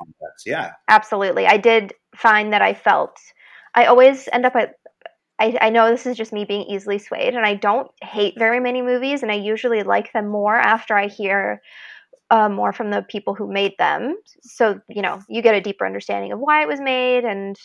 yeah. 0.45 0.73
Absolutely. 0.89 1.47
I 1.47 1.59
did 1.59 1.93
find 2.17 2.53
that 2.53 2.63
i 2.63 2.75
felt 2.75 3.19
I 3.73 3.85
always 3.85 4.29
end 4.33 4.47
up 4.47 4.57
at 4.57 4.75
I, 5.39 5.57
I 5.61 5.71
know 5.71 5.91
this 5.91 6.05
is 6.05 6.19
just 6.19 6.35
me 6.35 6.45
being 6.45 6.63
easily 6.63 6.99
swayed, 6.99 7.35
and 7.35 7.47
I 7.47 7.55
don't 7.55 7.91
hate 8.03 8.35
very 8.37 8.61
many 8.61 8.83
movies, 8.83 9.23
and 9.23 9.33
I 9.33 9.37
usually 9.37 9.83
like 9.83 10.13
them 10.13 10.29
more 10.29 10.55
after 10.55 10.95
I 10.95 11.07
hear 11.07 11.63
uh, 12.31 12.49
more 12.49 12.73
from 12.73 12.91
the 12.91 13.03
people 13.03 13.35
who 13.35 13.53
made 13.53 13.73
them. 13.79 14.17
So, 14.43 14.81
you 14.89 15.03
know, 15.03 15.23
you 15.29 15.43
get 15.43 15.55
a 15.55 15.61
deeper 15.61 15.87
understanding 15.87 16.33
of 16.33 16.39
why 16.39 16.63
it 16.63 16.69
was 16.69 16.81
made 16.81 17.25
and 17.25 17.59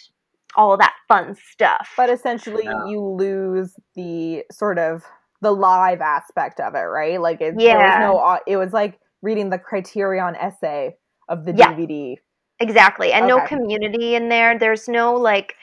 all 0.56 0.74
of 0.74 0.80
that 0.80 0.96
fun 1.08 1.36
stuff. 1.52 1.92
But 1.98 2.10
essentially, 2.10 2.64
yeah. 2.64 2.88
you 2.88 3.02
lose 3.02 3.74
the 3.96 4.44
sort 4.52 4.80
of 4.80 5.04
the 5.42 5.52
live 5.52 6.02
aspect 6.02 6.60
of 6.60 6.76
it, 6.76 6.80
right? 6.80 7.22
Like, 7.22 7.42
it, 7.42 7.56
yeah. 7.58 7.78
there 7.78 8.12
was 8.12 8.22
no, 8.22 8.40
it 8.48 8.58
was 8.58 8.74
like 8.74 9.00
reading 9.22 9.50
the 9.50 9.60
criterion 9.60 10.36
essay 10.36 10.96
of 11.30 11.46
the 11.46 11.54
yeah. 11.56 11.74
DVD. 11.74 12.16
Exactly. 12.60 13.12
And 13.12 13.30
okay. 13.30 13.42
no 13.42 13.48
community 13.48 14.16
in 14.16 14.30
there. 14.30 14.58
There's 14.58 14.88
no 14.88 15.16
like 15.16 15.56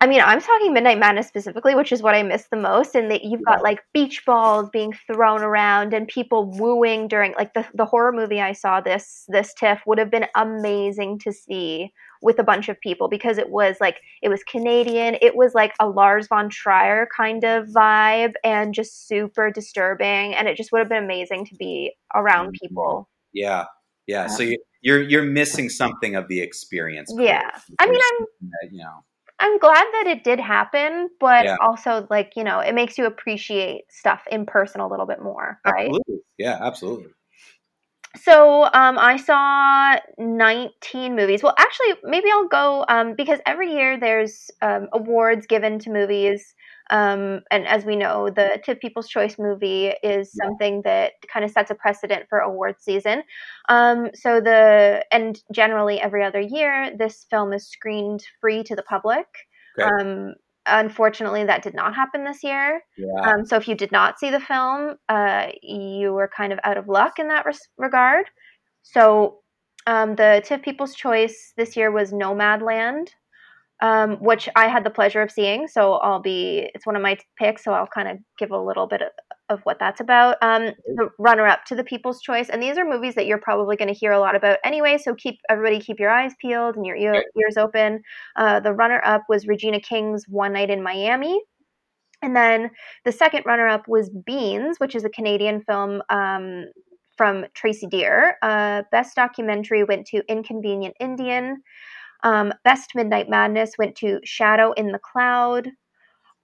I 0.00 0.06
mean, 0.06 0.20
I'm 0.20 0.40
talking 0.40 0.72
Midnight 0.72 1.00
Madness 1.00 1.26
specifically, 1.26 1.74
which 1.74 1.90
is 1.90 2.02
what 2.02 2.14
I 2.14 2.22
miss 2.22 2.46
the 2.50 2.56
most. 2.56 2.94
And 2.94 3.10
that 3.10 3.24
you've 3.24 3.44
got 3.44 3.62
like 3.64 3.80
beach 3.92 4.24
balls 4.24 4.70
being 4.70 4.92
thrown 5.08 5.42
around 5.42 5.92
and 5.92 6.06
people 6.06 6.44
wooing 6.44 7.08
during 7.08 7.34
like 7.36 7.52
the, 7.54 7.66
the 7.74 7.84
horror 7.84 8.12
movie 8.12 8.40
I 8.40 8.52
saw 8.52 8.80
this 8.80 9.24
this 9.26 9.52
TIFF 9.54 9.80
would 9.86 9.98
have 9.98 10.10
been 10.10 10.26
amazing 10.36 11.18
to 11.20 11.32
see 11.32 11.92
with 12.22 12.38
a 12.38 12.44
bunch 12.44 12.68
of 12.68 12.80
people 12.80 13.08
because 13.08 13.38
it 13.38 13.50
was 13.50 13.78
like 13.80 14.00
it 14.22 14.28
was 14.28 14.44
Canadian. 14.44 15.16
It 15.20 15.34
was 15.34 15.52
like 15.54 15.74
a 15.80 15.88
Lars 15.88 16.28
von 16.28 16.48
Trier 16.48 17.08
kind 17.16 17.42
of 17.42 17.66
vibe 17.66 18.34
and 18.44 18.74
just 18.74 19.08
super 19.08 19.50
disturbing. 19.50 20.32
And 20.32 20.46
it 20.46 20.56
just 20.56 20.70
would 20.70 20.78
have 20.78 20.88
been 20.88 21.02
amazing 21.02 21.46
to 21.46 21.56
be 21.56 21.92
around 22.14 22.48
mm-hmm. 22.48 22.68
people. 22.68 23.08
Yeah. 23.32 23.64
Yeah. 24.06 24.28
So 24.28 24.44
you, 24.44 24.58
you're 24.80 25.02
you're 25.02 25.24
missing 25.24 25.68
something 25.68 26.14
of 26.14 26.28
the 26.28 26.40
experience. 26.40 27.12
Yeah. 27.16 27.50
I 27.80 27.86
mean 27.90 28.00
I'm 28.00 28.26
you 28.70 28.78
know 28.78 29.04
I'm 29.40 29.58
glad 29.58 29.86
that 29.92 30.06
it 30.06 30.24
did 30.24 30.40
happen, 30.40 31.10
but 31.20 31.44
yeah. 31.44 31.56
also 31.60 32.06
like, 32.10 32.32
you 32.34 32.44
know, 32.44 32.58
it 32.60 32.74
makes 32.74 32.98
you 32.98 33.06
appreciate 33.06 33.84
stuff 33.90 34.22
in 34.30 34.46
person 34.46 34.80
a 34.80 34.88
little 34.88 35.06
bit 35.06 35.22
more, 35.22 35.60
right? 35.64 35.86
Absolutely. 35.88 36.24
Yeah, 36.38 36.58
absolutely. 36.60 37.10
So 38.16 38.64
um, 38.64 38.98
I 38.98 39.16
saw 39.16 39.96
19 40.18 41.14
movies. 41.14 41.42
Well, 41.42 41.54
actually, 41.56 41.94
maybe 42.04 42.30
I'll 42.32 42.48
go 42.48 42.84
um, 42.88 43.14
because 43.16 43.38
every 43.46 43.72
year 43.72 43.98
there's 43.98 44.50
um, 44.60 44.88
awards 44.92 45.46
given 45.46 45.78
to 45.80 45.90
movies 45.90 46.54
um, 46.90 47.42
and 47.50 47.66
as 47.66 47.84
we 47.84 47.96
know, 47.96 48.30
the 48.30 48.60
TIFF 48.64 48.80
People's 48.80 49.08
Choice 49.08 49.38
movie 49.38 49.92
is 50.02 50.32
something 50.32 50.82
that 50.82 51.12
kind 51.32 51.44
of 51.44 51.50
sets 51.50 51.70
a 51.70 51.74
precedent 51.74 52.26
for 52.28 52.38
award 52.38 52.76
season. 52.78 53.22
Um, 53.68 54.10
so 54.14 54.40
the 54.40 55.04
and 55.12 55.40
generally 55.52 56.00
every 56.00 56.24
other 56.24 56.40
year, 56.40 56.90
this 56.96 57.26
film 57.30 57.52
is 57.52 57.66
screened 57.66 58.24
free 58.40 58.62
to 58.64 58.74
the 58.74 58.82
public. 58.82 59.26
Um, 59.82 60.34
unfortunately, 60.66 61.44
that 61.44 61.62
did 61.62 61.74
not 61.74 61.94
happen 61.94 62.24
this 62.24 62.42
year. 62.42 62.82
Yeah. 62.96 63.20
Um, 63.22 63.46
so 63.46 63.56
if 63.56 63.68
you 63.68 63.74
did 63.74 63.92
not 63.92 64.18
see 64.18 64.30
the 64.30 64.40
film, 64.40 64.96
uh, 65.08 65.48
you 65.62 66.12
were 66.12 66.30
kind 66.34 66.52
of 66.52 66.58
out 66.64 66.78
of 66.78 66.88
luck 66.88 67.18
in 67.18 67.28
that 67.28 67.46
res- 67.46 67.68
regard. 67.76 68.26
So 68.82 69.38
um, 69.86 70.16
the 70.16 70.42
TIFF 70.44 70.62
People's 70.62 70.94
Choice 70.94 71.52
this 71.56 71.76
year 71.76 71.90
was 71.90 72.12
Nomadland 72.12 73.08
um, 73.80 74.16
which 74.16 74.48
I 74.56 74.66
had 74.66 74.84
the 74.84 74.90
pleasure 74.90 75.22
of 75.22 75.30
seeing. 75.30 75.68
So 75.68 75.94
I'll 75.94 76.20
be, 76.20 76.70
it's 76.74 76.86
one 76.86 76.96
of 76.96 77.02
my 77.02 77.16
picks. 77.38 77.64
So 77.64 77.72
I'll 77.72 77.86
kind 77.86 78.08
of 78.08 78.18
give 78.38 78.50
a 78.50 78.58
little 78.58 78.86
bit 78.86 79.02
of, 79.02 79.08
of 79.48 79.60
what 79.62 79.78
that's 79.78 80.00
about. 80.00 80.36
Um, 80.42 80.72
the 80.96 81.10
runner 81.18 81.46
up 81.46 81.64
to 81.66 81.76
the 81.76 81.84
People's 81.84 82.20
Choice. 82.20 82.48
And 82.48 82.62
these 82.62 82.76
are 82.76 82.84
movies 82.84 83.14
that 83.14 83.26
you're 83.26 83.38
probably 83.38 83.76
going 83.76 83.92
to 83.92 83.98
hear 83.98 84.12
a 84.12 84.20
lot 84.20 84.34
about 84.34 84.58
anyway. 84.64 84.98
So 84.98 85.14
keep 85.14 85.38
everybody, 85.48 85.80
keep 85.80 86.00
your 86.00 86.10
eyes 86.10 86.32
peeled 86.40 86.76
and 86.76 86.84
your 86.84 86.96
ear, 86.96 87.14
ears 87.14 87.56
open. 87.56 88.00
Uh, 88.36 88.60
the 88.60 88.72
runner 88.72 89.00
up 89.04 89.22
was 89.28 89.46
Regina 89.46 89.80
King's 89.80 90.24
One 90.28 90.52
Night 90.52 90.70
in 90.70 90.82
Miami. 90.82 91.40
And 92.20 92.34
then 92.34 92.70
the 93.04 93.12
second 93.12 93.44
runner 93.46 93.68
up 93.68 93.86
was 93.86 94.10
Beans, 94.26 94.78
which 94.78 94.96
is 94.96 95.04
a 95.04 95.08
Canadian 95.08 95.62
film 95.62 96.02
um, 96.10 96.64
from 97.16 97.46
Tracey 97.54 97.86
Deer. 97.86 98.36
Uh, 98.42 98.82
best 98.90 99.14
documentary 99.14 99.84
went 99.84 100.06
to 100.08 100.22
Inconvenient 100.28 100.96
Indian. 100.98 101.62
Um, 102.22 102.52
Best 102.64 102.90
Midnight 102.94 103.28
Madness 103.28 103.72
went 103.78 103.96
to 103.96 104.20
Shadow 104.24 104.72
in 104.72 104.92
the 104.92 104.98
Cloud. 104.98 105.68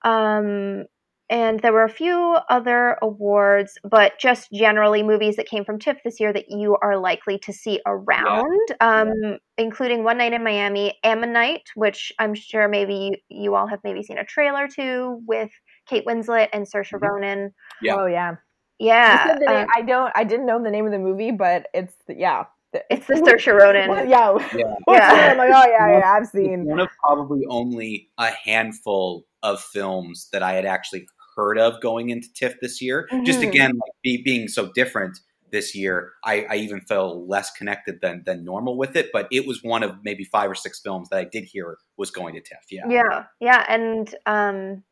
Um, 0.02 0.84
and 1.30 1.60
there 1.60 1.72
were 1.72 1.84
a 1.84 1.88
few 1.88 2.37
other 2.50 2.98
awards, 3.00 3.78
but 3.82 4.18
just 4.20 4.52
generally 4.52 5.02
movies 5.02 5.37
that 5.37 5.48
came 5.48 5.64
from 5.64 5.78
TIFF 5.78 6.02
this 6.04 6.20
year 6.20 6.32
that 6.34 6.50
you 6.50 6.76
are 6.82 6.98
likely 6.98 7.38
to 7.38 7.52
see 7.52 7.80
around, 7.87 8.60
yeah. 8.68 8.76
Um, 8.80 9.12
yeah. 9.22 9.37
including 9.56 10.04
One 10.04 10.18
Night 10.18 10.34
in 10.34 10.44
Miami, 10.44 10.98
Ammonite, 11.02 11.70
which 11.76 12.12
I'm 12.18 12.34
sure 12.34 12.68
maybe 12.68 12.94
you, 12.94 13.42
you, 13.42 13.54
all 13.54 13.66
have 13.66 13.80
maybe 13.84 14.02
seen 14.02 14.18
a 14.18 14.24
trailer 14.24 14.68
to 14.76 15.18
with 15.26 15.50
Kate 15.88 16.04
Winslet 16.06 16.50
and 16.52 16.66
Saoirse 16.66 16.92
mm-hmm. 16.92 17.04
Ronan. 17.04 17.54
Yeah. 17.80 17.96
Oh 17.96 18.06
yeah, 18.06 18.37
yeah. 18.78 19.38
Uh, 19.48 19.64
I 19.74 19.80
don't, 19.80 20.12
I 20.14 20.24
didn't 20.24 20.46
know 20.46 20.62
the 20.62 20.70
name 20.70 20.84
of 20.84 20.92
the 20.92 20.98
movie, 20.98 21.30
but 21.30 21.68
it's 21.72 21.94
yeah, 22.06 22.44
it's 22.90 23.06
the 23.06 23.14
Saoirse 23.14 23.52
Ronan. 23.52 24.08
yeah. 24.08 24.37
Yeah. 24.54 24.74
yeah. 24.88 25.28
I'm 25.30 25.38
like, 25.38 25.50
oh 25.54 25.70
yeah, 25.70 25.98
yeah, 25.98 26.12
I've 26.12 26.26
seen. 26.26 26.64
One 26.64 26.80
of 26.80 26.88
probably 27.02 27.44
only 27.48 28.10
a 28.18 28.30
handful 28.30 29.26
of 29.42 29.60
films 29.60 30.28
that 30.32 30.42
I 30.42 30.54
had 30.54 30.64
actually 30.64 31.06
heard 31.37 31.58
of 31.58 31.80
going 31.80 32.10
into 32.10 32.32
TIFF 32.32 32.54
this 32.60 32.80
year. 32.80 33.08
Mm-hmm. 33.12 33.24
Just 33.24 33.42
again, 33.42 33.72
like 33.72 33.92
be, 34.02 34.22
being 34.22 34.48
so 34.48 34.70
different 34.75 35.18
this 35.50 35.75
year, 35.75 36.12
I, 36.25 36.46
I, 36.50 36.56
even 36.56 36.81
felt 36.81 37.29
less 37.29 37.52
connected 37.52 38.00
than 38.00 38.22
than 38.27 38.44
normal 38.44 38.77
with 38.77 38.96
it. 38.96 39.10
But 39.12 39.29
it 39.31 39.46
was 39.46 39.62
one 39.62 39.83
of 39.83 39.96
maybe 40.02 40.25
five 40.25 40.50
or 40.50 40.54
six 40.54 40.81
films 40.81 41.08
that 41.10 41.18
I 41.18 41.25
did 41.25 41.44
hear 41.44 41.79
was 41.96 42.10
going 42.10 42.35
to 42.35 42.40
TIFF. 42.40 42.64
Yeah. 42.70 42.88
Yeah. 42.88 43.25
Yeah. 43.40 43.64
And 43.68 44.14
um, 44.27 44.83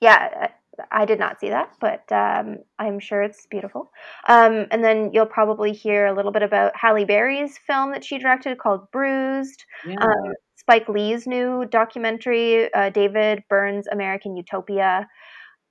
yeah, 0.00 0.48
I 0.90 1.04
did 1.04 1.18
not 1.18 1.40
see 1.40 1.50
that, 1.50 1.74
but 1.80 2.10
um, 2.12 2.58
I'm 2.78 3.00
sure 3.00 3.22
it's 3.22 3.46
beautiful. 3.46 3.90
Um, 4.28 4.66
and 4.70 4.82
then 4.82 5.10
you'll 5.12 5.26
probably 5.26 5.72
hear 5.72 6.06
a 6.06 6.14
little 6.14 6.32
bit 6.32 6.42
about 6.42 6.76
Halle 6.76 7.04
Berry's 7.04 7.58
film 7.58 7.92
that 7.92 8.04
she 8.04 8.18
directed 8.18 8.58
called 8.58 8.90
Bruised. 8.90 9.64
Yeah. 9.86 9.96
Um, 10.00 10.34
Spike 10.56 10.88
Lee's 10.88 11.26
new 11.26 11.64
documentary, 11.70 12.72
uh, 12.74 12.90
David 12.90 13.42
Byrne's 13.48 13.86
American 13.88 14.36
Utopia. 14.36 15.08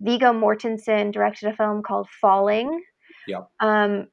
Viggo 0.02 0.32
Mortensen 0.32 1.12
directed 1.12 1.50
a 1.50 1.56
film 1.56 1.84
called 1.84 2.08
Falling. 2.22 2.82
Yeah. 3.28 3.42
Um, 3.60 4.08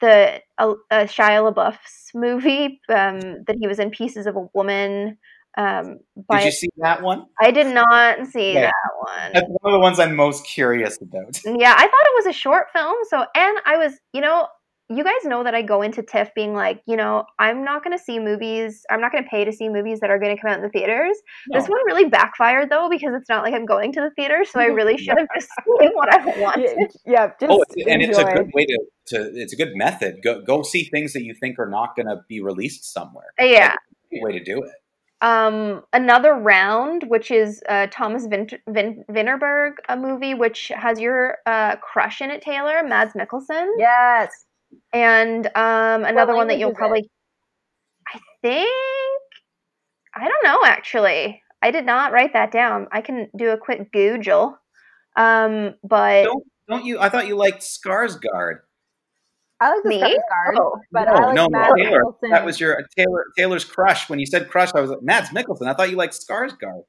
the 0.00 0.40
uh, 0.58 0.74
uh, 0.90 1.04
Shia 1.04 1.52
LaBeouf's 1.52 2.10
movie 2.14 2.80
um, 2.88 3.20
that 3.46 3.56
he 3.58 3.66
was 3.66 3.78
in 3.78 3.90
Pieces 3.90 4.26
of 4.26 4.36
a 4.36 4.48
Woman. 4.54 5.18
Um, 5.56 5.98
did 6.30 6.44
you 6.44 6.50
see 6.50 6.68
that 6.78 7.02
one? 7.02 7.26
I 7.40 7.50
did 7.50 7.72
not 7.74 8.26
see 8.28 8.54
Yeah. 8.54 8.70
that 8.70 8.72
one. 8.98 9.32
That's 9.34 9.46
one 9.48 9.74
of 9.74 9.76
the 9.76 9.80
ones 9.80 9.98
I'm 9.98 10.16
most 10.16 10.46
curious 10.46 10.98
about. 11.00 11.40
Yeah, 11.44 11.74
I 11.76 11.82
thought 11.82 11.86
it 11.86 12.16
was 12.16 12.26
a 12.26 12.32
short 12.32 12.68
film. 12.72 12.94
So, 13.08 13.24
and 13.34 13.58
I 13.66 13.76
was, 13.76 13.92
you 14.12 14.20
know, 14.20 14.48
you 14.88 15.04
guys 15.04 15.24
know 15.24 15.44
that 15.44 15.54
I 15.54 15.62
go 15.62 15.82
into 15.82 16.02
TIFF 16.02 16.30
being 16.34 16.54
like, 16.54 16.82
you 16.86 16.96
know, 16.96 17.24
I'm 17.38 17.64
not 17.64 17.84
going 17.84 17.96
to 17.96 18.02
see 18.02 18.18
movies. 18.18 18.84
I'm 18.90 19.00
not 19.00 19.12
going 19.12 19.24
to 19.24 19.30
pay 19.30 19.44
to 19.44 19.52
see 19.52 19.68
movies 19.68 20.00
that 20.00 20.10
are 20.10 20.18
going 20.18 20.34
to 20.34 20.40
come 20.40 20.50
out 20.50 20.56
in 20.58 20.62
the 20.62 20.68
theaters. 20.68 21.16
This 21.50 21.66
one 21.68 21.78
really 21.86 22.04
backfired 22.08 22.70
though 22.70 22.88
because 22.90 23.14
it's 23.14 23.28
not 23.28 23.42
like 23.42 23.54
I'm 23.54 23.64
going 23.66 23.92
to 23.92 24.00
the 24.00 24.10
theater, 24.10 24.44
so 24.44 24.60
I 24.60 24.66
really 24.66 24.98
should 25.02 25.16
have 25.18 25.28
just 25.34 25.48
seen 25.78 25.90
what 25.92 26.12
I 26.12 26.24
wanted. 26.40 26.70
Yeah, 26.76 26.86
yeah, 27.06 27.26
just 27.40 27.52
Oh, 27.52 27.62
it's, 27.62 27.86
and 27.88 28.02
it's 28.02 28.18
a 28.18 28.24
good 28.24 28.50
way 28.52 28.66
to, 28.66 28.78
to. 29.08 29.32
It's 29.34 29.52
a 29.52 29.56
good 29.56 29.74
method. 29.76 30.16
Go 30.22 30.42
go 30.42 30.62
see 30.62 30.84
things 30.84 31.12
that 31.14 31.22
you 31.22 31.34
think 31.34 31.58
are 31.58 31.68
not 31.70 31.96
going 31.96 32.06
to 32.06 32.22
be 32.28 32.40
released 32.40 32.92
somewhere. 32.92 33.32
Yeah. 33.38 33.74
Good 34.10 34.20
way 34.22 34.32
to 34.32 34.44
do 34.44 34.62
it. 34.62 34.70
Um, 35.22 35.82
another 35.92 36.34
round, 36.34 37.04
which 37.06 37.30
is 37.30 37.62
uh, 37.68 37.86
Thomas 37.90 38.26
Vin- 38.26 38.48
Vin- 38.68 39.04
Vinterberg, 39.10 39.74
a 39.88 39.96
movie 39.96 40.34
which 40.34 40.70
has 40.74 41.00
your 41.00 41.38
uh, 41.46 41.76
crush 41.76 42.20
in 42.20 42.30
it, 42.30 42.42
Taylor, 42.42 42.82
Mads 42.86 43.14
Mikkelsen. 43.14 43.68
Yes. 43.78 44.30
and 44.92 45.46
um, 45.54 46.04
another 46.04 46.34
one 46.34 46.48
that 46.48 46.58
you'll 46.58 46.70
is 46.70 46.74
it? 46.76 46.78
probably 46.78 47.10
i 48.08 48.18
think 48.42 48.68
i 50.16 50.26
don't 50.26 50.44
know 50.44 50.60
actually 50.64 51.42
i 51.62 51.70
did 51.70 51.84
not 51.86 52.10
write 52.12 52.32
that 52.32 52.50
down 52.50 52.88
i 52.90 53.00
can 53.00 53.28
do 53.36 53.50
a 53.50 53.56
quick 53.58 53.92
google 53.92 54.58
um 55.16 55.74
but 55.84 56.24
Don't 56.24 56.44
don't 56.68 56.84
you? 56.84 56.98
I 56.98 57.08
thought 57.10 57.26
you 57.26 57.36
liked 57.36 57.60
Skarsgård. 57.62 58.60
I 59.62 59.74
like 59.74 59.82
the 59.84 59.88
Me? 59.88 60.00
Skarsgård, 60.00 60.58
Oh, 60.58 60.80
but 60.90 61.04
no, 61.04 61.12
I 61.12 61.24
like 61.26 61.34
no, 61.34 61.48
Mads 61.48 61.74
Taylor. 61.76 62.02
Mikkelsen. 62.02 62.30
That 62.30 62.44
was 62.44 62.60
your 62.60 62.78
Taylor 62.96 63.24
Taylor's 63.36 63.64
crush. 63.64 64.08
When 64.10 64.18
you 64.18 64.26
said 64.26 64.48
crush, 64.50 64.70
I 64.74 64.80
was 64.80 64.90
like 64.90 65.02
Mads 65.02 65.30
Mikkelsen. 65.30 65.66
I 65.68 65.74
thought 65.74 65.90
you 65.90 65.96
liked 65.96 66.14
Skarsgård. 66.14 66.82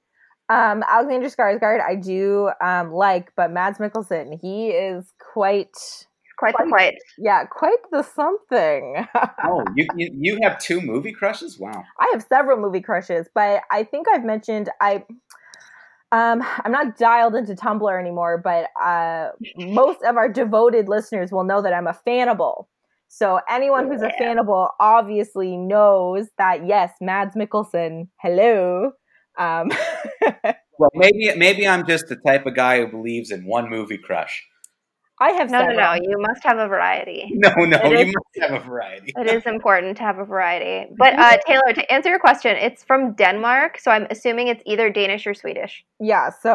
Um, 0.50 0.84
Alexander 0.88 1.30
Skarsgård, 1.30 1.82
I 1.82 1.96
do 1.96 2.52
um, 2.62 2.92
like, 2.92 3.32
but 3.38 3.52
Mads 3.52 3.80
Mikkelsen, 3.80 4.38
he 4.42 4.70
is 4.70 5.14
quite, 5.34 5.78
quite 6.38 6.54
the 6.58 6.66
quite 6.68 6.96
yeah, 7.18 7.46
quite 7.46 7.78
the 7.92 8.02
something. 8.04 9.08
Oh, 9.46 9.64
you, 9.76 9.88
you 9.96 10.10
you 10.20 10.40
have 10.44 10.60
two 10.60 10.82
movie 10.82 11.14
crushes? 11.14 11.58
Wow. 11.60 11.84
I 12.00 12.10
have 12.14 12.24
several 12.28 12.58
movie 12.58 12.82
crushes, 12.82 13.28
but 13.34 13.62
I 13.72 13.84
think 13.84 14.08
I've 14.14 14.26
mentioned 14.26 14.70
I. 14.82 15.04
Um, 16.14 16.44
I'm 16.64 16.72
not 16.72 16.98
dialed 16.98 17.34
into 17.34 17.56
Tumblr 17.56 18.00
anymore, 18.00 18.38
but 18.38 18.70
uh, 18.82 19.30
most 19.58 20.04
of 20.04 20.16
our 20.16 20.30
devoted 20.30 20.88
listeners 20.88 21.32
will 21.32 21.44
know 21.44 21.62
that 21.62 21.74
I'm 21.74 21.88
a 21.88 21.94
Fannibal. 21.94 22.70
So 23.08 23.40
anyone 23.50 23.88
who's 23.92 24.02
a 24.02 24.12
Yeah. 24.14 24.20
Fannibal 24.20 24.70
obviously 24.80 25.58
knows 25.58 26.28
that 26.38 26.68
yes, 26.68 26.92
Mads 27.02 27.36
Mikkelsen, 27.36 28.08
hello. 28.22 28.92
Um, 29.38 29.72
Well, 30.80 30.90
maybe 30.96 31.32
maybe 31.38 31.68
I'm 31.68 31.86
just 31.86 32.08
the 32.08 32.16
type 32.16 32.46
of 32.46 32.56
guy 32.56 32.80
who 32.80 32.88
believes 32.88 33.32
in 33.32 33.46
one 33.46 33.70
movie 33.70 33.98
crush. 33.98 34.44
I 35.28 35.30
have 35.40 35.50
no 35.56 35.60
no 35.60 35.68
several. 35.70 35.78
no 35.78 35.94
you 36.10 36.18
must 36.28 36.42
have 36.50 36.58
a 36.66 36.68
variety 36.76 37.22
No, 37.46 37.50
no, 37.74 37.78
It 37.84 37.92
you 37.92 37.98
is- 38.08 38.14
must 38.20 38.34
have 38.52 38.54
a 38.62 38.64
variety. 38.72 39.10
it 39.22 39.28
is 39.38 39.44
important 39.56 39.98
to 39.98 40.04
have 40.04 40.18
a 40.26 40.26
variety 40.36 40.78
but 41.04 41.12
uh, 41.26 41.38
taylor 41.48 41.72
to 41.80 41.84
answer 41.96 42.10
your 42.14 42.20
question 42.30 42.52
it's 42.68 42.82
from 42.90 43.14
denmark 43.22 43.72
so 43.84 43.88
i'm 43.96 44.08
assuming 44.16 44.46
it's 44.54 44.64
either 44.72 44.88
danish 45.02 45.24
or 45.30 45.34
swedish 45.44 45.74
Yeah, 46.00 46.30
so 46.46 46.54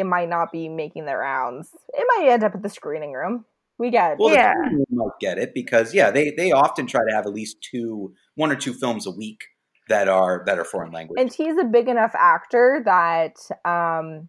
it 0.00 0.04
might 0.16 0.28
not 0.36 0.52
be 0.52 0.68
making 0.68 1.06
the 1.06 1.16
rounds. 1.16 1.70
It 2.00 2.06
might 2.12 2.28
end 2.30 2.44
up 2.44 2.54
at 2.54 2.62
the 2.62 2.68
screening 2.68 3.12
room. 3.20 3.46
We 3.78 3.90
get 3.90 4.18
Well, 4.18 4.34
Yeah. 4.34 4.52
the 4.52 4.66
Screen 4.66 4.76
Room 4.76 4.86
might 5.02 5.18
get 5.26 5.38
it 5.38 5.50
because 5.54 5.94
yeah, 5.98 6.10
they 6.16 6.26
they 6.40 6.52
often 6.52 6.84
try 6.86 7.00
to 7.08 7.14
have 7.16 7.24
at 7.26 7.32
least 7.32 7.56
two, 7.70 8.12
one 8.42 8.50
or 8.52 8.56
two 8.64 8.74
films 8.82 9.06
a 9.06 9.10
week 9.22 9.40
that 9.88 10.06
are 10.18 10.42
that 10.46 10.58
are 10.60 10.64
foreign 10.74 10.92
language. 10.92 11.18
and 11.20 11.32
he's 11.32 11.56
a 11.56 11.64
big 11.64 11.88
enough 11.88 12.14
actor 12.34 12.82
that 12.84 13.36
um 13.74 14.28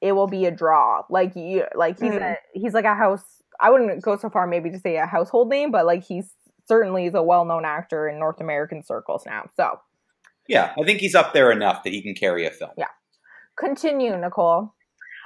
it 0.00 0.12
will 0.12 0.26
be 0.26 0.46
a 0.46 0.50
draw 0.50 1.02
like 1.10 1.34
you 1.36 1.64
like 1.74 1.98
he's 2.00 2.12
a 2.12 2.36
he's 2.54 2.74
like 2.74 2.84
a 2.84 2.94
house 2.94 3.42
i 3.60 3.70
wouldn't 3.70 4.02
go 4.02 4.16
so 4.16 4.30
far 4.30 4.46
maybe 4.46 4.70
to 4.70 4.78
say 4.78 4.96
a 4.96 5.06
household 5.06 5.48
name 5.48 5.70
but 5.70 5.86
like 5.86 6.04
he's 6.04 6.32
certainly 6.66 7.06
is 7.06 7.14
a 7.14 7.22
well-known 7.22 7.64
actor 7.64 8.08
in 8.08 8.18
north 8.18 8.40
american 8.40 8.82
circles 8.82 9.24
now 9.26 9.48
so 9.56 9.80
yeah, 10.48 10.74
I 10.76 10.82
think 10.82 10.98
he's 10.98 11.14
up 11.14 11.32
there 11.32 11.52
enough 11.52 11.84
that 11.84 11.92
he 11.92 12.02
can 12.02 12.14
carry 12.14 12.44
a 12.44 12.50
film. 12.50 12.72
Yeah. 12.76 12.88
continue 13.56 14.16
nicole 14.16 14.74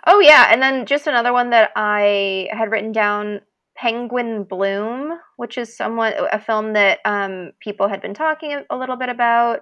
Oh 0.06 0.20
yeah, 0.20 0.48
and 0.50 0.60
then 0.60 0.84
just 0.84 1.06
another 1.06 1.32
one 1.32 1.50
that 1.50 1.70
I 1.76 2.48
had 2.52 2.70
written 2.70 2.92
down, 2.92 3.40
Penguin 3.74 4.44
Bloom, 4.44 5.18
which 5.36 5.56
is 5.56 5.74
somewhat 5.74 6.14
a 6.30 6.38
film 6.38 6.74
that 6.74 6.98
um, 7.06 7.52
people 7.60 7.88
had 7.88 8.02
been 8.02 8.12
talking 8.12 8.52
a, 8.52 8.64
a 8.68 8.76
little 8.76 8.96
bit 8.96 9.08
about. 9.08 9.60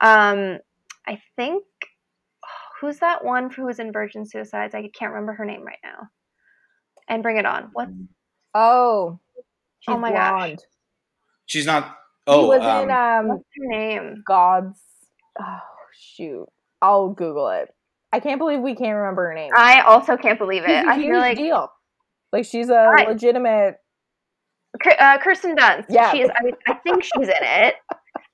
Um, 0.00 0.60
I 1.06 1.20
think 1.36 1.64
who's 2.82 2.98
that 2.98 3.24
one 3.24 3.48
who 3.50 3.64
was 3.64 3.78
in 3.78 3.92
Virgin 3.92 4.26
Suicides? 4.26 4.74
I 4.74 4.90
can't 4.92 5.12
remember 5.12 5.32
her 5.34 5.44
name 5.46 5.64
right 5.64 5.78
now. 5.82 6.08
And 7.08 7.22
Bring 7.22 7.38
It 7.38 7.46
On. 7.46 7.70
What? 7.72 7.88
oh 8.54 9.18
she's 9.80 9.94
Oh 9.94 9.98
my 9.98 10.12
gosh. 10.12 10.56
She's 11.46 11.64
not. 11.64 11.84
he 11.84 11.92
Oh, 12.26 12.48
was 12.48 12.60
um, 12.60 12.82
in 12.84 12.90
um 12.90 13.28
What's 13.28 13.44
her 13.58 13.66
name? 13.68 14.22
god's 14.26 14.78
oh 15.40 15.58
shoot 15.94 16.46
i'll 16.82 17.10
google 17.10 17.48
it 17.48 17.68
i 18.12 18.20
can't 18.20 18.38
believe 18.38 18.60
we 18.60 18.74
can't 18.74 18.96
remember 18.96 19.28
her 19.28 19.34
name 19.34 19.50
I 19.56 19.80
also 19.80 20.16
can't 20.16 20.38
believe 20.38 20.62
She's 20.66 20.72
it. 20.72 20.84
a 20.86 20.88
I 20.90 20.94
huge 20.96 21.06
feel 21.06 21.18
like 21.18 21.36
deal 21.38 21.72
like 22.32 22.44
she's 22.44 22.68
a 22.68 22.92
legitimate 23.08 23.76
uh, 24.98 25.18
Kirsten 25.18 25.54
Dunst. 25.54 25.84
Yeah. 25.90 26.12
She's, 26.12 26.28
I, 26.30 26.52
I 26.66 26.74
think 26.76 27.04
she's 27.04 27.28
in 27.28 27.34
it. 27.42 27.74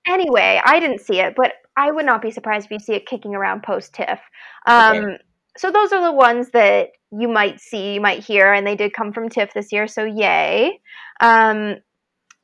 Anyway, 0.07 0.61
I 0.65 0.79
didn't 0.81 1.01
see 1.01 1.19
it, 1.21 1.35
but 1.37 1.53
I 1.79 1.93
would 1.93 2.05
not 2.05 2.21
be 2.21 2.33
surprised 2.33 2.67
if 2.67 2.73
you 2.73 2.79
see 2.81 2.95
it 2.95 3.07
kicking 3.07 3.35
around 3.37 3.63
post 3.63 3.95
TIFF. 3.95 4.21
Um, 4.67 5.17
So 5.57 5.71
those 5.73 5.93
are 5.93 6.03
the 6.05 6.13
ones 6.13 6.51
that 6.51 6.91
you 7.11 7.27
might 7.29 7.61
see, 7.61 7.95
you 7.95 8.01
might 8.01 8.23
hear, 8.23 8.53
and 8.53 8.67
they 8.67 8.77
did 8.77 8.93
come 8.93 9.13
from 9.13 9.29
TIFF 9.29 9.55
this 9.55 9.73
year, 9.73 9.87
so 9.89 10.05
yay. 10.05 10.81
Um, 11.21 11.77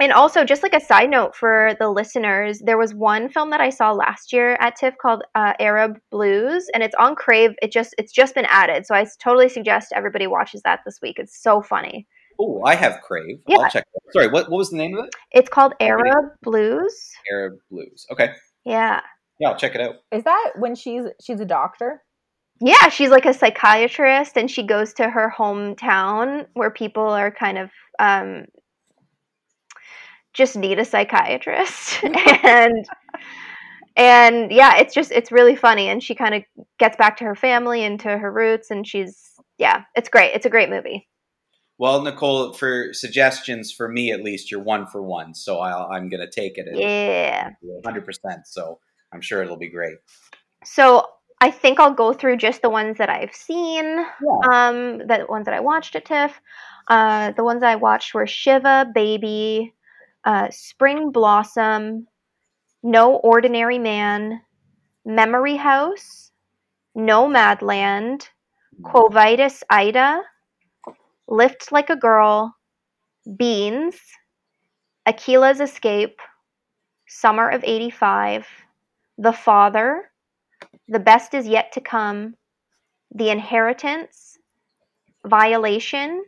and 0.01 0.13
also, 0.13 0.45
just 0.45 0.65
like 0.65 0.75
a 0.75 0.81
side 0.81 1.11
note 1.11 1.37
for 1.37 1.77
the 1.79 1.89
listeners, 1.89 2.61
there 2.65 2.79
was 2.79 2.93
one 2.95 3.29
film 3.29 3.51
that 3.51 3.61
I 3.61 3.71
saw 3.71 3.93
last 3.93 4.33
year 4.33 4.55
at 4.61 4.75
TIFF 4.75 4.95
called 5.01 5.23
uh, 5.37 5.53
Arab 5.61 5.99
Blues, 6.11 6.69
and 6.75 6.83
it's 6.83 6.97
on 6.99 7.15
Crave. 7.15 7.53
It 7.63 7.71
just 7.71 7.95
it's 7.99 8.13
just 8.13 8.35
been 8.35 8.47
added, 8.49 8.87
so 8.87 8.95
I 8.97 9.07
totally 9.23 9.49
suggest 9.49 9.93
everybody 9.95 10.27
watches 10.27 10.63
that 10.63 10.81
this 10.85 10.99
week. 11.01 11.17
It's 11.21 11.41
so 11.41 11.63
funny. 11.63 12.09
oh, 12.41 12.63
I 12.65 12.75
have 12.75 13.01
Crave. 13.03 13.39
Yeah. 13.47 13.59
I'll 13.59 13.71
check. 13.71 13.85
Sorry, 14.13 14.27
what 14.27 14.51
what 14.51 14.59
was 14.59 14.71
the 14.71 14.77
name 14.77 14.99
of 14.99 15.05
it? 15.05 15.15
It's 15.31 15.49
called 15.49 15.75
Arab 15.79 16.25
Blues. 16.43 17.13
Arab 17.31 17.59
Blues. 17.71 18.07
Okay, 18.11 18.31
Yeah. 18.65 19.01
Yeah, 19.45 19.51
I'll 19.51 19.59
check 19.59 19.75
it 19.75 19.81
out. 19.81 19.97
is 20.11 20.25
that 20.25 20.53
when 20.57 20.75
she's 20.75 21.05
she's 21.23 21.41
a 21.41 21.45
doctor 21.45 22.03
Yeah, 22.61 22.89
she's 22.89 23.11
like 23.11 23.27
a 23.27 23.35
psychiatrist 23.35 24.37
and 24.37 24.51
she 24.51 24.63
goes 24.67 24.95
to 24.95 25.09
her 25.09 25.33
hometown 25.37 26.47
where 26.55 26.71
people 26.71 27.09
are 27.09 27.31
kind 27.31 27.59
of 27.59 27.71
um 27.99 28.47
just 30.33 30.57
need 30.57 30.79
a 30.79 30.85
psychiatrist 30.85 32.03
and 32.05 32.85
and 33.97 34.51
yeah, 34.51 34.79
it's 34.79 34.95
just 34.95 35.13
it's 35.13 35.31
really 35.31 35.55
funny 35.55 35.89
and 35.89 36.03
she 36.03 36.15
kind 36.15 36.35
of 36.35 36.43
gets 36.79 36.97
back 36.97 37.19
to 37.19 37.25
her 37.25 37.37
family 37.37 37.85
and 37.85 38.01
to 38.01 38.19
her 38.19 38.33
roots 38.33 38.71
and 38.71 38.87
she's 38.87 39.35
yeah, 39.59 39.85
it's 39.95 40.09
great. 40.09 40.35
It's 40.35 40.47
a 40.47 40.51
great 40.51 40.69
movie. 40.69 41.09
Well, 41.79 42.03
Nicole, 42.03 42.53
for 42.53 42.93
suggestions 42.93 43.73
for 43.73 43.89
me 43.89 44.13
at 44.13 44.23
least, 44.23 44.51
you're 44.51 44.63
one 44.63 44.87
for 44.87 45.03
one, 45.03 45.35
so 45.35 45.59
I'll, 45.59 45.89
I'm 45.91 46.09
going 46.09 46.21
to 46.21 46.31
take 46.31 46.57
it. 46.57 46.69
Yeah. 46.73 47.51
100%. 47.85 48.07
So 48.47 48.79
I'm 49.15 49.21
sure 49.21 49.43
it'll 49.43 49.57
be 49.57 49.71
great. 49.71 49.97
So 50.65 51.07
I 51.41 51.51
think 51.51 51.79
I'll 51.79 51.95
go 51.95 52.13
through 52.13 52.39
just 52.39 52.63
the 52.63 52.71
ones 52.71 52.99
that 52.99 53.09
I've 53.09 53.35
seen. 53.35 53.85
yeah. 53.85 54.09
Um, 54.51 54.99
the 54.99 55.25
ones 55.29 55.45
that 55.45 55.55
I 55.55 55.61
watched 55.61 55.95
at 55.95 56.05
TIFF. 56.05 56.41
Uh, 56.89 57.31
the 57.33 57.45
ones 57.45 57.63
I 57.63 57.77
watched 57.77 58.13
were 58.13 58.27
Shiva, 58.27 58.91
Baby, 58.95 59.73
uh, 60.25 60.49
Spring 60.51 61.13
Blossom, 61.13 62.07
No 62.83 63.17
Ordinary 63.17 63.79
Man, 63.79 64.43
Memory 65.05 65.57
House, 65.57 66.31
Nomadland, 66.97 68.29
Quo 68.83 69.09
Vadis 69.09 69.63
Aida, 69.71 70.23
Lift 71.29 71.73
Like 71.73 71.91
a 71.91 71.97
Girl, 71.97 72.55
Beans, 73.37 73.97
Akilla's 75.07 75.61
Escape, 75.61 76.19
Summer 77.07 77.49
of 77.49 77.63
85, 77.65 78.47
The 79.19 79.33
Father, 79.33 80.11
The 80.89 80.99
Best 80.99 81.35
Is 81.35 81.47
Yet 81.47 81.73
to 81.73 81.81
Come, 81.81 82.35
The 83.15 83.31
Inheritance, 83.31 84.39
Violation, 85.27 86.25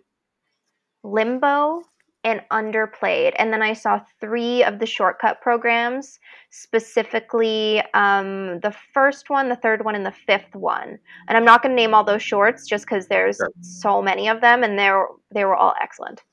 Limbo, 1.02 1.82
and 2.24 2.42
Underplayed. 2.50 3.34
And 3.38 3.52
then 3.52 3.62
I 3.62 3.72
saw 3.72 4.00
three 4.20 4.64
of 4.64 4.80
the 4.80 4.86
shortcut 4.86 5.40
programs, 5.40 6.18
specifically 6.50 7.82
um, 7.94 8.58
the 8.60 8.74
first 8.92 9.30
one, 9.30 9.48
the 9.48 9.56
third 9.56 9.84
one, 9.84 9.94
and 9.94 10.04
the 10.04 10.10
fifth 10.26 10.52
one. 10.54 10.98
And 11.28 11.36
I'm 11.36 11.44
not 11.44 11.62
going 11.62 11.70
to 11.70 11.80
name 11.80 11.94
all 11.94 12.02
those 12.02 12.22
shorts 12.22 12.66
just 12.66 12.84
because 12.84 13.06
there's 13.06 13.36
Sure. 13.36 13.50
so 13.60 14.02
many 14.02 14.28
of 14.28 14.40
them, 14.40 14.64
and 14.64 14.76
they're 14.76 15.06
they 15.32 15.44
were 15.44 15.54
all 15.54 15.74
excellent. 15.80 16.24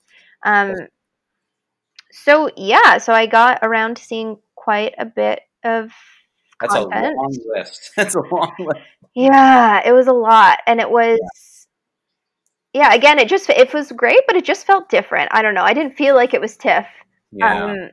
Um, 0.43 0.73
so 2.11 2.49
yeah, 2.57 2.97
so 2.97 3.13
I 3.13 3.27
got 3.27 3.59
around 3.61 3.97
to 3.97 4.03
seeing 4.03 4.37
quite 4.55 4.95
a 4.97 5.05
bit 5.05 5.41
of 5.63 5.91
That's 6.59 6.73
content. 6.73 7.05
a 7.05 7.21
long 7.21 7.37
list. 7.55 7.91
That's 7.97 8.15
a 8.15 8.21
long 8.21 8.53
list. 8.59 8.79
Yeah, 9.15 9.81
it 9.87 9.91
was 9.93 10.07
a 10.07 10.13
lot, 10.13 10.59
and 10.67 10.79
it 10.79 10.89
was. 10.89 11.19
Yeah. 12.73 12.93
again, 12.93 13.19
it 13.19 13.27
just 13.29 13.49
it 13.49 13.73
was 13.73 13.91
great, 13.91 14.21
but 14.27 14.35
it 14.35 14.45
just 14.45 14.65
felt 14.65 14.89
different. 14.89 15.29
I 15.33 15.41
don't 15.41 15.53
know. 15.53 15.63
I 15.63 15.73
didn't 15.73 15.95
feel 15.95 16.15
like 16.15 16.33
it 16.33 16.41
was 16.41 16.57
TIFF. 16.57 16.87
Yeah, 17.31 17.65
Um, 17.65 17.89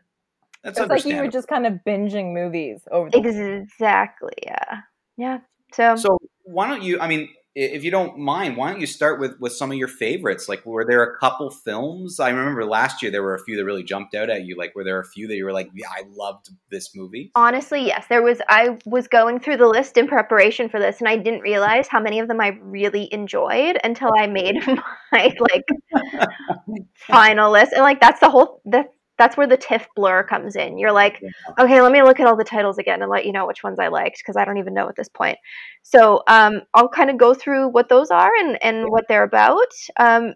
that's 0.63 0.79
It's 0.79 0.89
like 0.89 1.05
you 1.05 1.17
were 1.17 1.29
just 1.29 1.49
kind 1.49 1.67
of 1.67 1.75
binging 1.87 2.33
movies 2.35 2.83
over 2.91 3.11
the 3.11 3.19
exactly. 3.19 4.33
Yeah. 4.43 4.81
Yeah. 5.17 5.39
So, 5.75 5.97
So 5.97 6.19
why 6.45 6.69
don't 6.69 6.83
you? 6.83 6.99
I 7.01 7.09
mean, 7.09 7.23
i- 7.23 7.35
if 7.55 7.83
you 7.83 7.91
don't 7.91 8.19
mind, 8.19 8.57
why 8.57 8.71
don't 8.71 8.81
you 8.81 8.87
start 8.87 9.19
with 9.19 9.39
with 9.41 9.53
some 9.53 9.73
of 9.73 9.77
your 9.77 9.89
favorites? 9.89 10.49
Like, 10.49 10.65
were 10.65 10.85
there 10.85 11.03
a 11.03 11.19
couple 11.19 11.51
films? 11.51 12.21
I 12.21 12.31
remember 12.31 12.65
last 12.65 13.03
year 13.03 13.11
there 13.11 13.23
were 13.23 13.35
a 13.35 13.43
few 13.43 13.57
that 13.57 13.65
really 13.65 13.83
jumped 13.83 14.15
out 14.15 14.31
at 14.31 14.45
you. 14.45 14.57
Like, 14.57 14.75
were 14.75 14.85
there 14.85 15.01
a 15.01 15.05
few 15.05 15.27
that 15.29 15.37
you 15.37 15.45
were 15.45 15.53
like, 15.53 15.71
yeah, 15.75 15.89
I 15.91 16.05
loved 16.11 16.51
this 16.71 16.95
movie? 16.95 17.33
honestly, 17.35 17.87
yes, 17.87 18.07
there 18.09 18.23
was. 18.23 18.41
I 18.49 18.79
was 18.87 19.09
going 19.09 19.41
through 19.41 19.57
the 19.57 19.67
list 19.67 19.97
in 19.97 20.07
preparation 20.07 20.69
for 20.69 20.79
this, 20.79 21.01
and 21.01 21.09
I 21.09 21.17
didn't 21.17 21.41
realize 21.41 21.89
how 21.89 22.01
many 22.01 22.21
of 22.21 22.29
them 22.29 22.41
I 22.41 22.59
really 22.63 23.13
enjoyed 23.13 23.79
until 23.83 24.11
I 24.17 24.27
made 24.27 24.57
my 25.13 25.35
like 25.41 25.69
final 26.95 27.51
list. 27.51 27.73
And 27.73 27.83
like 27.83 28.01
that's 28.01 28.21
the 28.21 28.31
whole 28.31 28.61
that 28.67 28.87
that's 29.21 29.37
where 29.37 29.47
the 29.47 29.59
TIFF 29.59 29.87
blur 29.95 30.23
comes 30.23 30.57
in. 30.57 30.79
You're 30.79 30.93
like, 30.93 31.23
okay, 31.59 31.83
let 31.83 31.93
me 31.93 32.03
look 32.03 32.21
at 32.21 32.27
all 32.27 32.39
the 32.39 32.43
titles 32.43 32.79
again 32.79 33.03
and 33.03 33.11
let 33.11 33.27
you 33.27 33.33
know 33.33 33.47
which 33.47 33.63
ones 33.63 33.79
I 33.79 33.89
liked 33.89 34.17
because 34.17 34.35
I 34.35 34.47
don't 34.47 34.57
even 34.57 34.73
know 34.73 34.89
at 34.89 34.97
this 34.97 35.11
point. 35.11 35.37
So 35.83 36.23
um, 36.27 36.63
I'll 36.73 36.89
kind 36.89 37.11
of 37.11 37.19
go 37.19 37.35
through 37.35 37.69
what 37.69 37.91
those 37.91 38.11
are 38.11 38.31
and 38.39 38.59
and 38.65 38.89
what 38.89 39.05
they're 39.09 39.25
about. 39.25 39.69
Um, 39.99 40.33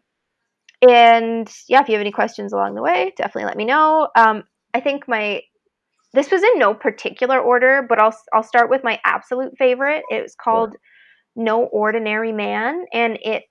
and 0.87 1.51
yeah, 1.67 1.81
if 1.81 1.89
you 1.89 1.95
have 1.95 2.03
any 2.03 2.13
questions 2.13 2.53
along 2.53 2.75
the 2.75 2.83
way, 2.83 3.15
definitely 3.17 3.47
let 3.47 3.57
me 3.57 3.65
know. 3.65 4.09
Um, 4.17 4.43
I 4.75 4.81
think 4.81 5.09
my 5.09 5.41
this 6.13 6.31
was 6.31 6.43
in 6.43 6.59
no 6.59 6.75
particular 6.75 7.41
order, 7.41 7.87
but 7.89 7.99
I'll 7.99 8.15
I'll 8.35 8.43
start 8.43 8.69
with 8.69 8.85
my 8.85 9.01
absolute 9.07 9.57
favorite. 9.57 10.03
It 10.11 10.21
was 10.21 10.35
called 10.35 10.77
No 11.35 11.65
Ordinary 11.73 12.33
Man, 12.33 12.85
and 12.93 13.19
it 13.23 13.45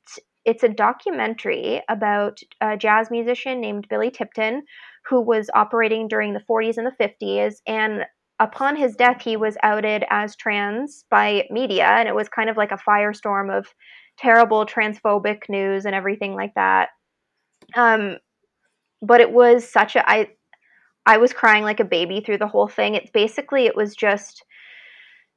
it's 0.45 0.63
a 0.63 0.69
documentary 0.69 1.81
about 1.89 2.37
a 2.61 2.77
jazz 2.77 3.09
musician 3.09 3.59
named 3.61 3.87
Billy 3.89 4.11
Tipton 4.11 4.61
who 5.09 5.21
was 5.21 5.49
operating 5.53 6.07
during 6.07 6.33
the 6.33 6.43
40s 6.49 6.77
and 6.77 6.87
the 6.87 7.03
50s 7.03 7.55
and 7.67 8.05
upon 8.39 8.75
his 8.75 8.95
death 8.95 9.21
he 9.21 9.37
was 9.37 9.57
outed 9.63 10.03
as 10.09 10.35
trans 10.35 11.05
by 11.09 11.45
media 11.49 11.85
and 11.85 12.07
it 12.07 12.15
was 12.15 12.29
kind 12.29 12.49
of 12.49 12.57
like 12.57 12.71
a 12.71 12.77
firestorm 12.77 13.55
of 13.55 13.67
terrible 14.17 14.65
transphobic 14.65 15.49
news 15.49 15.85
and 15.85 15.95
everything 15.95 16.35
like 16.35 16.53
that. 16.55 16.89
Um 17.75 18.17
but 19.01 19.21
it 19.21 19.31
was 19.31 19.69
such 19.69 19.95
a 19.95 20.09
i 20.09 20.29
i 21.05 21.17
was 21.17 21.33
crying 21.33 21.63
like 21.63 21.79
a 21.79 21.85
baby 21.85 22.21
through 22.21 22.37
the 22.37 22.47
whole 22.47 22.67
thing. 22.67 22.95
It's 22.95 23.11
basically 23.11 23.65
it 23.65 23.75
was 23.75 23.95
just 23.95 24.43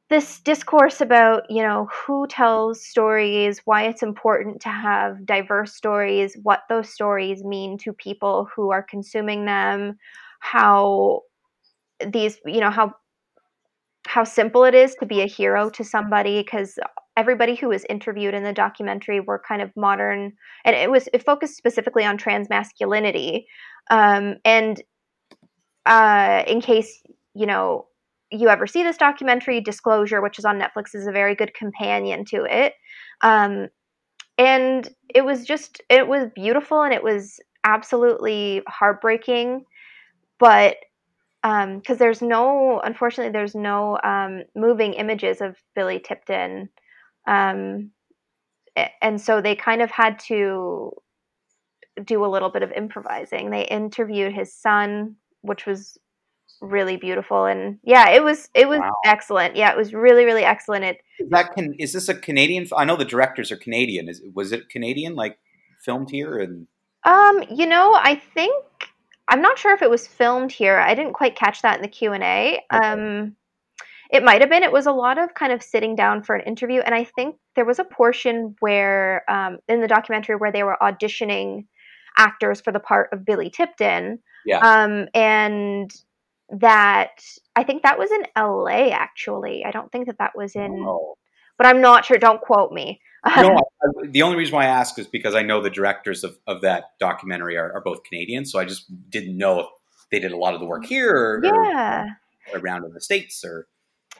this 0.09 0.40
discourse 0.40 1.00
about 1.00 1.42
you 1.50 1.62
know 1.62 1.88
who 1.92 2.26
tells 2.28 2.84
stories 2.84 3.61
why 3.64 3.84
it's 3.84 4.02
important 4.02 4.61
to 4.61 4.68
have 4.68 5.26
diverse 5.26 5.74
stories 5.74 6.36
what 6.42 6.61
those 6.68 6.88
stories 6.88 7.42
mean 7.42 7.76
to 7.78 7.92
people 7.92 8.48
who 8.54 8.70
are 8.70 8.82
consuming 8.82 9.44
them 9.46 9.98
how 10.40 11.20
these 12.12 12.38
you 12.46 12.61
know 12.61 12.70
how 12.70 12.92
how 14.07 14.24
simple 14.24 14.64
it 14.64 14.74
is 14.74 14.94
to 14.96 15.07
be 15.07 15.20
a 15.20 15.26
hero 15.26 15.68
to 15.70 15.82
somebody 15.82 16.40
because 16.40 16.78
everybody 17.16 17.54
who 17.54 17.68
was 17.68 17.84
interviewed 17.88 18.34
in 18.34 18.44
the 18.44 18.52
documentary 18.52 19.20
were 19.20 19.42
kind 19.46 19.62
of 19.62 19.70
modern 19.76 20.32
and 20.64 20.76
it 20.76 20.90
was 20.90 21.09
it 21.12 21.24
focused 21.24 21.57
specifically 21.57 22.04
on 22.04 22.16
trans 22.16 22.48
masculinity. 22.48 23.46
Um, 23.90 24.36
and 24.44 24.80
uh, 25.86 26.44
in 26.46 26.61
case 26.61 27.02
you 27.34 27.46
know 27.46 27.86
you 28.31 28.49
ever 28.49 28.66
see 28.66 28.83
this 28.83 28.97
documentary 28.97 29.61
disclosure 29.61 30.20
which 30.20 30.39
is 30.39 30.45
on 30.45 30.59
netflix 30.59 30.95
is 30.95 31.07
a 31.07 31.12
very 31.12 31.35
good 31.35 31.55
companion 31.55 32.24
to 32.24 32.45
it. 32.45 32.74
Um, 33.22 33.68
and 34.39 34.89
it 35.14 35.24
was 35.24 35.45
just 35.45 35.81
it 35.89 36.07
was 36.07 36.29
beautiful 36.35 36.83
and 36.83 36.93
it 36.93 37.03
was 37.03 37.41
absolutely 37.64 38.62
heartbreaking 38.68 39.64
but 40.39 40.77
because 41.43 41.91
um, 41.91 41.99
there's 41.99 42.22
no 42.22 42.81
unfortunately 42.85 43.33
there's 43.33 43.55
no 43.55 43.99
um, 44.03 44.43
moving 44.55 44.95
images 44.95 45.41
of 45.41 45.57
billy 45.74 46.01
tipton 46.01 46.68
um, 47.27 47.91
and 49.01 49.20
so 49.20 49.41
they 49.41 49.57
kind 49.57 49.83
of 49.83 49.91
had 49.91 50.18
to 50.18 50.93
do 52.05 52.24
a 52.24 52.29
little 52.29 52.51
bit 52.51 52.62
of 52.62 52.72
improvising. 52.72 53.51
They 53.51 53.64
interviewed 53.64 54.33
his 54.33 54.53
son 54.53 55.16
which 55.43 55.64
was 55.64 55.97
really 56.61 56.96
beautiful 56.96 57.44
and 57.44 57.78
yeah 57.82 58.11
it 58.11 58.22
was 58.24 58.48
it 58.54 58.68
was 58.68 58.78
Wow. 58.80 58.92
excellent 59.04 59.57
yeah 59.57 59.70
it 59.70 59.76
was 59.76 59.92
really 59.92 60.24
really 60.24 60.44
excellent 60.44 60.84
it 60.84 60.98
Is 61.18 61.28
that 61.30 61.54
can 61.54 61.74
is 61.78 61.92
this 61.92 62.09
a 62.09 62.14
Canadian? 62.14 62.66
I 62.76 62.84
know 62.84 62.96
the 62.96 63.04
directors 63.04 63.52
are 63.52 63.57
Canadian. 63.57 64.09
Is 64.09 64.22
was 64.34 64.52
it 64.52 64.68
Canadian? 64.68 65.14
Like 65.14 65.38
filmed 65.84 66.11
here 66.11 66.38
and 66.38 66.66
um 67.04 67.44
you 67.54 67.66
know 67.66 67.92
i 67.94 68.20
think 68.34 68.64
i'm 69.28 69.40
not 69.40 69.57
sure 69.59 69.72
if 69.72 69.82
it 69.82 69.90
was 69.90 70.07
filmed 70.07 70.50
here 70.50 70.78
i 70.78 70.94
didn't 70.94 71.12
quite 71.12 71.36
catch 71.36 71.62
that 71.62 71.76
in 71.76 71.82
the 71.82 71.86
q&a 71.88 72.61
um 72.70 73.36
it 74.11 74.24
might 74.24 74.40
have 74.40 74.50
been 74.50 74.64
it 74.64 74.72
was 74.72 74.86
a 74.86 74.92
lot 74.92 75.16
of 75.18 75.34
kind 75.34 75.52
of 75.52 75.62
sitting 75.62 75.94
down 75.94 76.22
for 76.24 76.34
an 76.34 76.44
interview 76.44 76.80
and 76.80 76.92
i 76.94 77.04
think 77.04 77.36
there 77.54 77.64
was 77.64 77.78
a 77.78 77.84
portion 77.84 78.57
where 78.61 79.22
um, 79.30 79.59
in 79.68 79.80
the 79.80 79.86
documentary 79.86 80.34
where 80.36 80.50
they 80.50 80.64
were 80.64 80.76
auditioning 80.82 81.66
actors 82.18 82.61
for 82.61 82.72
the 82.72 82.80
part 82.80 83.11
of 83.12 83.24
billy 83.24 83.50
tipton 83.50 84.18
Yeah. 84.44 84.59
um 84.59 85.07
and 85.14 85.94
that 86.51 87.22
i 87.57 87.62
think 87.62 87.82
that 87.82 87.99
was 87.99 88.11
in 88.11 88.24
la 88.36 88.66
actually. 88.68 89.64
I 89.64 89.70
don't 89.70 89.90
think 89.90 90.07
that 90.07 90.18
that 90.18 90.36
was 90.36 90.55
in 90.55 90.84
Oh. 90.86 91.16
but 91.59 91.66
i'm 91.66 91.80
not 91.80 92.05
sure 92.05 92.18
don't 92.18 92.40
quote 92.40 92.72
me. 92.72 93.01
No, 93.24 93.57
I, 93.82 94.07
the 94.09 94.22
only 94.22 94.36
reason 94.36 94.55
why 94.55 94.64
I 94.64 94.68
ask 94.68 95.01
is 95.01 95.09
because 95.09 95.34
I 95.34 95.42
know 95.42 95.61
the 95.61 95.68
directors 95.68 96.22
of, 96.22 96.38
of 96.47 96.61
that 96.61 96.90
documentary 97.01 97.57
are, 97.57 97.72
are 97.72 97.80
both 97.80 98.05
Canadian, 98.05 98.44
so 98.44 98.61
I 98.61 98.64
just 98.64 98.84
didn't 99.11 99.36
know 99.36 99.59
if 99.59 99.66
they 100.11 100.20
did 100.20 100.32
a 100.32 100.36
lot 100.36 100.55
of 100.55 100.61
the 100.61 100.66
work 100.66 100.84
here 100.84 101.12
or, 101.12 101.40
yeah. 101.44 102.07
or 102.53 102.61
around 102.61 102.84
in 102.84 102.92
the 102.92 103.01
states 103.01 103.44
or 103.44 103.66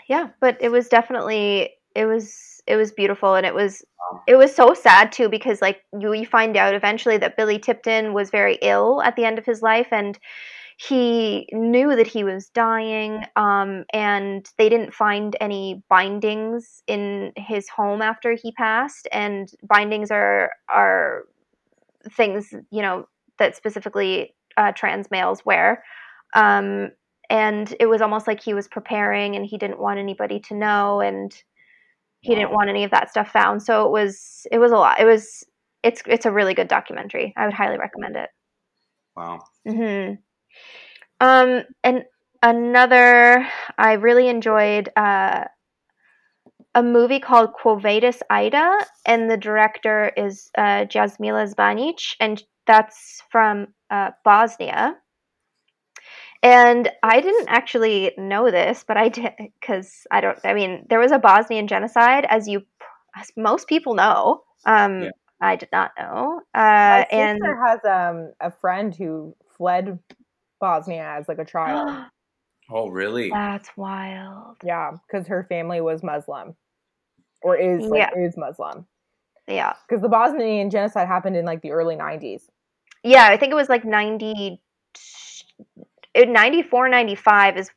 yeah 0.09 0.29
but 0.41 0.57
it 0.61 0.71
was 0.71 0.89
definitely 0.89 1.71
it 1.95 2.07
was 2.07 2.63
it 2.67 2.77
was 2.77 2.93
beautiful 2.93 3.35
and 3.35 3.47
it 3.47 3.55
was 3.55 3.85
it 4.27 4.37
was 4.37 4.55
so 4.55 4.75
sad 4.75 5.13
too 5.13 5.29
because 5.29 5.63
like 5.63 5.83
you, 5.99 6.13
you 6.13 6.27
find 6.27 6.57
out 6.57 6.75
eventually 6.75 7.17
that 7.17 7.37
billy 7.37 7.59
tipton 7.59 8.13
was 8.13 8.31
very 8.31 8.59
ill 8.63 9.03
at 9.03 9.17
the 9.17 9.25
end 9.25 9.39
of 9.39 9.47
his 9.47 9.63
life 9.63 9.89
and 9.93 10.19
he 10.77 11.49
knew 11.53 11.97
that 11.97 12.07
he 12.07 12.23
was 12.23 12.51
dying 12.51 13.25
um, 13.35 13.85
and 13.93 14.49
they 14.59 14.69
didn't 14.69 14.93
find 14.93 15.35
any 15.41 15.83
bindings 15.89 16.83
in 16.87 17.33
his 17.37 17.69
home 17.69 18.03
after 18.03 18.35
he 18.35 18.53
passed 18.53 19.09
and 19.11 19.51
bindings 19.67 20.11
are 20.11 20.53
are 20.69 21.25
things 22.13 22.53
you 22.71 22.83
know 22.83 23.07
that 23.39 23.57
specifically 23.57 24.35
uh, 24.57 24.73
trans 24.73 25.11
males 25.11 25.45
wear. 25.45 25.85
Um, 26.35 26.91
and 27.29 27.75
it 27.81 27.87
was 27.87 28.01
almost 28.01 28.27
like 28.27 28.43
he 28.43 28.55
was 28.55 28.69
preparing 28.69 29.35
and 29.37 29.45
he 29.45 29.59
didn't 29.59 29.81
want 29.81 29.99
anybody 29.99 30.41
to 30.41 30.55
know 30.55 31.01
and 31.01 31.35
he 32.21 32.35
didn't 32.35 32.53
want 32.53 32.71
any 32.71 32.85
of 32.85 32.91
that 32.91 33.11
stuff 33.11 33.31
found. 33.31 33.63
So 33.63 33.87
it 33.87 33.91
was 33.91 34.47
it 34.51 34.59
was 34.59 34.73
a 34.73 34.77
lot. 34.77 35.01
It 35.01 35.05
was 35.05 35.45
it's 35.83 36.03
it's 36.07 36.27
a 36.27 36.33
really 36.33 36.55
good 36.55 36.69
documentary. 36.69 37.35
I 37.37 37.45
would 37.45 37.55
highly 37.55 37.79
recommend 37.79 38.17
it. 38.17 38.31
Wow. 39.17 39.41
hmm 39.67 40.15
um 41.21 41.63
and 41.83 42.05
another 42.43 43.47
i 43.79 43.93
really 43.95 44.29
enjoyed 44.29 44.91
uh 44.97 45.45
a 46.75 46.83
movie 46.83 47.21
called 47.21 47.55
Quo 47.55 47.77
Vadis 47.77 48.23
Aida, 48.31 48.79
and 49.07 49.31
the 49.31 49.37
director 49.39 50.13
is 50.15 50.51
uh, 50.59 50.85
Jasmila 50.85 51.53
Zbanic, 51.53 52.15
and 52.21 52.43
that's 52.67 53.23
from 53.31 53.69
uh, 53.91 54.11
Bosnia. 54.25 54.97
And 56.43 56.91
I 57.03 57.21
didn't 57.23 57.49
actually 57.49 58.13
know 58.19 58.51
this, 58.51 58.85
but 58.87 58.99
I 58.99 59.09
did 59.09 59.33
because 59.39 60.07
I 60.11 60.21
don't. 60.21 60.39
I 60.45 60.53
mean, 60.53 60.85
there 60.91 60.99
was 61.01 61.13
a 61.13 61.19
Bosnian 61.19 61.67
genocide, 61.67 62.27
as 62.29 62.47
you, 62.47 62.63
as 63.17 63.33
most 63.37 63.69
people 63.69 63.95
know. 63.95 64.43
Um, 64.67 65.05
Yeah. 65.05 65.11
I 65.41 65.57
did 65.57 65.69
not 65.73 65.93
know. 65.99 66.41
Uh, 66.55 66.61
My 67.01 67.07
and 67.11 67.41
has 67.67 67.81
um, 67.85 68.33
a 68.41 68.51
friend 68.51 68.95
who 68.95 69.35
fled 69.57 69.99
Bosnia 70.67 71.05
as 71.19 71.29
like 71.29 71.39
a 71.39 71.45
child. 71.45 72.05
Oh, 72.69 72.89
really? 72.89 73.31
that's 73.31 73.71
wild. 73.77 74.57
yeah, 74.65 74.91
because 75.07 75.29
her 75.29 75.45
family 75.49 75.81
was 75.81 76.03
Muslim, 76.03 76.57
or 77.41 77.55
is 77.57 77.85
like, 77.87 78.11
is 78.17 78.37
Muslim. 78.37 78.87
Yeah, 79.47 79.75
Because 79.89 80.03
the 80.03 80.09
Bosnian 80.09 80.69
genocide 80.71 81.07
happened 81.07 81.37
in 81.37 81.45
like 81.45 81.63
the 81.63 81.71
early 81.71 81.95
'90s. 81.95 82.43
yeah. 83.05 83.29
I 83.31 83.37
think 83.37 83.53
it 83.53 83.55
was 83.55 83.69
like 83.69 83.85
ninety. 83.85 84.61
it- 86.13 86.29
94 86.29 86.89
95 86.89 87.57
is 87.57 87.71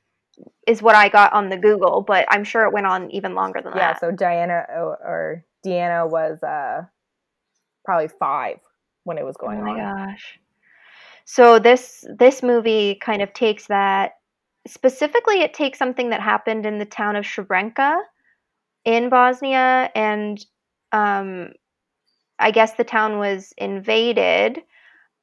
is 0.66 0.82
what 0.82 0.96
I 0.96 1.08
got 1.10 1.34
on 1.34 1.50
the 1.50 1.58
Google, 1.58 2.02
but 2.02 2.26
I'm 2.32 2.44
sure 2.44 2.64
it 2.66 2.74
went 2.74 2.88
on 2.88 3.12
even 3.12 3.36
longer 3.36 3.62
than 3.62 3.74
Yeah, 3.74 3.80
that. 3.94 3.98
Yeah, 4.02 4.10
so 4.10 4.12
Diana 4.12 4.66
or, 4.70 4.98
or 5.12 5.46
Deanna 5.64 6.10
was 6.10 6.42
uh, 6.42 6.86
probably 7.86 8.08
five 8.08 8.58
when 9.04 9.18
it 9.20 9.26
was 9.26 9.38
going 9.38 9.60
on. 9.60 9.68
oh 9.70 9.74
my 9.76 9.84
on. 9.84 10.08
gosh. 10.08 10.40
So 11.32 11.60
this 11.60 12.04
this 12.18 12.42
movie 12.42 12.96
kind 12.96 13.22
of 13.22 13.32
takes 13.34 13.68
that 13.68 14.14
specifically, 14.66 15.42
it 15.42 15.54
takes 15.54 15.78
something 15.78 16.10
that 16.10 16.22
happened 16.22 16.66
in 16.66 16.80
the 16.80 16.86
town 16.86 17.16
of 17.16 17.24
Srebrenica 17.24 18.00
in 18.84 19.10
Bosnia, 19.10 19.92
and 19.94 20.44
um, 20.92 21.52
I 22.40 22.50
guess 22.50 22.74
the 22.74 22.84
town 22.84 23.20
was 23.20 23.54
invaded. 23.60 24.64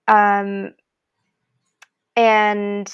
Um, 0.07 0.75
and 2.15 2.89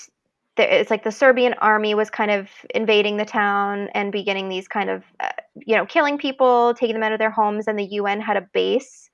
it's 0.57 0.91
like 0.91 1.05
the 1.05 1.13
Serbian 1.13 1.53
army 1.61 1.95
was 1.95 2.09
kind 2.09 2.31
of 2.31 2.49
invading 2.75 3.19
the 3.19 3.27
town 3.27 3.91
and 3.93 4.11
beginning 4.11 4.49
these 4.49 4.69
kind 4.69 4.89
of, 4.89 5.05
uh, 5.21 5.29
you 5.55 5.77
know, 5.77 5.85
killing 5.85 6.17
people, 6.17 6.73
taking 6.73 6.95
them 6.95 7.03
out 7.03 7.13
of 7.13 7.19
their 7.19 7.31
homes, 7.31 7.69
and 7.69 7.79
the 7.79 7.85
UN 7.85 8.23
had 8.23 8.39
a 8.39 8.49
base 8.55 9.11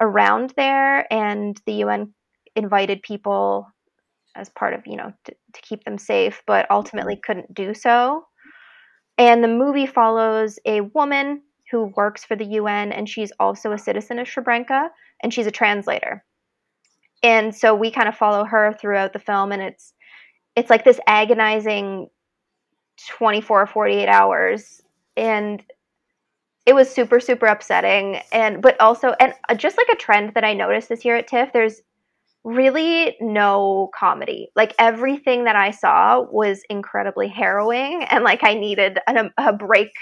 around 0.00 0.52
there, 0.56 1.12
and 1.12 1.60
the 1.66 1.72
UN 1.84 2.14
invited 2.56 3.02
people 3.02 3.66
as 4.34 4.48
part 4.50 4.74
of, 4.74 4.86
you 4.86 4.96
know, 4.96 5.12
to, 5.24 5.32
to 5.52 5.60
keep 5.62 5.84
them 5.84 5.98
safe, 5.98 6.42
but 6.46 6.70
ultimately 6.70 7.16
couldn't 7.16 7.52
do 7.52 7.74
so. 7.74 8.24
And 9.18 9.44
the 9.44 9.48
movie 9.48 9.86
follows 9.86 10.58
a 10.64 10.80
woman 10.80 11.42
who 11.70 11.92
works 11.96 12.24
for 12.24 12.36
the 12.36 12.44
UN, 12.44 12.92
and 12.92 13.08
she's 13.08 13.32
also 13.38 13.72
a 13.72 13.78
citizen 13.78 14.18
of 14.18 14.26
Srebrenica, 14.26 14.88
and 15.22 15.32
she's 15.32 15.46
a 15.46 15.50
translator. 15.50 16.24
And 17.22 17.54
so 17.54 17.74
we 17.74 17.90
kind 17.90 18.08
of 18.08 18.16
follow 18.16 18.44
her 18.44 18.72
throughout 18.72 19.12
the 19.12 19.18
film, 19.18 19.52
and 19.52 19.62
it's 19.62 19.92
it's 20.56 20.70
like 20.70 20.84
this 20.84 21.00
agonizing 21.06 22.08
24 23.08 23.62
or 23.62 23.66
48 23.66 24.08
hours 24.08 24.82
and 25.16 25.62
it 26.66 26.74
was 26.74 26.90
super 26.90 27.20
super 27.20 27.46
upsetting 27.46 28.20
and 28.32 28.62
but 28.62 28.80
also 28.80 29.14
and 29.18 29.34
uh, 29.48 29.54
just 29.54 29.76
like 29.76 29.88
a 29.90 29.96
trend 29.96 30.34
that 30.34 30.44
i 30.44 30.52
noticed 30.52 30.88
this 30.88 31.04
year 31.04 31.16
at 31.16 31.26
tiff 31.26 31.52
there's 31.52 31.80
really 32.44 33.16
no 33.20 33.88
comedy 33.96 34.50
like 34.56 34.74
everything 34.78 35.44
that 35.44 35.54
i 35.54 35.70
saw 35.70 36.20
was 36.30 36.62
incredibly 36.68 37.28
harrowing 37.28 38.04
and 38.10 38.24
like 38.24 38.42
i 38.42 38.54
needed 38.54 38.98
an, 39.06 39.16
um, 39.16 39.30
a 39.38 39.52
break 39.52 39.92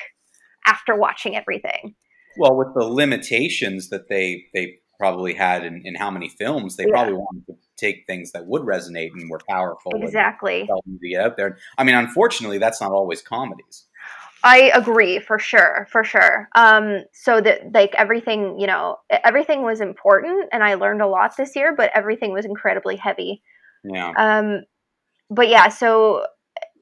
after 0.67 0.97
watching 0.97 1.37
everything 1.37 1.95
well 2.39 2.57
with 2.57 2.69
the 2.75 2.85
limitations 2.85 3.91
that 3.91 4.09
they 4.09 4.45
they 4.55 4.79
probably 5.01 5.33
had 5.33 5.65
in, 5.65 5.81
in 5.85 5.95
how 5.95 6.11
many 6.11 6.29
films 6.29 6.77
they 6.77 6.85
yeah. 6.85 6.91
probably 6.91 7.15
wanted 7.15 7.47
to 7.47 7.55
take 7.79 8.05
things 8.07 8.33
that 8.33 8.47
would 8.47 8.61
resonate 8.63 9.09
and 9.15 9.31
were 9.31 9.41
powerful. 9.49 9.93
Exactly. 9.95 10.67
to 10.67 11.09
get 11.09 11.23
out 11.23 11.39
there. 11.39 11.57
I 11.79 11.85
mean, 11.85 11.95
unfortunately, 11.95 12.59
that's 12.59 12.83
not 12.83 12.93
always 12.93 13.23
comedies. 13.23 13.87
I 14.43 14.71
agree 14.75 15.19
for 15.21 15.39
sure, 15.39 15.87
for 15.91 16.05
sure. 16.05 16.49
Um, 16.55 17.05
so 17.13 17.41
that 17.41 17.73
like 17.73 17.95
everything, 17.97 18.59
you 18.59 18.67
know, 18.67 18.97
everything 19.11 19.63
was 19.63 19.81
important, 19.81 20.49
and 20.53 20.63
I 20.63 20.75
learned 20.75 21.03
a 21.03 21.07
lot 21.07 21.37
this 21.37 21.55
year. 21.55 21.75
But 21.77 21.91
everything 21.95 22.33
was 22.33 22.45
incredibly 22.45 22.97
heavy. 22.97 23.43
Yeah. 23.85 24.13
Um, 24.17 24.63
but 25.31 25.49
yeah, 25.49 25.69
so 25.69 26.27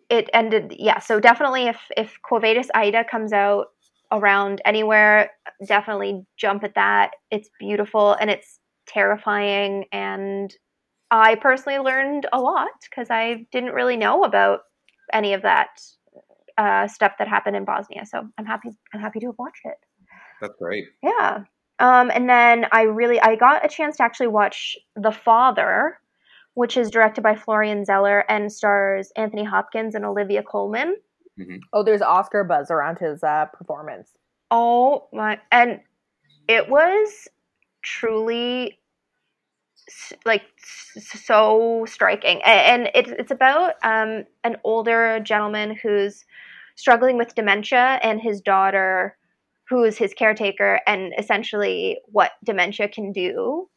it 0.09 0.31
ended. 0.33 0.75
Yeah, 0.79 0.99
so 1.01 1.21
definitely, 1.21 1.67
if 1.67 1.81
if 1.97 2.17
Quo 2.23 2.39
Vadis 2.39 2.71
Aida 2.75 3.05
comes 3.05 3.33
out 3.33 3.67
around 4.13 4.63
anywhere, 4.65 5.31
definitely 5.67 6.25
jump 6.37 6.65
at 6.65 6.75
that. 6.75 7.11
It's 7.31 7.51
beautiful 7.59 8.15
and 8.15 8.31
it's 8.31 8.61
terrifying 8.87 9.85
and 9.93 10.51
I 11.11 11.37
personally 11.37 11.79
learned 11.79 12.27
a 12.33 12.41
lot 12.41 12.69
because 12.89 13.09
I 13.11 13.47
didn't 13.53 13.73
really 13.73 13.97
know 13.97 14.25
about 14.25 14.61
any 15.13 15.33
of 15.33 15.43
that 15.43 15.69
uh, 16.59 16.89
stuff 16.89 17.13
that 17.19 17.29
happened 17.29 17.57
in 17.57 17.65
Bosnia. 17.65 18.05
So 18.05 18.29
I'm 18.37 18.45
happy. 18.45 18.71
I'm 18.93 19.01
happy 19.01 19.21
to 19.21 19.27
have 19.27 19.39
watched 19.39 19.65
it. 19.65 19.77
That's 20.41 20.55
great. 20.59 20.85
Yeah. 21.03 21.45
Um, 21.79 22.11
and 22.13 22.29
then 22.29 22.67
I 22.73 22.83
really 22.83 23.21
I 23.21 23.37
got 23.37 23.65
a 23.65 23.69
chance 23.69 23.97
to 23.99 24.03
actually 24.03 24.27
watch 24.27 24.77
The 24.97 25.13
Father, 25.13 25.99
which 26.55 26.77
is 26.77 26.91
directed 26.91 27.23
by 27.23 27.37
Florian 27.37 27.85
Zeller 27.85 28.25
and 28.29 28.53
stars 28.53 29.13
Anthony 29.17 29.45
Hopkins 29.45 29.95
and 29.95 30.05
Olivia 30.05 30.43
Colman. 30.43 30.97
Mm-hmm. 31.39 31.59
Oh, 31.73 31.85
there's 31.85 32.03
Oscar 32.03 32.43
buzz 32.43 32.71
around 32.71 32.99
his 32.99 33.23
uh, 33.23 33.47
performance. 33.47 34.11
Oh 34.51 35.07
my! 35.13 35.39
And 35.53 35.81
it 36.49 36.69
was 36.69 37.29
truly 37.83 38.81
like 40.25 40.43
so 40.99 41.85
striking. 41.89 42.41
And 42.43 42.91
it's 42.95 43.11
it's 43.11 43.31
about 43.31 43.75
um, 43.83 44.25
an 44.45 44.57
older 44.65 45.21
gentleman 45.21 45.77
who's 45.83 46.25
struggling 46.77 47.17
with 47.17 47.35
dementia 47.35 47.99
and 48.03 48.21
his 48.21 48.41
daughter 48.41 49.17
who's 49.69 49.99
his 49.99 50.15
caretaker 50.15 50.81
and 50.87 51.13
essentially 51.19 51.99
what 52.07 52.33
dementia 52.45 52.89
can 52.89 53.13
do 53.13 53.69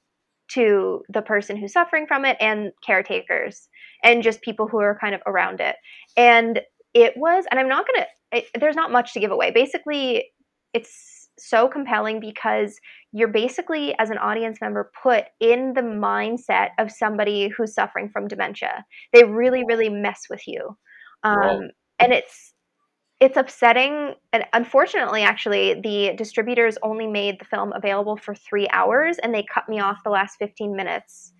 to 0.53 1.01
the 1.09 1.21
person 1.21 1.57
who's 1.57 1.73
suffering 1.73 2.05
from 2.07 2.23
it 2.25 2.37
and 2.39 2.71
caretakers 2.85 3.67
and 4.03 4.23
just 4.23 4.41
people 4.41 4.67
who 4.67 4.79
are 4.79 4.97
kind 4.99 5.15
of 5.15 5.21
around 5.25 5.59
it. 5.59 5.75
And 6.15 6.61
it 6.93 7.13
was 7.15 7.45
and 7.49 7.59
i'm 7.59 7.69
not 7.69 7.85
gonna 7.87 8.05
it, 8.33 8.45
there's 8.59 8.75
not 8.75 8.91
much 8.91 9.13
to 9.13 9.19
give 9.19 9.31
away. 9.31 9.51
Basically 9.51 10.25
it's 10.73 11.20
so 11.49 11.67
compelling 11.67 12.19
because 12.19 12.79
you're 13.11 13.27
basically, 13.27 13.93
as 13.99 14.09
an 14.09 14.17
audience 14.17 14.59
member, 14.61 14.91
put 15.01 15.25
in 15.39 15.73
the 15.73 15.81
mindset 15.81 16.69
of 16.79 16.91
somebody 16.91 17.49
who's 17.49 17.73
suffering 17.73 18.09
from 18.09 18.27
dementia. 18.27 18.85
They 19.13 19.23
really, 19.23 19.63
really 19.67 19.89
mess 19.89 20.23
with 20.29 20.47
you. 20.47 20.77
Um, 21.23 21.69
and 21.99 22.13
it's 22.13 22.53
it's 23.21 23.37
upsetting 23.37 24.15
and 24.33 24.43
unfortunately 24.51 25.21
actually 25.21 25.75
the 25.75 26.13
distributors 26.17 26.77
only 26.81 27.07
made 27.07 27.39
the 27.39 27.45
film 27.45 27.71
available 27.73 28.17
for 28.17 28.33
three 28.33 28.67
hours 28.73 29.17
and 29.19 29.33
they 29.33 29.45
cut 29.53 29.69
me 29.69 29.79
off 29.79 29.99
the 30.03 30.09
last 30.09 30.35
15 30.39 30.75
minutes 30.75 31.31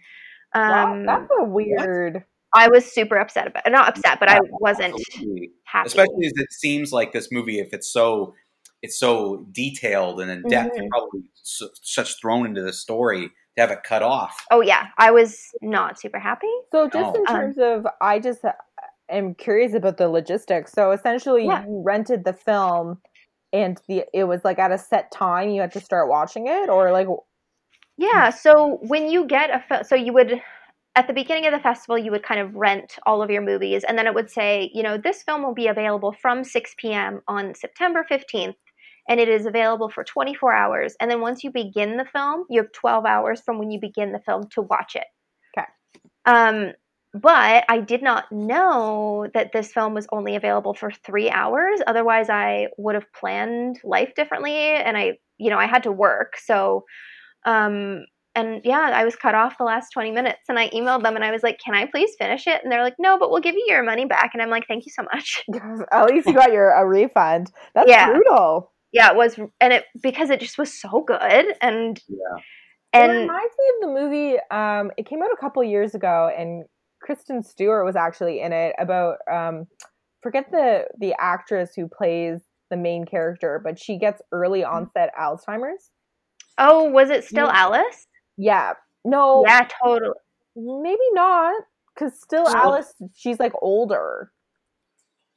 um, 0.54 0.70
wow, 0.72 1.04
that's 1.08 1.32
a 1.40 1.44
weird 1.44 2.24
i 2.54 2.68
was 2.68 2.86
super 2.86 3.18
upset 3.18 3.48
about 3.48 3.66
it. 3.66 3.72
not 3.72 3.90
upset 3.90 4.20
but 4.20 4.30
i 4.30 4.38
wasn't 4.60 4.94
happy 5.66 5.88
especially 5.88 6.28
as 6.28 6.34
it 6.36 6.54
seems 6.54 6.94
like 6.94 7.12
this 7.12 7.30
movie 7.32 7.60
if 7.60 7.74
it's 7.74 7.92
so 7.92 8.36
it's 8.82 8.98
so 8.98 9.46
detailed 9.52 10.22
and 10.22 10.32
in 10.32 10.42
depth 10.50 10.72
mm-hmm. 10.72 10.82
and 10.82 10.90
probably 10.90 11.22
so, 11.44 11.70
such 11.82 12.20
thrown 12.20 12.46
into 12.46 12.62
the 12.62 12.74
story 12.74 13.32
to 13.56 13.62
have 13.62 13.72
it 13.72 13.84
cut 13.84 14.04
off. 14.04 14.46
Oh 14.52 14.62
yeah, 14.62 14.88
I 14.98 15.12
was 15.12 15.40
not 15.62 16.00
super 16.00 16.20
happy. 16.20 16.52
So 16.72 16.90
just 16.90 17.16
in 17.16 17.22
um, 17.28 17.36
terms 17.36 17.58
um, 17.58 17.64
of, 17.64 17.88
I 18.02 18.20
just 18.20 18.44
uh, 18.44 18.54
am 19.10 19.36
curious 19.36 19.74
about 19.74 19.98
the 19.98 20.08
logistics. 20.10 20.72
So 20.72 20.92
essentially, 20.92 21.46
yeah. 21.46 21.64
you 21.64 21.84
rented 21.86 22.24
the 22.24 22.34
film, 22.34 23.00
and 23.54 23.80
the 23.88 24.06
it 24.14 24.24
was 24.26 24.44
like 24.44 24.60
at 24.60 24.72
a 24.72 24.78
set 24.78 25.12
time 25.12 25.50
you 25.50 25.62
had 25.62 25.74
to 25.74 25.82
start 25.82 26.10
watching 26.10 26.48
it, 26.48 26.70
or 26.70 26.92
like. 26.92 27.08
Yeah. 27.98 28.32
So 28.32 28.80
when 28.82 29.12
you 29.12 29.28
get 29.28 29.52
a 29.52 29.84
so 29.84 29.96
you 29.96 30.14
would 30.14 30.42
at 30.96 31.08
the 31.08 31.14
beginning 31.14 31.46
of 31.46 31.54
the 31.54 31.60
festival, 31.60 31.98
you 31.98 32.12
would 32.12 32.24
kind 32.24 32.42
of 32.42 32.56
rent 32.56 32.98
all 33.06 33.22
of 33.22 33.30
your 33.30 33.42
movies, 33.42 33.84
and 33.88 33.98
then 33.98 34.08
it 34.08 34.16
would 34.16 34.32
say, 34.32 34.72
you 34.74 34.82
know, 34.82 34.98
this 34.98 35.24
film 35.24 35.44
will 35.44 35.54
be 35.54 35.68
available 35.68 36.12
from 36.12 36.44
6 36.44 36.76
p.m. 36.78 37.22
on 37.28 37.54
September 37.54 38.06
15th 38.10 38.56
and 39.08 39.20
it 39.20 39.30
is 39.30 39.46
available 39.46 39.90
for 39.90 40.04
24 40.04 40.54
hours. 40.54 40.96
And 41.00 41.10
then 41.10 41.22
once 41.22 41.44
you 41.44 41.52
begin 41.52 41.98
the 41.98 42.06
film, 42.06 42.46
you 42.50 42.62
have 42.62 42.72
12 42.72 43.06
hours 43.06 43.42
from 43.42 43.58
when 43.58 43.72
you 43.72 43.80
begin 43.80 44.12
the 44.12 44.20
film 44.20 44.44
to 44.52 44.62
watch 44.62 44.96
it. 44.96 45.08
Okay. 45.58 45.68
Um, 46.26 46.74
but 47.14 47.66
I 47.68 47.80
did 47.80 48.02
not 48.02 48.32
know 48.32 49.28
that 49.34 49.52
this 49.52 49.74
film 49.74 49.94
was 49.94 50.08
only 50.12 50.36
available 50.36 50.74
for 50.74 50.92
three 50.92 51.30
hours. 51.30 51.82
Otherwise, 51.86 52.30
I 52.30 52.68
would 52.78 52.96
have 52.96 53.12
planned 53.14 53.80
life 53.84 54.14
differently, 54.16 54.56
and 54.56 54.96
I, 54.96 55.18
you 55.38 55.50
know, 55.50 55.58
I 55.58 55.66
had 55.66 55.84
to 55.84 55.92
work. 55.92 56.38
So, 56.38 56.86
um, 57.46 58.06
and 58.34 58.62
yeah, 58.64 58.92
I 58.94 59.04
was 59.04 59.18
cut 59.18 59.36
off 59.36 59.58
the 59.58 59.66
last 59.66 59.90
20 59.90 60.12
minutes 60.12 60.44
and 60.48 60.58
I 60.58 60.70
emailed 60.70 61.04
them 61.04 61.16
and 61.16 61.26
I 61.26 61.32
was 61.32 61.44
like, 61.44 61.60
can 61.60 61.76
I 61.76 61.86
please 61.86 62.12
finish 62.18 62.48
it? 62.48 62.62
And 62.64 62.72
they're 62.72 62.82
like, 62.82 62.96
no, 62.98 63.20
but 63.20 63.30
we'll 63.30 63.42
give 63.42 63.56
you 63.56 63.66
your 63.68 63.84
money 63.84 64.06
back. 64.06 64.30
And 64.32 64.42
I'm 64.42 64.50
like, 64.50 64.66
thank 64.70 64.86
you 64.86 64.92
so 64.96 65.04
much. 65.04 65.44
At 65.92 66.06
least 66.06 66.28
you 66.28 66.34
got 66.34 66.54
your 66.54 66.70
a 66.72 66.88
refund. 66.88 67.52
That's 67.76 67.90
yeah. 67.90 68.10
brutal 68.10 68.72
yeah, 68.92 69.12
it 69.12 69.16
was, 69.16 69.38
and 69.60 69.74
it 69.74 69.86
because 70.02 70.30
it 70.30 70.40
just 70.40 70.58
was 70.58 70.74
so 70.74 71.04
good, 71.06 71.46
and 71.62 72.02
yeah, 72.08 72.42
and 72.94 73.12
it 73.12 73.16
reminds 73.22 73.54
me 73.58 73.66
of 73.76 73.82
the 73.82 74.02
movie. 74.02 74.38
Um, 74.52 74.92
it 74.98 75.06
came 75.06 75.22
out 75.22 75.30
a 75.32 75.40
couple 75.40 75.64
years 75.64 75.96
ago, 75.96 76.30
and 76.38 76.66
Kristen 77.02 77.44
Stewart 77.44 77.86
was 77.86 77.96
actually 77.96 78.42
in 78.42 78.52
it. 78.52 78.76
About 78.78 79.18
um, 79.32 79.68
forget 80.22 80.52
the 80.52 80.86
the 81.00 81.14
actress 81.20 81.72
who 81.76 81.88
plays 81.88 82.42
the 82.70 82.78
main 82.78 83.06
character, 83.06 83.62
but 83.64 83.80
she 83.80 83.98
gets 83.98 84.22
early 84.32 84.62
mm-hmm. 84.62 84.76
onset 84.76 85.12
Alzheimer's. 85.20 85.90
Oh, 86.58 86.90
was 86.90 87.10
it 87.10 87.24
still 87.24 87.48
yeah. 87.48 87.64
Alice? 87.64 88.08
Yeah. 88.38 88.74
No. 89.06 89.44
Yeah, 89.46 89.68
totally. 89.84 90.14
Maybe 90.56 91.00
not, 91.14 91.64
because 91.94 92.20
still 92.20 92.44
oh. 92.48 92.54
Alice. 92.56 92.94
She's 93.16 93.40
like 93.40 93.54
older 93.62 94.32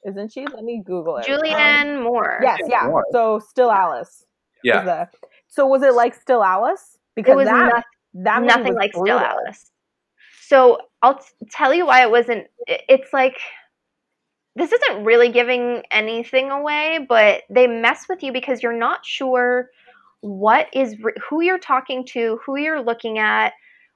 isn't 0.05 0.33
she? 0.33 0.47
Let 0.47 0.65
me 0.65 0.83
Google 0.85 1.19
it. 1.19 1.27
Julianne 1.27 1.97
um, 1.99 2.03
Moore. 2.05 2.41
Yes, 2.43 2.61
yeah. 2.67 2.87
Moore. 2.87 3.05
So 3.13 3.39
still 3.39 3.71
Alice. 3.71 4.25
Yeah. 4.63 4.85
The, 4.85 5.09
so 5.49 5.67
was 5.67 5.83
it 5.83 5.95
like 5.95 6.15
Still 6.15 6.43
Alice? 6.43 6.99
Because 7.15 7.33
it 7.33 7.37
was 7.37 7.47
that, 7.47 7.85
that 8.15 8.43
nothing 8.43 8.75
like 8.75 8.93
brutal. 8.93 9.19
Still 9.19 9.29
Alice. 9.29 9.71
So 10.47 10.79
I'll 11.03 11.19
t- 11.19 11.47
tell 11.51 11.73
you 11.73 11.87
why 11.87 12.03
it 12.03 12.11
wasn't. 12.11 12.47
It's 12.67 13.13
like 13.13 13.39
this 14.57 14.73
isn't 14.73 15.05
really 15.05 15.31
giving 15.31 15.83
anything 15.91 16.51
away, 16.51 17.05
but 17.09 17.43
they 17.51 17.67
mess 17.67 18.07
with 18.09 18.23
you 18.23 18.33
because 18.33 18.63
you're 18.63 18.77
not 18.77 19.05
sure 19.05 19.71
what 20.21 20.69
is 20.73 20.97
who 21.29 21.43
you're 21.43 21.59
talking 21.59 22.05
to, 22.07 22.41
who 22.45 22.57
you're 22.57 22.83
looking 22.83 23.19
at, 23.19 23.53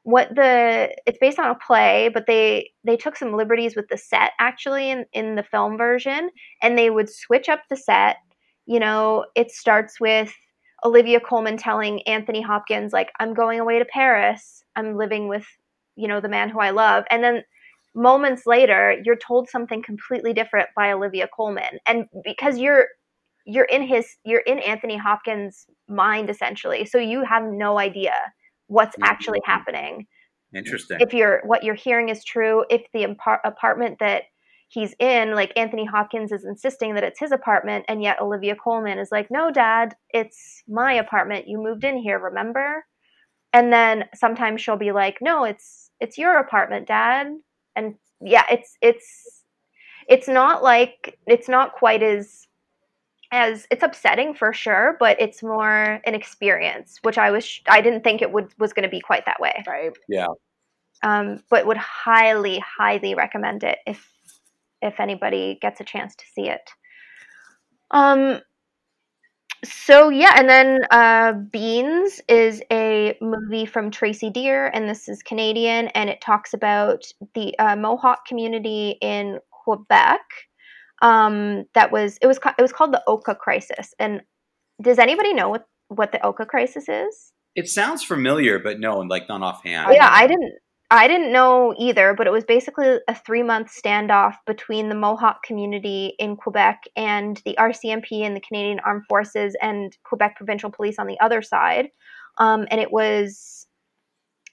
what 0.08 0.34
the 0.34 0.88
it's 1.06 1.18
based 1.20 1.38
on 1.38 1.50
a 1.50 1.54
play, 1.54 2.08
but 2.14 2.24
they 2.26 2.70
they 2.82 2.96
took 2.96 3.14
some 3.14 3.34
liberties 3.36 3.76
with 3.76 3.88
the 3.88 3.98
set 3.98 4.30
actually 4.40 4.88
in 4.90 5.04
in 5.12 5.34
the 5.34 5.42
film 5.42 5.76
version, 5.76 6.30
and 6.62 6.78
they 6.78 6.88
would 6.88 7.10
switch 7.10 7.46
up 7.50 7.60
the 7.68 7.76
set. 7.76 8.16
You 8.64 8.80
know, 8.80 9.26
it 9.34 9.50
starts 9.50 10.00
with 10.00 10.32
Olivia 10.82 11.20
Colman 11.20 11.58
telling 11.58 12.00
Anthony 12.04 12.40
Hopkins 12.40 12.94
like, 12.94 13.10
"I'm 13.20 13.34
going 13.34 13.60
away 13.60 13.78
to 13.78 13.84
Paris. 13.84 14.64
I'm 14.76 14.96
living 14.96 15.28
with 15.28 15.44
you 15.96 16.08
know 16.08 16.20
the 16.22 16.28
man 16.30 16.48
who 16.48 16.60
I 16.60 16.70
love," 16.70 17.04
and 17.10 17.22
then 17.22 17.42
moments 17.94 18.46
later 18.46 18.98
you're 19.04 19.16
told 19.16 19.50
something 19.50 19.82
completely 19.82 20.32
different 20.32 20.70
by 20.74 20.90
Olivia 20.90 21.28
Colman, 21.36 21.80
and 21.86 22.06
because 22.24 22.56
you're 22.58 22.86
you're 23.44 23.66
in 23.66 23.82
his 23.82 24.06
you're 24.24 24.40
in 24.40 24.58
Anthony 24.60 24.96
Hopkins' 24.96 25.66
mind 25.86 26.30
essentially, 26.30 26.86
so 26.86 26.96
you 26.96 27.24
have 27.24 27.44
no 27.44 27.78
idea 27.78 28.14
what's 28.68 28.96
actually 29.02 29.40
happening. 29.44 30.06
Interesting. 30.54 30.98
If 31.00 31.12
you're 31.12 31.42
what 31.44 31.64
you're 31.64 31.74
hearing 31.74 32.08
is 32.08 32.24
true, 32.24 32.64
if 32.70 32.82
the 32.94 33.04
impar- 33.04 33.40
apartment 33.44 33.98
that 33.98 34.24
he's 34.68 34.94
in, 34.98 35.34
like 35.34 35.52
Anthony 35.56 35.84
Hopkins 35.84 36.32
is 36.32 36.44
insisting 36.44 36.94
that 36.94 37.04
it's 37.04 37.20
his 37.20 37.32
apartment, 37.32 37.84
and 37.88 38.02
yet 38.02 38.20
Olivia 38.20 38.54
Colman 38.56 38.98
is 38.98 39.10
like, 39.12 39.30
"No, 39.30 39.50
Dad, 39.50 39.94
it's 40.10 40.62
my 40.68 40.94
apartment. 40.94 41.48
You 41.48 41.58
moved 41.58 41.84
in 41.84 41.98
here, 41.98 42.18
remember?" 42.18 42.86
And 43.52 43.72
then 43.72 44.04
sometimes 44.14 44.60
she'll 44.60 44.76
be 44.76 44.92
like, 44.92 45.18
"No, 45.20 45.44
it's 45.44 45.90
it's 46.00 46.16
your 46.16 46.38
apartment, 46.38 46.88
Dad." 46.88 47.28
And 47.76 47.96
yeah, 48.20 48.44
it's 48.50 48.76
it's 48.80 49.44
it's 50.08 50.28
not 50.28 50.62
like 50.62 51.18
it's 51.26 51.48
not 51.48 51.74
quite 51.74 52.02
as 52.02 52.47
as 53.30 53.66
it's 53.70 53.82
upsetting 53.82 54.34
for 54.34 54.52
sure, 54.52 54.96
but 54.98 55.20
it's 55.20 55.42
more 55.42 56.00
an 56.04 56.14
experience, 56.14 56.98
which 57.02 57.18
I 57.18 57.30
was 57.30 57.60
I 57.68 57.80
didn't 57.80 58.02
think 58.02 58.22
it 58.22 58.32
would 58.32 58.52
was 58.58 58.72
going 58.72 58.84
to 58.84 58.88
be 58.88 59.00
quite 59.00 59.26
that 59.26 59.40
way. 59.40 59.62
Right. 59.66 59.92
Yeah. 60.08 60.28
Um, 61.02 61.42
but 61.50 61.66
would 61.66 61.76
highly, 61.76 62.58
highly 62.58 63.14
recommend 63.14 63.64
it 63.64 63.78
if 63.86 64.10
if 64.80 65.00
anybody 65.00 65.58
gets 65.60 65.80
a 65.80 65.84
chance 65.84 66.14
to 66.16 66.24
see 66.34 66.48
it. 66.48 66.70
Um. 67.90 68.40
So 69.64 70.08
yeah, 70.08 70.34
and 70.36 70.48
then 70.48 70.78
uh, 70.92 71.32
Beans 71.32 72.20
is 72.28 72.62
a 72.70 73.18
movie 73.20 73.66
from 73.66 73.90
Tracey 73.90 74.30
Deer, 74.30 74.68
and 74.68 74.88
this 74.88 75.08
is 75.08 75.20
Canadian, 75.20 75.88
and 75.88 76.08
it 76.08 76.20
talks 76.20 76.54
about 76.54 77.04
the 77.34 77.58
uh, 77.58 77.74
Mohawk 77.74 78.24
community 78.24 78.98
in 79.00 79.40
Quebec 79.50 80.20
um, 81.02 81.64
that 81.74 81.92
was 81.92 82.18
it 82.22 82.26
was 82.26 82.38
it 82.58 82.62
was 82.62 82.72
called 82.72 82.92
the 82.92 83.02
Oka 83.06 83.34
crisis. 83.34 83.94
And 83.98 84.22
does 84.82 84.98
anybody 84.98 85.34
know 85.34 85.48
what 85.48 85.66
what 85.88 86.12
the 86.12 86.24
Oka 86.24 86.46
crisis 86.46 86.88
is? 86.88 87.32
It 87.54 87.68
sounds 87.68 88.04
familiar, 88.04 88.58
but 88.58 88.78
no, 88.78 88.98
like 88.98 89.28
not 89.28 89.42
offhand. 89.42 89.92
Yeah, 89.92 90.08
I 90.10 90.26
didn't 90.26 90.54
I 90.90 91.06
didn't 91.06 91.32
know 91.32 91.74
either, 91.78 92.14
but 92.14 92.26
it 92.26 92.30
was 92.30 92.44
basically 92.44 92.98
a 93.08 93.14
three 93.14 93.42
month 93.42 93.70
standoff 93.70 94.34
between 94.46 94.88
the 94.88 94.94
Mohawk 94.94 95.42
community 95.42 96.14
in 96.18 96.36
Quebec 96.36 96.84
and 96.96 97.40
the 97.44 97.56
RCMP 97.58 98.22
and 98.22 98.34
the 98.34 98.40
Canadian 98.40 98.80
Armed 98.80 99.04
Forces 99.08 99.54
and 99.60 99.96
Quebec 100.04 100.36
Provincial 100.36 100.70
Police 100.70 100.98
on 100.98 101.06
the 101.06 101.20
other 101.20 101.42
side. 101.42 101.88
Um, 102.38 102.66
and 102.70 102.80
it 102.80 102.90
was 102.90 103.66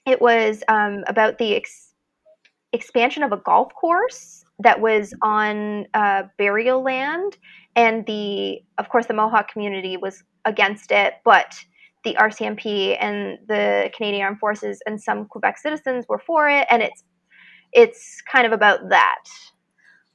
it 0.04 0.20
was 0.20 0.62
um, 0.68 1.04
about 1.08 1.38
the 1.38 1.56
ex- 1.56 1.94
expansion 2.72 3.22
of 3.22 3.32
a 3.32 3.38
golf 3.38 3.72
course 3.74 4.44
that 4.58 4.80
was 4.80 5.12
on 5.22 5.86
uh, 5.94 6.24
burial 6.38 6.82
land, 6.82 7.36
and 7.74 8.06
the 8.06 8.60
of 8.78 8.88
course 8.88 9.06
the 9.06 9.14
Mohawk 9.14 9.50
community 9.50 9.96
was 9.96 10.22
against 10.44 10.90
it, 10.92 11.14
but 11.24 11.54
the 12.04 12.14
RCMP 12.14 12.96
and 13.00 13.38
the 13.48 13.90
Canadian 13.94 14.22
Armed 14.22 14.38
Forces 14.38 14.80
and 14.86 15.00
some 15.02 15.26
Quebec 15.26 15.58
citizens 15.58 16.06
were 16.08 16.20
for 16.20 16.48
it, 16.48 16.66
and 16.70 16.82
it's 16.82 17.04
it's 17.72 18.22
kind 18.30 18.46
of 18.46 18.52
about 18.52 18.88
that. 18.88 19.24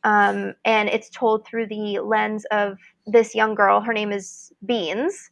Um, 0.04 0.56
and 0.66 0.90
it's 0.90 1.10
told 1.12 1.46
through 1.46 1.68
the 1.68 2.00
lens 2.00 2.46
of 2.50 2.78
this 3.06 3.36
young 3.36 3.54
girl. 3.54 3.82
Her 3.82 3.94
name 3.94 4.12
is 4.12 4.52
Beans, 4.66 5.30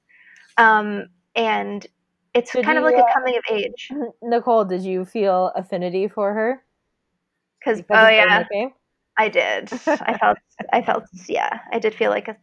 um, 0.58 1.08
and 1.36 1.88
it's 2.36 2.52
did 2.52 2.66
kind 2.66 2.78
you, 2.78 2.86
of 2.86 2.92
like 2.92 3.02
a 3.02 3.06
uh, 3.06 3.14
coming 3.14 3.36
of 3.38 3.44
age. 3.50 3.92
Nicole, 4.22 4.66
did 4.66 4.84
you 4.84 5.06
feel 5.06 5.52
affinity 5.56 6.08
for 6.08 6.34
her? 6.34 6.64
Cause, 7.64 7.82
oh 7.90 8.08
yeah, 8.08 8.46
I 9.20 9.28
did. 9.28 9.70
I 9.86 10.18
felt, 10.18 10.38
I 10.72 10.82
felt, 10.82 11.04
yeah, 11.28 11.60
I 11.74 11.78
did 11.78 11.94
feel 11.94 12.10
like 12.10 12.30
a, 12.30 12.38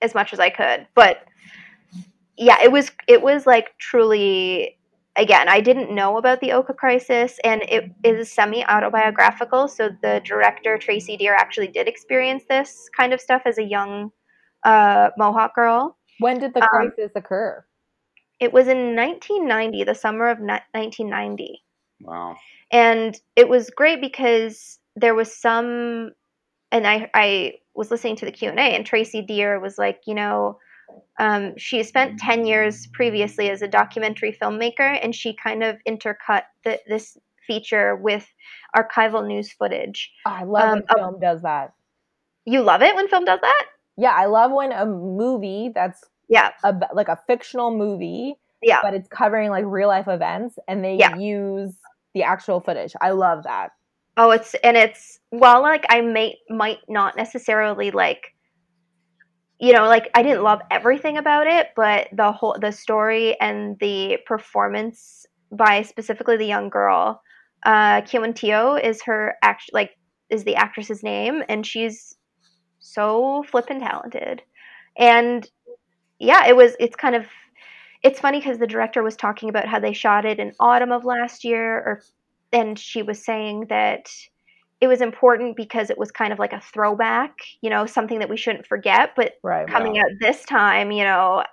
as 0.00 0.14
much 0.14 0.32
as 0.32 0.40
I 0.40 0.48
could, 0.50 0.86
but 0.94 1.24
yeah, 2.38 2.56
it 2.62 2.72
was, 2.72 2.90
it 3.06 3.20
was 3.20 3.46
like 3.46 3.76
truly, 3.78 4.78
again, 5.16 5.48
I 5.48 5.60
didn't 5.60 5.94
know 5.94 6.16
about 6.16 6.40
the 6.40 6.52
Oka 6.52 6.72
crisis 6.72 7.38
and 7.44 7.62
it 7.68 7.92
is 8.02 8.32
semi 8.32 8.64
autobiographical. 8.64 9.68
So 9.68 9.90
the 10.00 10.22
director, 10.24 10.78
Tracey 10.78 11.18
Deer, 11.18 11.34
actually 11.34 11.68
did 11.68 11.86
experience 11.86 12.44
this 12.48 12.88
kind 12.96 13.12
of 13.12 13.20
stuff 13.20 13.42
as 13.44 13.58
a 13.58 13.62
young 13.62 14.10
uh, 14.64 15.10
Mohawk 15.18 15.54
girl. 15.54 15.98
When 16.18 16.38
did 16.38 16.54
the 16.54 16.62
um, 16.62 16.68
crisis 16.70 17.12
um, 17.14 17.22
occur? 17.22 17.62
It 18.40 18.54
was 18.54 18.68
in 18.68 18.96
1990, 18.96 19.84
the 19.84 19.94
summer 19.94 20.30
of 20.30 20.38
1990. 20.38 21.62
Wow. 22.00 22.36
And 22.70 23.20
it 23.36 23.48
was 23.48 23.70
great 23.70 24.00
because 24.00 24.78
there 24.96 25.14
was 25.14 25.34
some 25.34 26.12
and 26.72 26.86
I 26.86 27.10
I 27.14 27.54
was 27.74 27.90
listening 27.90 28.16
to 28.16 28.24
the 28.24 28.32
Q 28.32 28.48
and 28.48 28.58
A, 28.58 28.74
and 28.74 28.84
Tracey 28.84 29.22
Deer 29.22 29.60
was 29.60 29.78
like, 29.78 30.00
you 30.06 30.14
know, 30.14 30.58
um, 31.18 31.52
she 31.56 31.82
spent 31.84 32.18
ten 32.18 32.46
years 32.46 32.88
previously 32.92 33.50
as 33.50 33.62
a 33.62 33.68
documentary 33.68 34.36
filmmaker, 34.42 34.98
and 35.02 35.14
she 35.14 35.36
kind 35.36 35.62
of 35.62 35.76
intercut 35.88 36.42
the, 36.64 36.80
this 36.88 37.16
feature 37.46 37.94
with 37.96 38.26
archival 38.76 39.26
news 39.26 39.52
footage. 39.52 40.10
Oh, 40.26 40.30
I 40.30 40.44
love 40.44 40.64
um, 40.64 40.72
when 40.72 40.82
film 40.96 41.20
does 41.20 41.42
that. 41.42 41.74
You 42.44 42.62
love 42.62 42.82
it 42.82 42.96
when 42.96 43.08
film 43.08 43.24
does 43.24 43.40
that. 43.40 43.66
Yeah, 43.96 44.12
I 44.16 44.26
love 44.26 44.50
when 44.50 44.72
a 44.72 44.86
movie 44.86 45.70
that's 45.74 46.02
yeah 46.28 46.50
a, 46.64 46.74
like 46.94 47.08
a 47.08 47.18
fictional 47.26 47.76
movie, 47.76 48.34
yeah, 48.62 48.78
but 48.82 48.94
it's 48.94 49.08
covering 49.08 49.50
like 49.50 49.64
real 49.66 49.88
life 49.88 50.08
events, 50.08 50.58
and 50.66 50.82
they 50.82 50.96
yeah. 50.96 51.16
use 51.16 51.74
the 52.14 52.22
actual 52.22 52.60
footage. 52.60 52.94
I 53.00 53.10
love 53.10 53.44
that. 53.44 53.72
Oh, 54.16 54.30
it's 54.30 54.54
and 54.62 54.76
it's 54.76 55.18
well, 55.30 55.62
like 55.62 55.84
I 55.88 56.00
may 56.02 56.38
might 56.50 56.78
not 56.88 57.16
necessarily 57.16 57.90
like 57.90 58.34
you 59.58 59.72
know, 59.72 59.86
like 59.86 60.10
I 60.14 60.22
didn't 60.22 60.42
love 60.42 60.60
everything 60.70 61.18
about 61.18 61.46
it, 61.46 61.68
but 61.76 62.08
the 62.12 62.32
whole 62.32 62.56
the 62.60 62.72
story 62.72 63.38
and 63.40 63.78
the 63.80 64.18
performance 64.26 65.24
by 65.52 65.82
specifically 65.82 66.36
the 66.36 66.46
young 66.46 66.68
girl, 66.68 67.22
uh 67.64 68.02
Kiawentiio 68.02 68.82
is 68.82 69.02
her 69.02 69.36
act 69.42 69.70
like 69.72 69.90
is 70.30 70.44
the 70.44 70.56
actress's 70.56 71.02
name 71.02 71.42
and 71.48 71.66
she's 71.66 72.14
so 72.80 73.44
flippin' 73.50 73.80
talented. 73.80 74.42
And 74.98 75.48
yeah, 76.18 76.46
it 76.46 76.56
was 76.56 76.76
it's 76.80 76.96
kind 76.96 77.14
of 77.16 77.26
it's 78.02 78.20
funny 78.20 78.40
because 78.40 78.58
the 78.58 78.66
director 78.66 79.02
was 79.02 79.16
talking 79.16 79.48
about 79.48 79.68
how 79.68 79.78
they 79.80 79.92
shot 79.92 80.24
it 80.24 80.40
in 80.40 80.52
autumn 80.60 80.92
of 80.92 81.04
last 81.04 81.44
year 81.44 81.78
or 81.78 82.02
and 82.52 82.78
she 82.78 83.02
was 83.02 83.24
saying 83.24 83.66
that 83.68 84.10
it 84.80 84.88
was 84.88 85.00
important 85.00 85.56
because 85.56 85.90
it 85.90 85.98
was 85.98 86.10
kind 86.10 86.32
of 86.32 86.38
like 86.38 86.52
a 86.52 86.60
throwback, 86.60 87.38
you 87.60 87.70
know, 87.70 87.86
something 87.86 88.18
that 88.18 88.28
we 88.28 88.36
shouldn't 88.36 88.66
forget, 88.66 89.10
but 89.14 89.34
right, 89.42 89.68
coming 89.68 89.94
wow. 89.94 90.00
out 90.00 90.10
this 90.20 90.44
time, 90.44 90.90
you 90.90 91.04
know, 91.04 91.44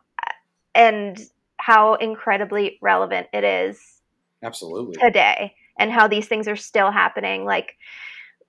and 0.73 1.19
how 1.57 1.95
incredibly 1.95 2.79
relevant 2.81 3.27
it 3.33 3.43
is 3.43 4.01
absolutely 4.43 4.95
today 4.95 5.53
and 5.77 5.91
how 5.91 6.07
these 6.07 6.27
things 6.27 6.47
are 6.47 6.55
still 6.55 6.89
happening 6.89 7.43
like 7.43 7.75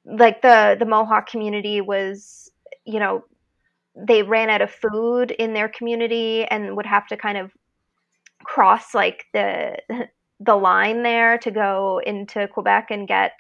like 0.05 0.41
the 0.43 0.77
the 0.79 0.87
Mohawk 0.87 1.29
community 1.29 1.81
was, 1.81 2.51
you 2.85 2.99
know, 2.99 3.25
they 3.95 4.23
ran 4.23 4.51
out 4.51 4.63
of 4.63 4.71
food 4.71 5.31
in 5.31 5.53
their 5.53 5.69
community 5.69 6.45
and 6.45 6.77
would 6.77 6.87
have 6.87 7.07
to 7.09 7.17
kind 7.17 7.37
of 7.37 7.53
cross 8.45 8.95
like 8.95 9.27
the 9.33 9.77
the 10.41 10.57
line 10.57 11.03
there 11.03 11.39
to 11.39 11.51
go 11.51 12.01
into 12.05 12.49
Quebec 12.49 12.89
and 12.91 13.07
get 13.07 13.33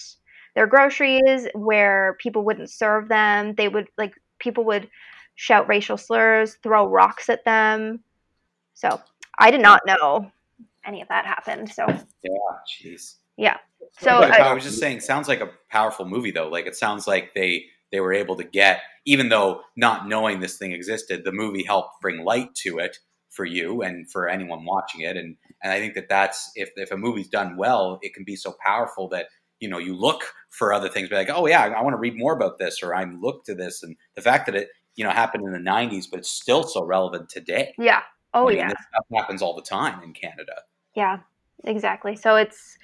their 0.54 0.66
groceries 0.66 1.48
where 1.54 2.16
people 2.20 2.44
wouldn't 2.44 2.70
serve 2.70 3.08
them. 3.08 3.54
They 3.54 3.68
would 3.68 3.88
like 3.96 4.12
people 4.38 4.64
would 4.64 4.88
shout 5.34 5.68
racial 5.68 5.96
slurs, 5.96 6.56
throw 6.62 6.86
rocks 6.86 7.28
at 7.28 7.44
them. 7.44 8.00
So 8.74 9.00
I 9.38 9.50
did 9.50 9.62
not 9.62 9.82
know 9.86 10.30
any 10.84 11.00
of 11.00 11.08
that 11.08 11.26
happened. 11.26 11.70
So 11.70 11.86
yeah, 11.88 12.30
jeez. 12.68 13.16
Yeah. 13.36 13.56
So 13.98 14.10
I, 14.10 14.50
I 14.50 14.52
was 14.52 14.64
just 14.64 14.78
saying, 14.78 15.00
sounds 15.00 15.28
like 15.28 15.40
a 15.40 15.50
powerful 15.70 16.06
movie 16.06 16.30
though. 16.30 16.48
Like 16.48 16.66
it 16.66 16.76
sounds 16.76 17.06
like 17.06 17.34
they 17.34 17.64
they 17.90 18.00
were 18.00 18.12
able 18.12 18.36
to 18.36 18.44
get, 18.44 18.82
even 19.06 19.28
though 19.28 19.62
not 19.76 20.06
knowing 20.06 20.40
this 20.40 20.58
thing 20.58 20.72
existed, 20.72 21.24
the 21.24 21.32
movie 21.32 21.64
helped 21.64 22.00
bring 22.00 22.24
light 22.24 22.54
to 22.56 22.78
it 22.78 22.98
for 23.30 23.44
you 23.44 23.82
and 23.82 24.10
for 24.10 24.28
anyone 24.28 24.64
watching 24.64 25.00
it. 25.02 25.16
And 25.16 25.36
and 25.62 25.72
I 25.72 25.78
think 25.78 25.94
that 25.94 26.08
that's 26.08 26.50
if 26.54 26.70
if 26.76 26.90
a 26.90 26.96
movie's 26.96 27.28
done 27.28 27.56
well, 27.56 27.98
it 28.02 28.14
can 28.14 28.24
be 28.24 28.36
so 28.36 28.54
powerful 28.64 29.08
that 29.08 29.26
you 29.58 29.68
know 29.68 29.78
you 29.78 29.96
look 29.96 30.22
for 30.50 30.72
other 30.72 30.88
things, 30.88 31.08
be 31.08 31.14
like, 31.14 31.30
oh 31.30 31.46
yeah, 31.46 31.62
I 31.62 31.82
want 31.82 31.94
to 31.94 31.98
read 31.98 32.16
more 32.16 32.34
about 32.34 32.58
this, 32.58 32.82
or 32.82 32.94
I'm 32.94 33.20
look 33.20 33.44
to 33.44 33.54
this, 33.54 33.82
and 33.82 33.96
the 34.14 34.22
fact 34.22 34.46
that 34.46 34.54
it 34.54 34.68
you 34.96 35.04
know 35.04 35.10
happened 35.10 35.44
in 35.44 35.52
the 35.52 35.70
'90s, 35.70 36.06
but 36.10 36.20
it's 36.20 36.30
still 36.30 36.64
so 36.64 36.84
relevant 36.84 37.28
today. 37.28 37.74
Yeah. 37.78 38.02
Oh 38.34 38.46
I 38.46 38.48
mean, 38.50 38.58
yeah. 38.58 38.68
This 38.68 38.78
stuff 38.92 39.06
happens 39.20 39.42
all 39.42 39.56
the 39.56 39.62
time 39.62 40.02
in 40.02 40.12
Canada. 40.12 40.62
Yeah. 40.94 41.20
Exactly. 41.64 42.16
So 42.16 42.36
it's 42.36 42.78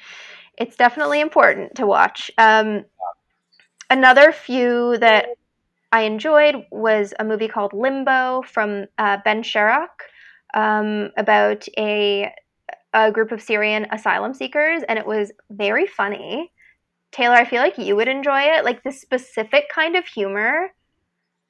it's 0.58 0.76
definitely 0.76 1.20
important 1.20 1.74
to 1.76 1.86
watch. 1.86 2.30
Um, 2.38 2.84
another 3.90 4.32
few 4.32 4.96
that 4.98 5.26
I 5.92 6.02
enjoyed 6.02 6.66
was 6.70 7.14
a 7.18 7.24
movie 7.24 7.48
called 7.48 7.72
Limbo 7.72 8.42
from 8.42 8.86
uh, 8.98 9.18
Ben 9.24 9.42
Sharrock 9.42 9.88
um, 10.56 11.10
about 11.16 11.68
a 11.78 12.32
a 12.92 13.12
group 13.12 13.30
of 13.30 13.42
Syrian 13.42 13.86
asylum 13.92 14.32
seekers, 14.32 14.82
and 14.88 14.98
it 14.98 15.06
was 15.06 15.30
very 15.50 15.86
funny. 15.86 16.50
Taylor, 17.12 17.34
I 17.34 17.44
feel 17.44 17.60
like 17.62 17.78
you 17.78 17.94
would 17.94 18.08
enjoy 18.08 18.40
it. 18.40 18.64
Like 18.64 18.82
the 18.82 18.90
specific 18.90 19.68
kind 19.72 19.96
of 19.96 20.06
humor, 20.06 20.72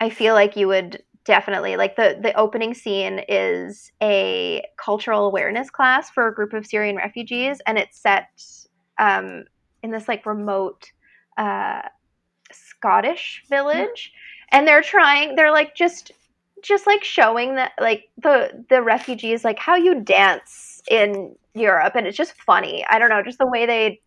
I 0.00 0.10
feel 0.10 0.34
like 0.34 0.56
you 0.56 0.66
would 0.68 1.02
definitely 1.24 1.76
like 1.76 1.96
the 1.96 2.18
the 2.20 2.34
opening 2.34 2.74
scene 2.74 3.20
is 3.28 3.90
a 4.02 4.64
cultural 4.76 5.26
awareness 5.26 5.70
class 5.70 6.10
for 6.10 6.26
a 6.26 6.34
group 6.34 6.52
of 6.52 6.66
Syrian 6.66 6.96
refugees, 6.96 7.60
and 7.66 7.78
it's 7.78 8.00
set 8.00 8.28
um, 8.98 9.44
in 9.84 9.92
this 9.92 10.08
like 10.08 10.26
remote 10.26 10.90
uh, 11.38 11.82
Scottish 12.50 13.44
village, 13.48 14.12
and 14.50 14.66
they're 14.66 14.82
trying. 14.82 15.36
They're 15.36 15.52
like 15.52 15.76
just 15.76 16.10
just 16.62 16.86
like 16.86 17.04
showing 17.04 17.56
that 17.56 17.72
like 17.80 18.08
the 18.18 18.64
the 18.68 18.82
refugees 18.82 19.44
like 19.44 19.58
how 19.58 19.76
you 19.76 20.00
dance 20.00 20.82
in 20.90 21.34
Europe, 21.54 21.94
and 21.94 22.06
it's 22.06 22.16
just 22.16 22.34
funny. 22.42 22.84
I 22.88 22.98
don't 22.98 23.08
know, 23.08 23.22
just 23.22 23.38
the 23.38 23.48
way 23.48 23.66
they 23.66 24.00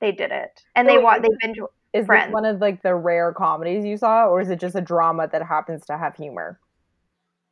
they 0.00 0.12
did 0.12 0.30
it, 0.30 0.62
and 0.74 0.88
they 0.88 0.98
want 0.98 1.22
they've 1.22 1.38
been 1.40 1.54
is 1.92 2.06
friends. 2.06 2.28
this 2.28 2.34
one 2.34 2.44
of 2.44 2.60
like 2.60 2.82
the 2.82 2.94
rare 2.94 3.32
comedies 3.32 3.84
you 3.84 3.96
saw, 3.96 4.26
or 4.26 4.40
is 4.40 4.50
it 4.50 4.60
just 4.60 4.76
a 4.76 4.80
drama 4.80 5.28
that 5.28 5.42
happens 5.42 5.84
to 5.86 5.96
have 5.96 6.14
humor? 6.14 6.58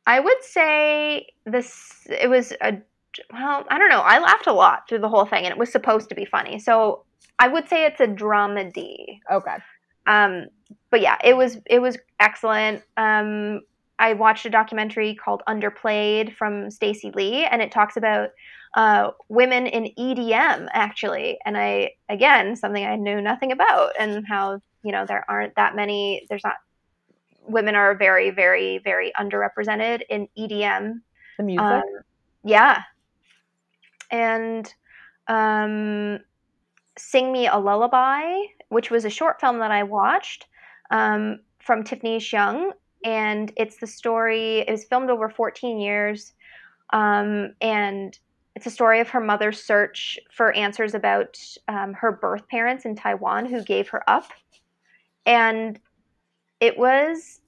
I 0.05 0.19
would 0.19 0.43
say 0.43 1.27
this. 1.45 2.07
It 2.09 2.29
was 2.29 2.53
a 2.61 2.77
well, 3.33 3.65
I 3.69 3.77
don't 3.77 3.89
know. 3.89 4.01
I 4.01 4.19
laughed 4.19 4.47
a 4.47 4.53
lot 4.53 4.87
through 4.87 4.99
the 4.99 5.09
whole 5.09 5.25
thing, 5.25 5.43
and 5.43 5.51
it 5.51 5.57
was 5.57 5.71
supposed 5.71 6.09
to 6.09 6.15
be 6.15 6.25
funny. 6.25 6.59
So 6.59 7.03
I 7.39 7.47
would 7.47 7.67
say 7.67 7.85
it's 7.85 7.99
a 7.99 8.07
dramedy. 8.07 9.19
Okay. 9.31 9.57
Um, 10.05 10.47
but 10.89 11.01
yeah, 11.01 11.17
it 11.23 11.35
was 11.35 11.57
it 11.65 11.79
was 11.79 11.97
excellent. 12.19 12.83
Um, 12.95 13.61
I 13.99 14.13
watched 14.13 14.45
a 14.45 14.49
documentary 14.49 15.15
called 15.15 15.41
Underplayed 15.47 16.35
from 16.35 16.69
Stacey 16.69 17.11
Lee, 17.11 17.45
and 17.45 17.61
it 17.61 17.71
talks 17.71 17.97
about 17.97 18.29
uh, 18.75 19.11
women 19.27 19.65
in 19.65 19.91
EDM 19.97 20.67
actually. 20.71 21.39
And 21.45 21.57
I 21.57 21.91
again 22.09 22.55
something 22.55 22.85
I 22.85 22.95
knew 22.95 23.21
nothing 23.21 23.51
about, 23.51 23.91
and 23.99 24.25
how 24.27 24.61
you 24.83 24.91
know 24.91 25.05
there 25.05 25.25
aren't 25.27 25.55
that 25.55 25.75
many. 25.75 26.25
There's 26.29 26.43
not 26.43 26.55
women 27.47 27.75
are 27.75 27.95
very 27.95 28.29
very 28.29 28.77
very 28.79 29.11
underrepresented 29.19 30.01
in 30.09 30.27
EDM. 30.37 31.01
The 31.37 31.43
music. 31.43 31.63
Um, 31.63 31.83
yeah, 32.43 32.83
and 34.11 34.71
um, 35.27 36.19
Sing 36.97 37.31
Me 37.31 37.47
a 37.47 37.57
Lullaby, 37.57 38.35
which 38.69 38.91
was 38.91 39.05
a 39.05 39.09
short 39.09 39.39
film 39.39 39.59
that 39.59 39.71
I 39.71 39.83
watched 39.83 40.47
um, 40.91 41.39
from 41.59 41.83
Tiffany 41.83 42.19
Hsiung. 42.19 42.71
And 43.03 43.51
it's 43.55 43.77
the 43.77 43.87
story, 43.87 44.59
it 44.59 44.71
was 44.71 44.85
filmed 44.85 45.09
over 45.09 45.29
14 45.29 45.79
years. 45.79 46.33
Um, 46.93 47.53
and 47.61 48.17
it's 48.55 48.65
a 48.65 48.71
story 48.71 48.99
of 48.99 49.09
her 49.09 49.19
mother's 49.19 49.63
search 49.63 50.17
for 50.31 50.51
answers 50.53 50.95
about 50.95 51.39
um, 51.67 51.93
her 51.93 52.11
birth 52.11 52.47
parents 52.49 52.85
in 52.85 52.95
Taiwan 52.95 53.45
who 53.45 53.63
gave 53.63 53.89
her 53.89 54.07
up. 54.09 54.31
And 55.25 55.79
it 56.59 56.77
was, 56.77 57.41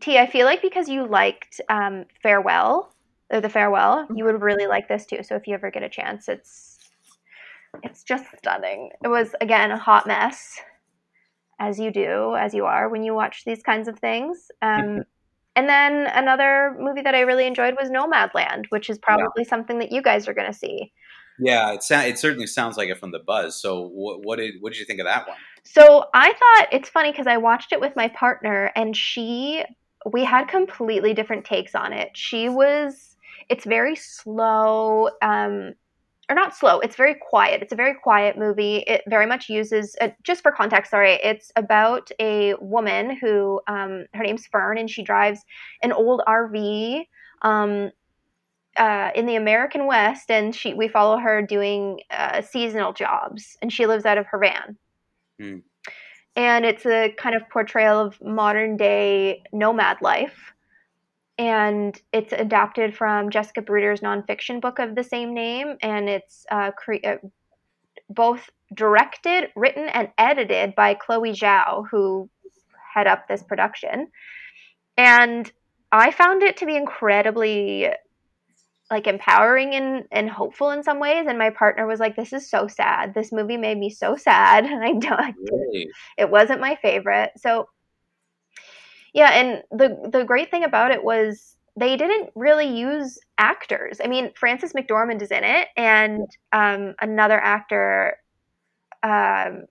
T, 0.00 0.18
I 0.18 0.26
feel 0.26 0.46
like 0.46 0.62
because 0.62 0.88
you 0.88 1.06
liked 1.06 1.60
um, 1.68 2.06
Farewell, 2.22 2.92
or 3.30 3.40
The 3.40 3.48
Farewell, 3.48 4.08
you 4.14 4.24
would 4.24 4.42
really 4.42 4.66
like 4.66 4.88
this 4.88 5.06
too. 5.06 5.22
So 5.22 5.36
if 5.36 5.46
you 5.46 5.54
ever 5.54 5.70
get 5.70 5.84
a 5.84 5.88
chance, 5.88 6.28
it's 6.28 6.78
it's 7.82 8.02
just 8.02 8.24
stunning. 8.36 8.90
It 9.04 9.08
was 9.08 9.34
again 9.40 9.70
a 9.70 9.78
hot 9.78 10.06
mess, 10.06 10.60
as 11.60 11.78
you 11.78 11.92
do, 11.92 12.34
as 12.34 12.54
you 12.54 12.64
are 12.64 12.88
when 12.88 13.04
you 13.04 13.14
watch 13.14 13.44
these 13.44 13.62
kinds 13.62 13.86
of 13.86 13.98
things. 13.98 14.50
Um, 14.62 15.04
and 15.54 15.68
then 15.68 16.06
another 16.06 16.74
movie 16.80 17.02
that 17.02 17.14
I 17.14 17.20
really 17.20 17.46
enjoyed 17.46 17.74
was 17.78 17.90
Nomadland, 17.90 18.66
which 18.70 18.88
is 18.88 18.98
probably 18.98 19.44
yeah. 19.44 19.48
something 19.48 19.78
that 19.78 19.92
you 19.92 20.00
guys 20.00 20.26
are 20.26 20.34
going 20.34 20.50
to 20.50 20.58
see. 20.58 20.92
Yeah, 21.38 21.72
it 21.72 21.84
it 21.90 22.18
certainly 22.18 22.46
sounds 22.46 22.76
like 22.76 22.88
it 22.88 22.98
from 22.98 23.12
the 23.12 23.18
buzz. 23.18 23.60
So 23.60 23.88
what, 23.88 24.24
what 24.24 24.38
did 24.38 24.54
what 24.60 24.72
did 24.72 24.78
you 24.78 24.86
think 24.86 25.00
of 25.00 25.06
that 25.06 25.26
one? 25.28 25.36
So 25.64 26.06
I 26.14 26.32
thought 26.32 26.68
it's 26.72 26.88
funny 26.88 27.12
because 27.12 27.26
I 27.26 27.36
watched 27.36 27.72
it 27.72 27.80
with 27.80 27.96
my 27.96 28.08
partner, 28.08 28.70
and 28.74 28.96
she 28.96 29.64
we 30.10 30.24
had 30.24 30.48
completely 30.48 31.14
different 31.14 31.44
takes 31.44 31.74
on 31.74 31.92
it. 31.92 32.10
She 32.14 32.48
was 32.48 33.16
it's 33.48 33.64
very 33.64 33.96
slow. 33.96 35.10
Um, 35.22 35.74
or 36.30 36.34
not 36.34 36.56
slow 36.56 36.78
it's 36.78 36.96
very 36.96 37.14
quiet 37.14 37.60
it's 37.60 37.72
a 37.72 37.76
very 37.76 37.92
quiet 37.92 38.38
movie 38.38 38.84
it 38.86 39.02
very 39.08 39.26
much 39.26 39.48
uses 39.48 39.96
uh, 40.00 40.08
just 40.22 40.42
for 40.42 40.52
context 40.52 40.90
sorry 40.90 41.14
it's 41.24 41.50
about 41.56 42.10
a 42.20 42.54
woman 42.60 43.16
who 43.16 43.60
um, 43.66 44.06
her 44.14 44.22
name's 44.22 44.46
fern 44.46 44.78
and 44.78 44.88
she 44.88 45.02
drives 45.02 45.44
an 45.82 45.92
old 45.92 46.22
rv 46.26 47.04
um, 47.42 47.90
uh, 48.76 49.10
in 49.14 49.26
the 49.26 49.34
american 49.34 49.86
west 49.86 50.30
and 50.30 50.54
she 50.54 50.72
we 50.72 50.88
follow 50.88 51.18
her 51.18 51.42
doing 51.42 52.00
uh, 52.10 52.40
seasonal 52.40 52.92
jobs 52.92 53.58
and 53.60 53.72
she 53.72 53.86
lives 53.86 54.06
out 54.06 54.16
of 54.16 54.26
her 54.26 54.38
van 54.38 54.78
mm. 55.40 55.62
and 56.36 56.64
it's 56.64 56.86
a 56.86 57.12
kind 57.18 57.34
of 57.34 57.42
portrayal 57.50 57.98
of 57.98 58.20
modern 58.22 58.76
day 58.76 59.42
nomad 59.52 59.98
life 60.00 60.54
and 61.40 61.98
it's 62.12 62.34
adapted 62.34 62.94
from 62.94 63.30
Jessica 63.30 63.62
Bruder's 63.62 64.00
nonfiction 64.00 64.60
book 64.60 64.78
of 64.78 64.94
the 64.94 65.02
same 65.02 65.32
name, 65.32 65.78
and 65.80 66.06
it's 66.06 66.44
uh, 66.50 66.70
cre- 66.72 67.02
uh, 67.02 67.16
both 68.10 68.50
directed, 68.74 69.48
written, 69.56 69.88
and 69.88 70.08
edited 70.18 70.74
by 70.74 70.92
Chloe 70.92 71.32
Zhao, 71.32 71.86
who 71.90 72.28
head 72.92 73.06
up 73.06 73.26
this 73.26 73.42
production. 73.42 74.08
And 74.98 75.50
I 75.90 76.10
found 76.10 76.42
it 76.42 76.58
to 76.58 76.66
be 76.66 76.76
incredibly 76.76 77.88
like 78.90 79.06
empowering 79.06 79.74
and, 79.74 80.04
and 80.12 80.28
hopeful 80.28 80.72
in 80.72 80.82
some 80.82 81.00
ways 81.00 81.24
and 81.26 81.38
my 81.38 81.48
partner 81.48 81.86
was 81.86 82.00
like 82.00 82.16
this 82.16 82.32
is 82.32 82.50
so 82.50 82.66
sad 82.66 83.14
this 83.14 83.30
movie 83.30 83.56
made 83.56 83.78
me 83.78 83.88
so 83.88 84.16
sad 84.16 84.64
and 84.66 84.82
i 84.82 84.90
don't 84.94 85.36
really? 85.52 85.86
it 86.18 86.28
wasn't 86.28 86.60
my 86.60 86.76
favorite 86.82 87.30
so 87.36 87.68
yeah, 89.12 89.30
and 89.32 89.62
the 89.70 90.10
the 90.10 90.24
great 90.24 90.50
thing 90.50 90.64
about 90.64 90.90
it 90.90 91.02
was 91.02 91.56
they 91.76 91.96
didn't 91.96 92.30
really 92.34 92.66
use 92.66 93.18
actors. 93.38 94.00
I 94.02 94.08
mean, 94.08 94.30
Frances 94.34 94.72
McDormand 94.72 95.22
is 95.22 95.30
in 95.30 95.44
it, 95.44 95.68
and 95.76 96.28
um, 96.52 96.94
another 97.00 97.40
actor 97.40 98.16
um, 99.02 99.64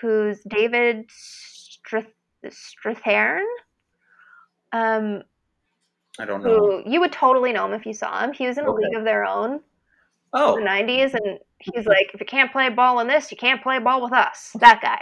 who's 0.00 0.40
David 0.48 1.06
Strath- 1.08 2.06
Strathairn. 2.44 3.44
Um, 4.72 5.22
I 6.18 6.24
don't 6.24 6.42
know. 6.42 6.82
Who 6.84 6.90
you 6.90 7.00
would 7.00 7.12
totally 7.12 7.52
know 7.52 7.66
him 7.66 7.72
if 7.72 7.86
you 7.86 7.94
saw 7.94 8.24
him. 8.24 8.32
He 8.32 8.46
was 8.46 8.58
in 8.58 8.64
okay. 8.64 8.84
a 8.84 8.88
League 8.88 8.96
of 8.96 9.04
Their 9.04 9.24
Own. 9.24 9.60
Oh. 10.32 10.56
In 10.56 10.64
the 10.64 10.70
'90s, 10.70 11.14
and 11.14 11.38
he's 11.58 11.86
like, 11.86 12.10
"If 12.12 12.20
you 12.20 12.26
can't 12.26 12.52
play 12.52 12.68
ball 12.68 13.00
in 13.00 13.06
this, 13.06 13.30
you 13.30 13.36
can't 13.36 13.62
play 13.62 13.78
ball 13.78 14.02
with 14.02 14.12
us." 14.12 14.50
That 14.60 14.80
guy. 14.82 15.00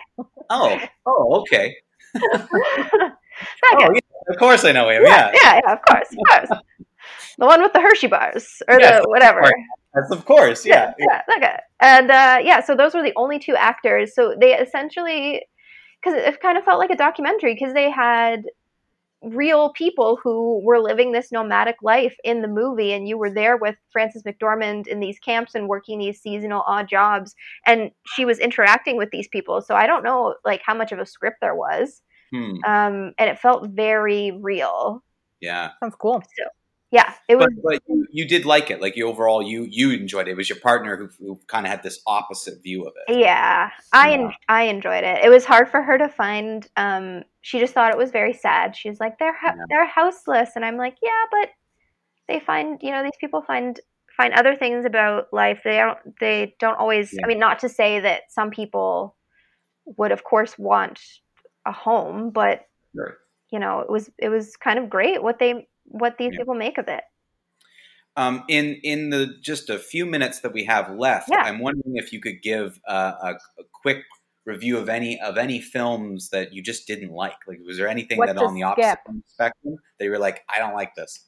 Oh. 0.50 0.78
Oh. 1.06 1.40
Okay. 1.40 1.74
oh, 3.64 3.78
yeah, 3.80 4.00
of 4.28 4.38
course 4.38 4.64
I 4.64 4.72
know 4.72 4.88
him. 4.88 5.02
Yeah, 5.06 5.30
yeah, 5.34 5.60
yeah, 5.64 5.72
of 5.72 5.80
course, 5.82 6.08
of 6.10 6.18
course. 6.28 6.60
the 7.38 7.46
one 7.46 7.62
with 7.62 7.72
the 7.72 7.80
Hershey 7.80 8.06
bars 8.06 8.62
or 8.68 8.78
yes, 8.80 9.02
the 9.02 9.08
whatever. 9.08 9.42
That's 9.94 10.10
of 10.10 10.24
course, 10.24 10.66
yeah, 10.66 10.92
yeah, 10.98 11.22
yeah 11.28 11.38
guy. 11.40 11.60
And 11.80 12.10
uh, 12.10 12.38
yeah, 12.42 12.60
so 12.60 12.74
those 12.74 12.94
were 12.94 13.02
the 13.02 13.12
only 13.16 13.38
two 13.38 13.54
actors. 13.54 14.14
So 14.14 14.34
they 14.38 14.54
essentially, 14.54 15.42
because 16.02 16.18
it 16.20 16.40
kind 16.40 16.58
of 16.58 16.64
felt 16.64 16.78
like 16.78 16.90
a 16.90 16.96
documentary 16.96 17.54
because 17.54 17.74
they 17.74 17.90
had 17.90 18.44
real 19.22 19.70
people 19.70 20.18
who 20.22 20.60
were 20.62 20.80
living 20.80 21.12
this 21.12 21.32
nomadic 21.32 21.76
life 21.82 22.14
in 22.24 22.42
the 22.42 22.48
movie 22.48 22.92
and 22.92 23.08
you 23.08 23.16
were 23.16 23.30
there 23.30 23.56
with 23.56 23.76
Frances 23.90 24.22
McDormand 24.22 24.86
in 24.86 25.00
these 25.00 25.18
camps 25.18 25.54
and 25.54 25.68
working 25.68 25.98
these 25.98 26.20
seasonal 26.20 26.62
odd 26.66 26.88
jobs 26.88 27.34
and 27.64 27.90
she 28.04 28.26
was 28.26 28.38
interacting 28.38 28.98
with 28.98 29.10
these 29.10 29.28
people 29.28 29.62
so 29.62 29.74
I 29.74 29.86
don't 29.86 30.04
know 30.04 30.34
like 30.44 30.60
how 30.64 30.74
much 30.74 30.92
of 30.92 30.98
a 30.98 31.06
script 31.06 31.38
there 31.40 31.54
was 31.54 32.02
Hmm. 32.34 32.56
Um, 32.64 33.14
and 33.16 33.30
it 33.30 33.38
felt 33.38 33.68
very 33.70 34.32
real. 34.32 35.04
Yeah, 35.40 35.70
sounds 35.80 35.94
cool. 35.96 36.20
So, 36.36 36.44
yeah, 36.90 37.14
it 37.28 37.36
was. 37.36 37.46
But, 37.62 37.62
but 37.64 37.82
you, 37.86 38.06
you, 38.10 38.28
did 38.28 38.44
like 38.44 38.70
it. 38.70 38.80
Like 38.80 38.96
you 38.96 39.06
overall, 39.06 39.40
you 39.40 39.68
you 39.70 39.92
enjoyed 39.92 40.26
it. 40.26 40.32
It 40.32 40.36
was 40.36 40.48
your 40.48 40.58
partner 40.58 40.96
who, 40.96 41.08
who 41.20 41.40
kind 41.46 41.64
of 41.64 41.70
had 41.70 41.84
this 41.84 42.00
opposite 42.08 42.60
view 42.60 42.86
of 42.86 42.94
it. 43.06 43.16
Yeah, 43.16 43.70
I 43.92 44.08
yeah. 44.08 44.14
En- 44.14 44.32
I 44.48 44.62
enjoyed 44.64 45.04
it. 45.04 45.24
It 45.24 45.28
was 45.28 45.44
hard 45.44 45.70
for 45.70 45.80
her 45.80 45.96
to 45.96 46.08
find. 46.08 46.66
Um, 46.76 47.22
she 47.40 47.60
just 47.60 47.72
thought 47.72 47.92
it 47.92 47.98
was 47.98 48.10
very 48.10 48.32
sad. 48.32 48.74
She's 48.74 48.98
like, 48.98 49.18
they're 49.18 49.36
ha- 49.36 49.54
yeah. 49.56 49.64
they're 49.68 49.86
houseless, 49.86 50.50
and 50.56 50.64
I'm 50.64 50.76
like, 50.76 50.96
yeah, 51.02 51.10
but 51.30 51.50
they 52.26 52.40
find 52.40 52.80
you 52.82 52.90
know 52.90 53.04
these 53.04 53.12
people 53.20 53.42
find 53.42 53.78
find 54.16 54.34
other 54.34 54.56
things 54.56 54.84
about 54.84 55.32
life. 55.32 55.60
They 55.62 55.76
don't 55.76 55.98
they 56.18 56.56
don't 56.58 56.78
always. 56.78 57.12
Yeah. 57.12 57.20
I 57.24 57.28
mean, 57.28 57.38
not 57.38 57.60
to 57.60 57.68
say 57.68 58.00
that 58.00 58.22
some 58.30 58.50
people 58.50 59.14
would, 59.84 60.10
of 60.10 60.24
course, 60.24 60.58
want 60.58 60.98
a 61.66 61.72
home, 61.72 62.30
but 62.30 62.66
right. 62.94 63.14
you 63.50 63.58
know, 63.58 63.80
it 63.80 63.90
was 63.90 64.10
it 64.18 64.28
was 64.28 64.56
kind 64.56 64.78
of 64.78 64.90
great 64.90 65.22
what 65.22 65.38
they 65.38 65.66
what 65.84 66.18
these 66.18 66.32
yeah. 66.32 66.38
people 66.38 66.54
make 66.54 66.78
of 66.78 66.88
it. 66.88 67.04
Um, 68.16 68.44
in 68.48 68.76
in 68.84 69.10
the 69.10 69.34
just 69.40 69.70
a 69.70 69.78
few 69.78 70.06
minutes 70.06 70.40
that 70.40 70.52
we 70.52 70.64
have 70.64 70.90
left, 70.90 71.28
Yeah. 71.30 71.42
I'm 71.42 71.58
wondering 71.58 71.96
if 71.96 72.12
you 72.12 72.20
could 72.20 72.42
give 72.42 72.80
uh, 72.86 73.12
a, 73.20 73.28
a 73.60 73.64
quick 73.72 74.04
review 74.44 74.78
of 74.78 74.88
any 74.88 75.20
of 75.20 75.36
any 75.36 75.60
films 75.60 76.28
that 76.28 76.52
you 76.52 76.62
just 76.62 76.86
didn't 76.86 77.10
like. 77.10 77.36
Like, 77.46 77.60
was 77.66 77.76
there 77.76 77.88
anything 77.88 78.18
What 78.18 78.26
that 78.26 78.38
on 78.38 78.54
the 78.54 78.62
opposite 78.62 78.90
skip. 78.90 78.98
end 79.08 79.16
of 79.18 79.22
the 79.24 79.30
spectrum 79.30 79.76
that 79.98 80.04
you 80.04 80.10
were 80.10 80.18
like, 80.18 80.44
I 80.54 80.58
don't 80.58 80.74
like 80.74 80.94
this? 80.94 81.26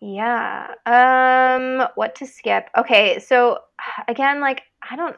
Yeah. 0.00 0.74
Um 0.84 1.88
what 1.94 2.14
to 2.16 2.26
skip? 2.26 2.68
Okay, 2.76 3.18
so 3.18 3.60
again 4.08 4.40
like 4.40 4.62
I 4.90 4.96
don't 4.96 5.16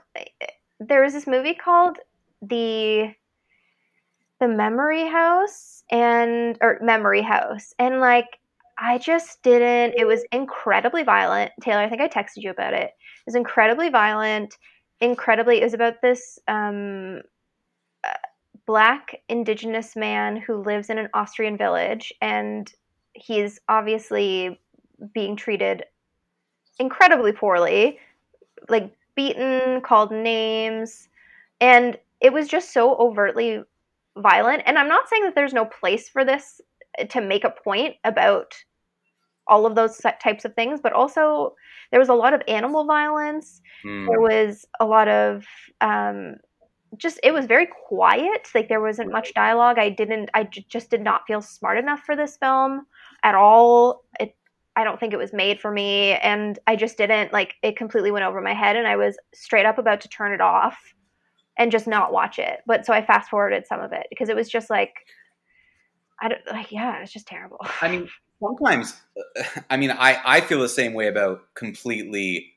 there 0.81 1.03
was 1.03 1.13
this 1.13 1.27
movie 1.27 1.55
called 1.55 1.99
The 2.43 3.15
The 4.45 4.49
Memory 4.49 5.09
House 5.09 5.85
and 5.91 6.59
or 6.61 6.79
Memory 6.83 7.23
House 7.23 7.73
and 7.79 8.01
like 8.01 8.27
I 8.77 8.99
just 8.99 9.43
didn't 9.43 9.95
it 9.99 10.07
was 10.07 10.23
incredibly 10.33 11.03
violent. 11.03 11.53
Taylor, 11.63 11.81
I 11.81 11.89
think 11.89 12.03
I 12.03 12.09
texted 12.09 12.43
you 12.43 12.51
about 12.51 12.75
it. 12.75 12.91
It 12.91 13.25
was 13.25 13.37
incredibly 13.37 13.89
violent, 13.89 14.59
incredibly 15.01 15.63
it 15.63 15.65
was 15.65 15.73
about 15.73 16.03
this 16.03 16.39
um 16.47 17.23
uh, 18.07 18.13
black 18.67 19.23
indigenous 19.31 19.97
man 19.97 20.37
who 20.37 20.57
lives 20.57 20.91
in 20.91 20.99
an 20.99 21.09
Austrian 21.15 21.57
village 21.57 22.13
and 22.21 22.71
he's 23.15 23.59
obviously 23.71 24.61
being 25.15 25.37
treated 25.37 25.87
incredibly 26.79 27.33
poorly, 27.33 27.99
like 28.69 28.95
beaten, 29.15 29.81
called 29.81 30.13
names, 30.13 31.09
and 31.63 31.97
it 32.21 32.31
was 32.31 32.47
just 32.47 32.75
so 32.75 32.95
overtly 32.97 33.63
violent. 34.19 34.63
And 34.67 34.79
I'm 34.79 34.89
not 34.89 35.09
saying 35.09 35.25
that 35.25 35.35
there's 35.35 35.53
no 35.53 35.65
place 35.65 36.09
for 36.09 36.25
this 36.25 36.61
to 37.11 37.21
make 37.21 37.45
a 37.45 37.51
point 37.51 37.97
about 38.05 38.55
all 39.47 39.67
of 39.67 39.75
those 39.75 40.01
types 40.23 40.45
of 40.45 40.55
things, 40.55 40.81
but 40.83 40.93
also 40.93 41.55
there 41.91 42.01
was 42.01 42.09
a 42.09 42.15
lot 42.15 42.33
of 42.33 42.43
animal 42.49 42.85
violence. 42.85 43.61
Hmm. 43.83 44.07
There 44.07 44.21
was 44.21 44.65
a 44.81 44.87
lot 44.87 45.09
of 45.09 45.45
um, 45.81 46.37
just 46.97 47.21
it 47.23 47.33
was 47.33 47.47
very 47.47 47.69
quiet. 47.89 48.49
Like 48.55 48.69
there 48.69 48.81
wasn't 48.81 49.13
much 49.13 49.35
dialogue. 49.35 49.79
I 49.79 49.91
didn't. 49.91 50.31
I 50.35 50.45
j- 50.45 50.65
just 50.69 50.91
did 50.91 51.03
not 51.03 51.27
feel 51.27 51.43
smart 51.43 51.79
enough 51.79 52.01
for 52.01 52.17
this 52.17 52.37
film 52.37 52.87
at 53.23 53.35
all. 53.35 54.05
It. 54.19 54.35
I 54.77 54.83
don't 54.83 54.99
think 54.99 55.13
it 55.13 55.19
was 55.19 55.33
made 55.33 55.61
for 55.61 55.71
me, 55.71 56.15
and 56.15 56.59
I 56.67 56.75
just 56.75 56.97
didn't 56.97 57.33
like. 57.33 57.55
It 57.63 57.77
completely 57.77 58.11
went 58.11 58.25
over 58.25 58.41
my 58.41 58.55
head, 58.55 58.77
and 58.77 58.89
I 58.89 58.97
was 58.97 59.17
straight 59.35 59.67
up 59.67 59.79
about 59.79 60.01
to 60.03 60.09
turn 60.09 60.33
it 60.33 60.41
off 60.41 60.77
and 61.59 61.71
just 61.71 61.87
not 61.87 62.13
watch 62.13 62.39
it. 62.39 62.61
But 62.67 62.85
so 62.87 62.93
I 62.93 63.05
fast 63.05 63.31
forwarded 63.31 63.67
some 63.67 63.81
of 63.81 63.93
it 63.93 64.07
because 64.11 64.29
it 64.29 64.37
was 64.37 64.49
just 64.49 64.71
like. 64.71 64.95
I 66.23 66.29
don't 66.29 66.41
like. 66.51 66.71
Yeah, 66.71 67.03
it's 67.03 67.13
just 67.13 67.27
terrible. 67.27 67.59
I 67.83 67.89
mean, 67.89 68.09
sometimes, 68.41 68.95
I 69.71 69.77
mean, 69.77 69.91
I, 69.91 70.21
I 70.25 70.41
feel 70.41 70.61
the 70.61 70.69
same 70.69 70.95
way 70.95 71.09
about 71.09 71.41
completely 71.55 72.53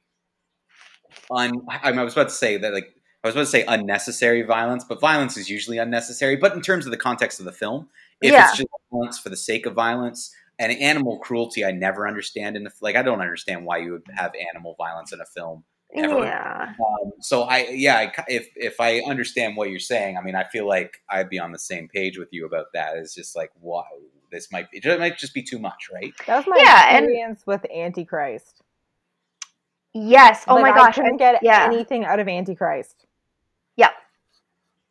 un. 1.31 1.53
I, 1.69 1.91
I 1.91 2.03
was 2.03 2.13
about 2.13 2.29
to 2.29 2.35
say 2.35 2.57
that, 2.57 2.73
like, 2.73 2.93
I 3.23 3.27
was 3.27 3.35
about 3.35 3.41
to 3.41 3.47
say 3.47 3.65
unnecessary 3.67 4.43
violence, 4.43 4.85
but 4.87 5.01
violence 5.01 5.37
is 5.37 5.49
usually 5.49 5.79
unnecessary. 5.79 6.35
But 6.35 6.53
in 6.53 6.61
terms 6.61 6.85
of 6.85 6.91
the 6.91 6.97
context 6.97 7.39
of 7.39 7.45
the 7.45 7.51
film, 7.51 7.89
if 8.21 8.31
Yeah. 8.31 8.47
it's 8.47 8.57
just 8.57 8.69
violence 8.91 9.17
for 9.19 9.29
the 9.29 9.37
sake 9.37 9.65
of 9.65 9.73
violence 9.73 10.33
and 10.59 10.71
animal 10.71 11.17
cruelty, 11.19 11.65
I 11.65 11.71
never 11.71 12.07
understand. 12.07 12.55
In 12.55 12.63
the, 12.63 12.71
like, 12.79 12.95
I 12.95 13.01
don't 13.01 13.21
understand 13.21 13.65
why 13.65 13.77
you 13.77 13.93
would 13.93 14.03
have 14.15 14.33
animal 14.53 14.75
violence 14.77 15.11
in 15.11 15.19
a 15.19 15.25
film. 15.25 15.63
Ever. 15.95 16.19
Yeah. 16.25 16.73
Um, 16.79 17.11
so 17.21 17.43
I, 17.43 17.67
yeah, 17.71 17.95
I, 18.17 18.23
if 18.27 18.49
if 18.55 18.79
I 18.81 18.99
understand 18.99 19.55
what 19.55 19.69
you're 19.69 19.79
saying, 19.79 20.17
I 20.17 20.21
mean, 20.21 20.35
I 20.35 20.43
feel 20.43 20.67
like 20.67 21.01
I'd 21.09 21.29
be 21.29 21.39
on 21.39 21.51
the 21.51 21.59
same 21.59 21.87
page 21.87 22.17
with 22.17 22.27
you 22.31 22.45
about 22.45 22.67
that. 22.73 22.97
It's 22.97 23.15
just 23.15 23.35
like, 23.35 23.51
wow, 23.61 23.85
this 24.31 24.51
might 24.51 24.69
be, 24.69 24.79
it 24.83 24.99
might 24.99 25.17
just 25.17 25.33
be 25.33 25.41
too 25.43 25.59
much, 25.59 25.89
right? 25.91 26.13
That 26.27 26.37
was 26.37 26.45
my 26.47 26.57
Yeah, 26.57 26.87
and- 26.97 27.05
experience 27.05 27.47
with 27.47 27.65
Antichrist. 27.71 28.61
Yes. 29.93 30.43
Oh 30.47 30.55
Like, 30.55 30.63
my 30.63 30.69
gosh, 30.71 30.77
I 30.79 30.85
gosh. 30.87 30.95
couldn't 30.95 31.17
get 31.17 31.39
yeah. 31.41 31.65
anything 31.65 32.05
out 32.05 32.19
of 32.19 32.27
Antichrist. 32.27 33.05
Yep. 33.77 33.91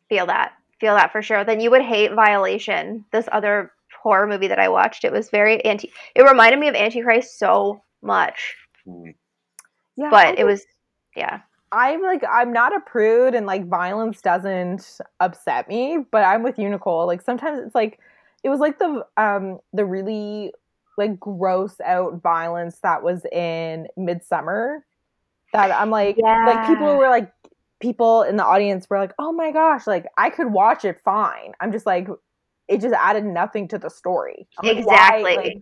Feel 0.09 0.25
that. 0.25 0.53
Feel 0.81 0.95
that 0.95 1.11
for 1.11 1.21
sure. 1.21 1.43
Then 1.45 1.59
you 1.59 1.71
would 1.71 1.81
hate 1.83 2.11
Violation, 2.13 3.05
this 3.11 3.29
other 3.31 3.71
horror 4.01 4.27
movie 4.27 4.47
that 4.47 4.59
I 4.59 4.69
watched. 4.69 5.05
It 5.05 5.11
was 5.11 5.29
very 5.29 5.63
anti 5.63 5.91
it 6.15 6.23
reminded 6.23 6.59
me 6.59 6.67
of 6.67 6.75
Antichrist 6.75 7.37
so 7.39 7.81
much. 8.01 8.55
Hmm. 8.85 9.11
Yeah, 9.95 10.09
But 10.11 10.37
it 10.39 10.43
was 10.45 10.65
yeah. 11.17 11.41
I'm 11.71 12.01
like 12.01 12.23
I'm 12.29 12.53
not 12.53 12.75
a 12.75 12.79
prude 12.79 13.35
and 13.35 13.45
like 13.45 13.67
violence 13.67 14.21
doesn't 14.21 14.99
upset 15.19 15.67
me, 15.67 15.97
but 16.11 16.23
I'm 16.23 16.43
with 16.43 16.57
you, 16.57 16.69
Nicole. 16.69 17.05
Like 17.05 17.21
sometimes 17.21 17.59
it's 17.59 17.75
like 17.75 17.99
it 18.43 18.49
was 18.49 18.59
like 18.59 18.79
the 18.79 19.05
um 19.17 19.59
the 19.73 19.83
really 19.83 20.53
like 20.97 21.19
gross 21.19 21.79
out 21.81 22.21
violence 22.21 22.79
that 22.83 23.03
was 23.03 23.25
in 23.31 23.87
Midsommar. 23.97 24.79
That 25.51 25.71
I'm 25.71 25.89
like 25.89 26.15
yeah. 26.17 26.45
like 26.45 26.67
people 26.67 26.95
were 26.95 27.09
like 27.09 27.31
people 27.81 28.23
in 28.23 28.37
the 28.37 28.45
audience 28.45 28.89
were 28.89 28.99
like, 28.99 29.13
oh 29.19 29.33
my 29.33 29.51
gosh, 29.51 29.85
like 29.85 30.05
I 30.17 30.29
could 30.29 30.53
watch 30.53 30.85
it 30.85 31.01
fine. 31.03 31.51
I'm 31.59 31.73
just 31.73 31.85
like 31.85 32.07
it 32.69 32.81
just 32.81 32.95
added 32.95 33.25
nothing 33.25 33.67
to 33.69 33.77
the 33.77 33.89
story. 33.89 34.47
Like, 34.61 34.77
Exactly. 34.77 35.23
Why, 35.23 35.35
like, 35.35 35.57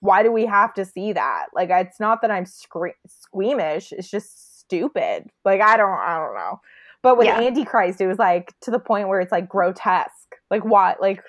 why 0.00 0.22
do 0.22 0.30
we 0.30 0.46
have 0.46 0.74
to 0.74 0.84
see 0.84 1.12
that? 1.12 1.46
Like, 1.54 1.70
it's 1.70 1.98
not 1.98 2.20
that 2.22 2.30
I'm 2.30 2.44
scre- 2.44 2.98
squeamish. 3.06 3.92
It's 3.92 4.10
just 4.10 4.55
stupid. 4.66 5.30
Like, 5.44 5.60
I 5.60 5.76
don't, 5.76 5.98
I 5.98 6.18
don't 6.18 6.34
know. 6.34 6.60
But 7.02 7.18
with 7.18 7.26
Yeah. 7.26 7.40
Antichrist, 7.40 8.00
it 8.00 8.06
was 8.06 8.18
like 8.18 8.52
to 8.62 8.70
the 8.70 8.78
point 8.78 9.08
where 9.08 9.20
it's 9.20 9.32
like 9.32 9.48
grotesque. 9.48 10.34
Like 10.50 10.64
what? 10.64 11.00
Like, 11.00 11.22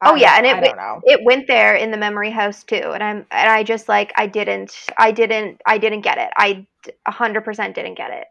I 0.00 0.10
Oh, 0.10 0.14
yeah, 0.14 0.36
and 0.36 0.46
it 0.46 0.56
I 0.56 0.60
don't 0.60 0.76
know. 0.76 1.00
It 1.04 1.20
went 1.24 1.46
there 1.46 1.74
in 1.74 1.90
the 1.90 1.96
memory 1.96 2.30
house 2.30 2.62
too. 2.64 2.76
And 2.76 3.02
I'm 3.02 3.26
and 3.30 3.50
I 3.50 3.62
just 3.62 3.88
like 3.88 4.12
I 4.16 4.26
didn't 4.26 4.74
I 4.98 5.12
didn't 5.12 5.60
I 5.66 5.78
didn't 5.78 6.02
get 6.02 6.18
it. 6.18 6.30
I 6.36 6.66
a 7.06 7.10
hundred 7.10 7.44
percent 7.44 7.74
didn't 7.74 7.96
get 7.96 8.10
it. 8.10 8.26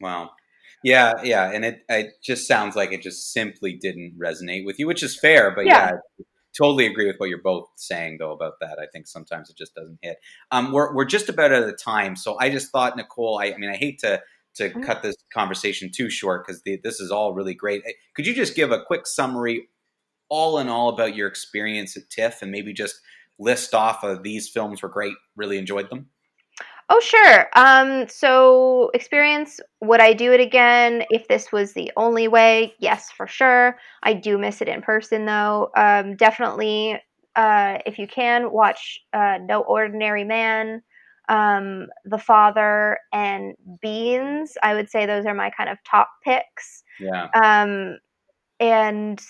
Wow. 0.00 0.30
Yeah, 0.82 1.14
yeah, 1.22 1.50
and 1.50 1.64
it 1.64 1.82
it 1.88 2.14
just 2.22 2.46
sounds 2.46 2.76
like 2.76 2.92
it 2.92 3.00
just 3.00 3.32
simply 3.32 3.72
didn't 3.80 4.18
resonate 4.18 4.66
with 4.66 4.78
you, 4.78 4.86
which 4.86 5.02
is 5.02 5.18
fair. 5.18 5.50
But 5.54 5.66
yeah, 5.66 5.92
Yeah. 6.18 6.24
Totally 6.56 6.86
agree 6.86 7.06
with 7.06 7.16
what 7.18 7.28
you're 7.28 7.42
both 7.42 7.68
saying 7.76 8.18
though 8.20 8.32
about 8.32 8.54
that. 8.60 8.78
I 8.78 8.86
think 8.92 9.08
sometimes 9.08 9.50
it 9.50 9.56
just 9.56 9.74
doesn't 9.74 9.98
hit. 10.02 10.18
Um, 10.52 10.72
we're 10.72 10.94
we're 10.94 11.04
just 11.04 11.28
about 11.28 11.52
out 11.52 11.64
of 11.68 11.76
time, 11.82 12.14
so 12.16 12.36
I 12.40 12.48
just 12.50 12.70
thought 12.70 12.96
Nicole. 12.96 13.40
I, 13.40 13.46
I 13.46 13.56
mean, 13.56 13.70
I 13.70 13.76
hate 13.76 13.98
to 14.00 14.22
to 14.56 14.70
Mhm. 14.70 14.82
cut 14.84 15.02
this 15.02 15.16
conversation 15.32 15.90
too 15.92 16.08
short 16.10 16.46
because 16.46 16.62
this 16.64 17.00
is 17.00 17.10
all 17.10 17.34
really 17.34 17.54
great. 17.54 17.82
Eh, 17.86 17.92
Could 18.14 18.26
you 18.26 18.34
just 18.34 18.54
give 18.54 18.70
a 18.70 18.84
quick 18.84 19.04
summary, 19.06 19.68
all 20.30 20.58
in 20.58 20.68
all, 20.68 20.90
about 20.90 21.16
your 21.16 21.28
experience 21.28 21.96
at 21.96 22.10
TIFF, 22.10 22.42
and 22.42 22.52
maybe 22.52 22.72
just 22.74 22.96
list 23.38 23.74
off 23.74 24.04
of 24.04 24.22
these 24.24 24.48
films 24.48 24.82
were 24.82 24.88
great, 24.90 25.14
really 25.36 25.58
enjoyed 25.58 25.90
them. 25.90 26.10
Oh 26.96 27.00
sure. 27.00 27.48
Um 27.56 28.06
so 28.08 28.90
experience 28.94 29.58
would 29.80 30.00
I 30.00 30.12
do 30.12 30.32
it 30.32 30.38
again 30.38 31.04
if 31.10 31.26
this 31.26 31.50
was 31.50 31.72
the 31.72 31.90
only 31.96 32.28
way? 32.28 32.74
Yes, 32.78 33.10
for 33.10 33.26
sure. 33.26 33.78
I 34.04 34.12
do 34.12 34.38
miss 34.38 34.62
it 34.62 34.68
in 34.68 34.80
person 34.80 35.24
though. 35.26 35.70
Um 35.76 36.14
definitely 36.14 37.00
uh 37.34 37.78
if 37.84 37.98
you 37.98 38.06
can 38.06 38.52
watch 38.52 39.00
uh 39.12 39.38
No 39.42 39.62
Ordinary 39.62 40.22
Man, 40.22 40.82
um 41.28 41.88
The 42.04 42.18
Father 42.18 42.98
and 43.12 43.56
Beans. 43.82 44.56
I 44.62 44.74
would 44.74 44.88
say 44.88 45.04
those 45.04 45.26
are 45.26 45.34
my 45.34 45.50
kind 45.50 45.68
of 45.70 45.78
top 45.82 46.10
picks. 46.22 46.84
Yeah. 47.00 47.26
um 47.42 47.98
and 48.60 49.20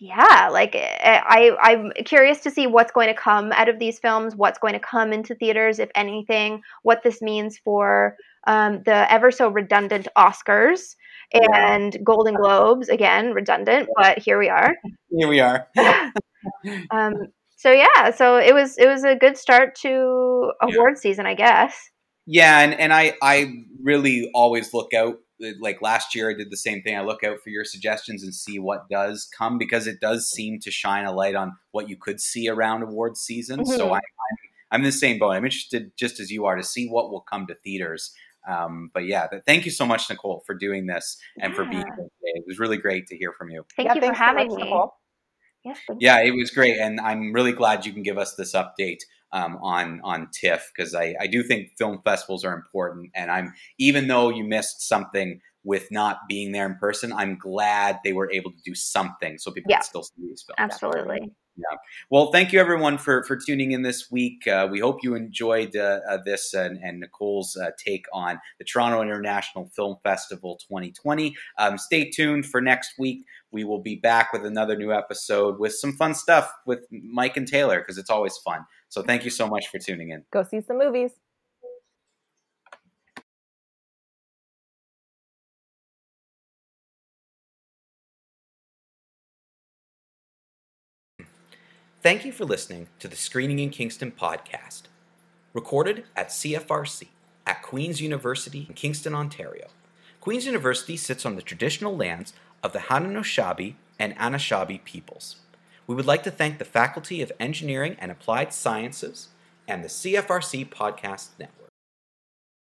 yeah 0.00 0.48
like 0.50 0.74
eh, 0.74 1.20
i 1.24 1.50
i'm 1.60 1.92
curious 2.04 2.40
to 2.40 2.50
see 2.50 2.66
what's 2.66 2.90
going 2.90 3.08
to 3.08 3.14
come 3.14 3.52
out 3.52 3.68
of 3.68 3.78
these 3.78 3.98
films 3.98 4.34
what's 4.34 4.58
going 4.58 4.72
to 4.72 4.80
come 4.80 5.12
into 5.12 5.34
theaters 5.34 5.78
if 5.78 5.90
anything 5.94 6.62
what 6.82 7.02
this 7.02 7.20
means 7.20 7.58
for 7.58 8.16
um, 8.46 8.82
the 8.86 9.12
ever 9.12 9.30
so 9.30 9.48
redundant 9.48 10.08
oscars 10.16 10.96
and 11.32 11.98
golden 12.02 12.34
globes 12.34 12.88
again 12.88 13.32
redundant 13.32 13.88
but 13.96 14.18
here 14.18 14.38
we 14.38 14.48
are. 14.48 14.74
Here 15.10 15.28
we 15.28 15.40
are. 15.40 15.68
um, 16.90 17.14
so 17.56 17.70
yeah 17.70 18.10
so 18.10 18.38
it 18.38 18.54
was 18.54 18.78
it 18.78 18.86
was 18.86 19.04
a 19.04 19.14
good 19.14 19.36
start 19.36 19.74
to 19.74 20.52
award 20.62 20.96
season 20.98 21.26
i 21.26 21.34
guess. 21.34 21.90
Yeah, 22.26 22.60
and, 22.60 22.74
and 22.74 22.92
I 22.92 23.14
I 23.22 23.64
really 23.82 24.30
always 24.34 24.72
look 24.72 24.94
out. 24.94 25.16
Like 25.60 25.80
last 25.82 26.14
year, 26.14 26.30
I 26.30 26.34
did 26.34 26.50
the 26.50 26.56
same 26.56 26.82
thing. 26.82 26.96
I 26.96 27.02
look 27.02 27.24
out 27.24 27.40
for 27.42 27.50
your 27.50 27.64
suggestions 27.64 28.22
and 28.22 28.34
see 28.34 28.58
what 28.58 28.88
does 28.88 29.28
come 29.36 29.58
because 29.58 29.86
it 29.86 30.00
does 30.00 30.28
seem 30.30 30.60
to 30.60 30.70
shine 30.70 31.04
a 31.06 31.12
light 31.12 31.34
on 31.34 31.56
what 31.72 31.88
you 31.88 31.96
could 31.96 32.20
see 32.20 32.48
around 32.48 32.82
awards 32.82 33.20
season. 33.20 33.64
So 33.64 33.88
Mhm. 33.88 33.92
I, 33.92 33.96
I'm 33.96 34.36
I'm 34.72 34.80
in 34.80 34.84
the 34.84 34.92
same 34.92 35.18
boat. 35.18 35.30
I'm 35.30 35.44
interested 35.44 35.92
just 35.96 36.20
as 36.20 36.30
you 36.30 36.44
are 36.46 36.56
to 36.56 36.62
see 36.62 36.88
what 36.88 37.10
will 37.10 37.22
come 37.22 37.46
to 37.48 37.54
theaters. 37.54 38.12
Um, 38.48 38.90
but 38.94 39.04
yeah, 39.04 39.26
but 39.30 39.44
thank 39.44 39.64
you 39.64 39.70
so 39.70 39.84
much, 39.84 40.08
Nicole, 40.08 40.42
for 40.46 40.54
doing 40.54 40.86
this 40.86 41.18
and 41.40 41.54
for 41.54 41.64
being 41.66 41.82
here 41.82 41.94
today. 41.96 42.32
It 42.36 42.44
was 42.46 42.58
really 42.58 42.76
great 42.78 43.06
to 43.08 43.16
hear 43.16 43.32
from 43.32 43.50
you. 43.50 43.64
thank 43.76 43.88
Yeah, 43.88 43.94
you 43.94 44.00
for 44.00 44.06
thanks 44.06 44.18
so 44.18 44.24
having 44.24 44.48
much, 44.48 44.56
me 44.56 44.64
Nicole. 44.64 44.94
yes 45.64 45.78
thank 45.86 46.00
Yeah, 46.00 46.20
it 46.20 46.30
was 46.34 46.50
great, 46.50 46.78
and 46.78 47.00
I'm 47.00 47.32
really 47.32 47.52
glad 47.52 47.84
you 47.84 47.92
can 47.92 48.02
give 48.02 48.16
us 48.18 48.34
this 48.34 48.54
update 48.54 49.00
um, 49.32 49.58
on 49.62 50.00
on 50.04 50.28
TIFF 50.32 50.70
because 50.74 50.94
I, 50.94 51.14
I 51.20 51.26
do 51.26 51.42
think 51.42 51.70
film 51.78 52.00
festivals 52.04 52.44
are 52.44 52.54
important, 52.54 53.10
and 53.14 53.30
I'm 53.30 53.52
even 53.78 54.08
though 54.08 54.28
you 54.30 54.44
missed 54.44 54.86
something 54.88 55.40
with 55.62 55.88
not 55.90 56.20
being 56.28 56.52
there 56.52 56.66
in 56.66 56.74
person, 56.76 57.12
I'm 57.12 57.36
glad 57.38 57.98
they 58.02 58.14
were 58.14 58.30
able 58.32 58.50
to 58.50 58.56
do 58.64 58.74
something 58.74 59.36
so 59.38 59.50
people 59.50 59.70
Yeah. 59.70 59.76
can 59.78 59.84
still 59.84 60.02
see 60.04 60.14
these 60.22 60.42
films. 60.42 60.56
absolutely 60.58 61.18
Yeah. 61.56 61.76
Well, 62.08 62.32
thank 62.32 62.52
you 62.52 62.60
everyone 62.60 62.96
for 62.96 63.24
for 63.24 63.36
tuning 63.36 63.72
in 63.72 63.82
this 63.82 64.10
week. 64.10 64.46
Uh, 64.46 64.66
we 64.70 64.80
hope 64.80 65.00
you 65.02 65.14
enjoyed 65.14 65.76
uh, 65.76 66.00
uh, 66.08 66.18
this 66.24 66.54
and, 66.54 66.78
and 66.82 67.00
Nicole's 67.00 67.54
uh, 67.56 67.72
take 67.76 68.06
on 68.14 68.40
the 68.58 68.64
Toronto 68.64 69.02
International 69.02 69.66
Film 69.76 69.96
Festival 70.02 70.56
2020. 70.68 71.34
Um, 71.58 71.76
stay 71.76 72.08
tuned 72.08 72.46
for 72.46 72.62
next 72.62 72.92
week. 72.98 73.26
We 73.52 73.64
will 73.64 73.82
be 73.82 73.96
back 73.96 74.32
with 74.32 74.46
another 74.46 74.76
new 74.76 74.92
episode 74.92 75.58
with 75.58 75.74
some 75.74 75.92
fun 75.92 76.14
stuff 76.14 76.50
with 76.66 76.86
Mike 76.90 77.36
and 77.36 77.46
Taylor 77.46 77.80
because 77.80 77.98
it's 77.98 78.10
always 78.10 78.38
fun. 78.38 78.64
So 78.90 79.02
thank 79.02 79.24
you 79.24 79.30
so 79.30 79.46
much 79.48 79.68
for 79.68 79.78
tuning 79.78 80.10
in. 80.10 80.24
Go 80.32 80.42
see 80.42 80.60
some 80.60 80.78
movies. 80.78 81.12
Thank 92.02 92.24
you 92.24 92.32
for 92.32 92.44
listening 92.44 92.88
to 92.98 93.08
the 93.08 93.16
Screening 93.16 93.58
in 93.58 93.70
Kingston 93.70 94.10
podcast, 94.10 94.84
recorded 95.52 96.04
at 96.16 96.30
CFRC 96.30 97.08
at 97.46 97.62
Queen's 97.62 98.00
University 98.00 98.66
in 98.68 98.74
Kingston, 98.74 99.14
Ontario. 99.14 99.68
Queen's 100.20 100.46
University 100.46 100.96
sits 100.96 101.24
on 101.24 101.36
the 101.36 101.42
traditional 101.42 101.96
lands 101.96 102.32
of 102.62 102.72
the 102.72 102.78
Haudenosaunee 102.78 103.74
and 103.98 104.16
Anishinaabe 104.16 104.82
peoples. 104.82 105.36
We 105.90 105.96
would 105.96 106.06
like 106.06 106.22
to 106.22 106.30
thank 106.30 106.58
the 106.58 106.64
Faculty 106.64 107.20
of 107.20 107.32
Engineering 107.40 107.96
and 107.98 108.12
Applied 108.12 108.52
Sciences 108.52 109.30
and 109.66 109.82
the 109.82 109.88
CFRC 109.88 110.70
Podcast 110.70 111.30
Network. 111.36 111.69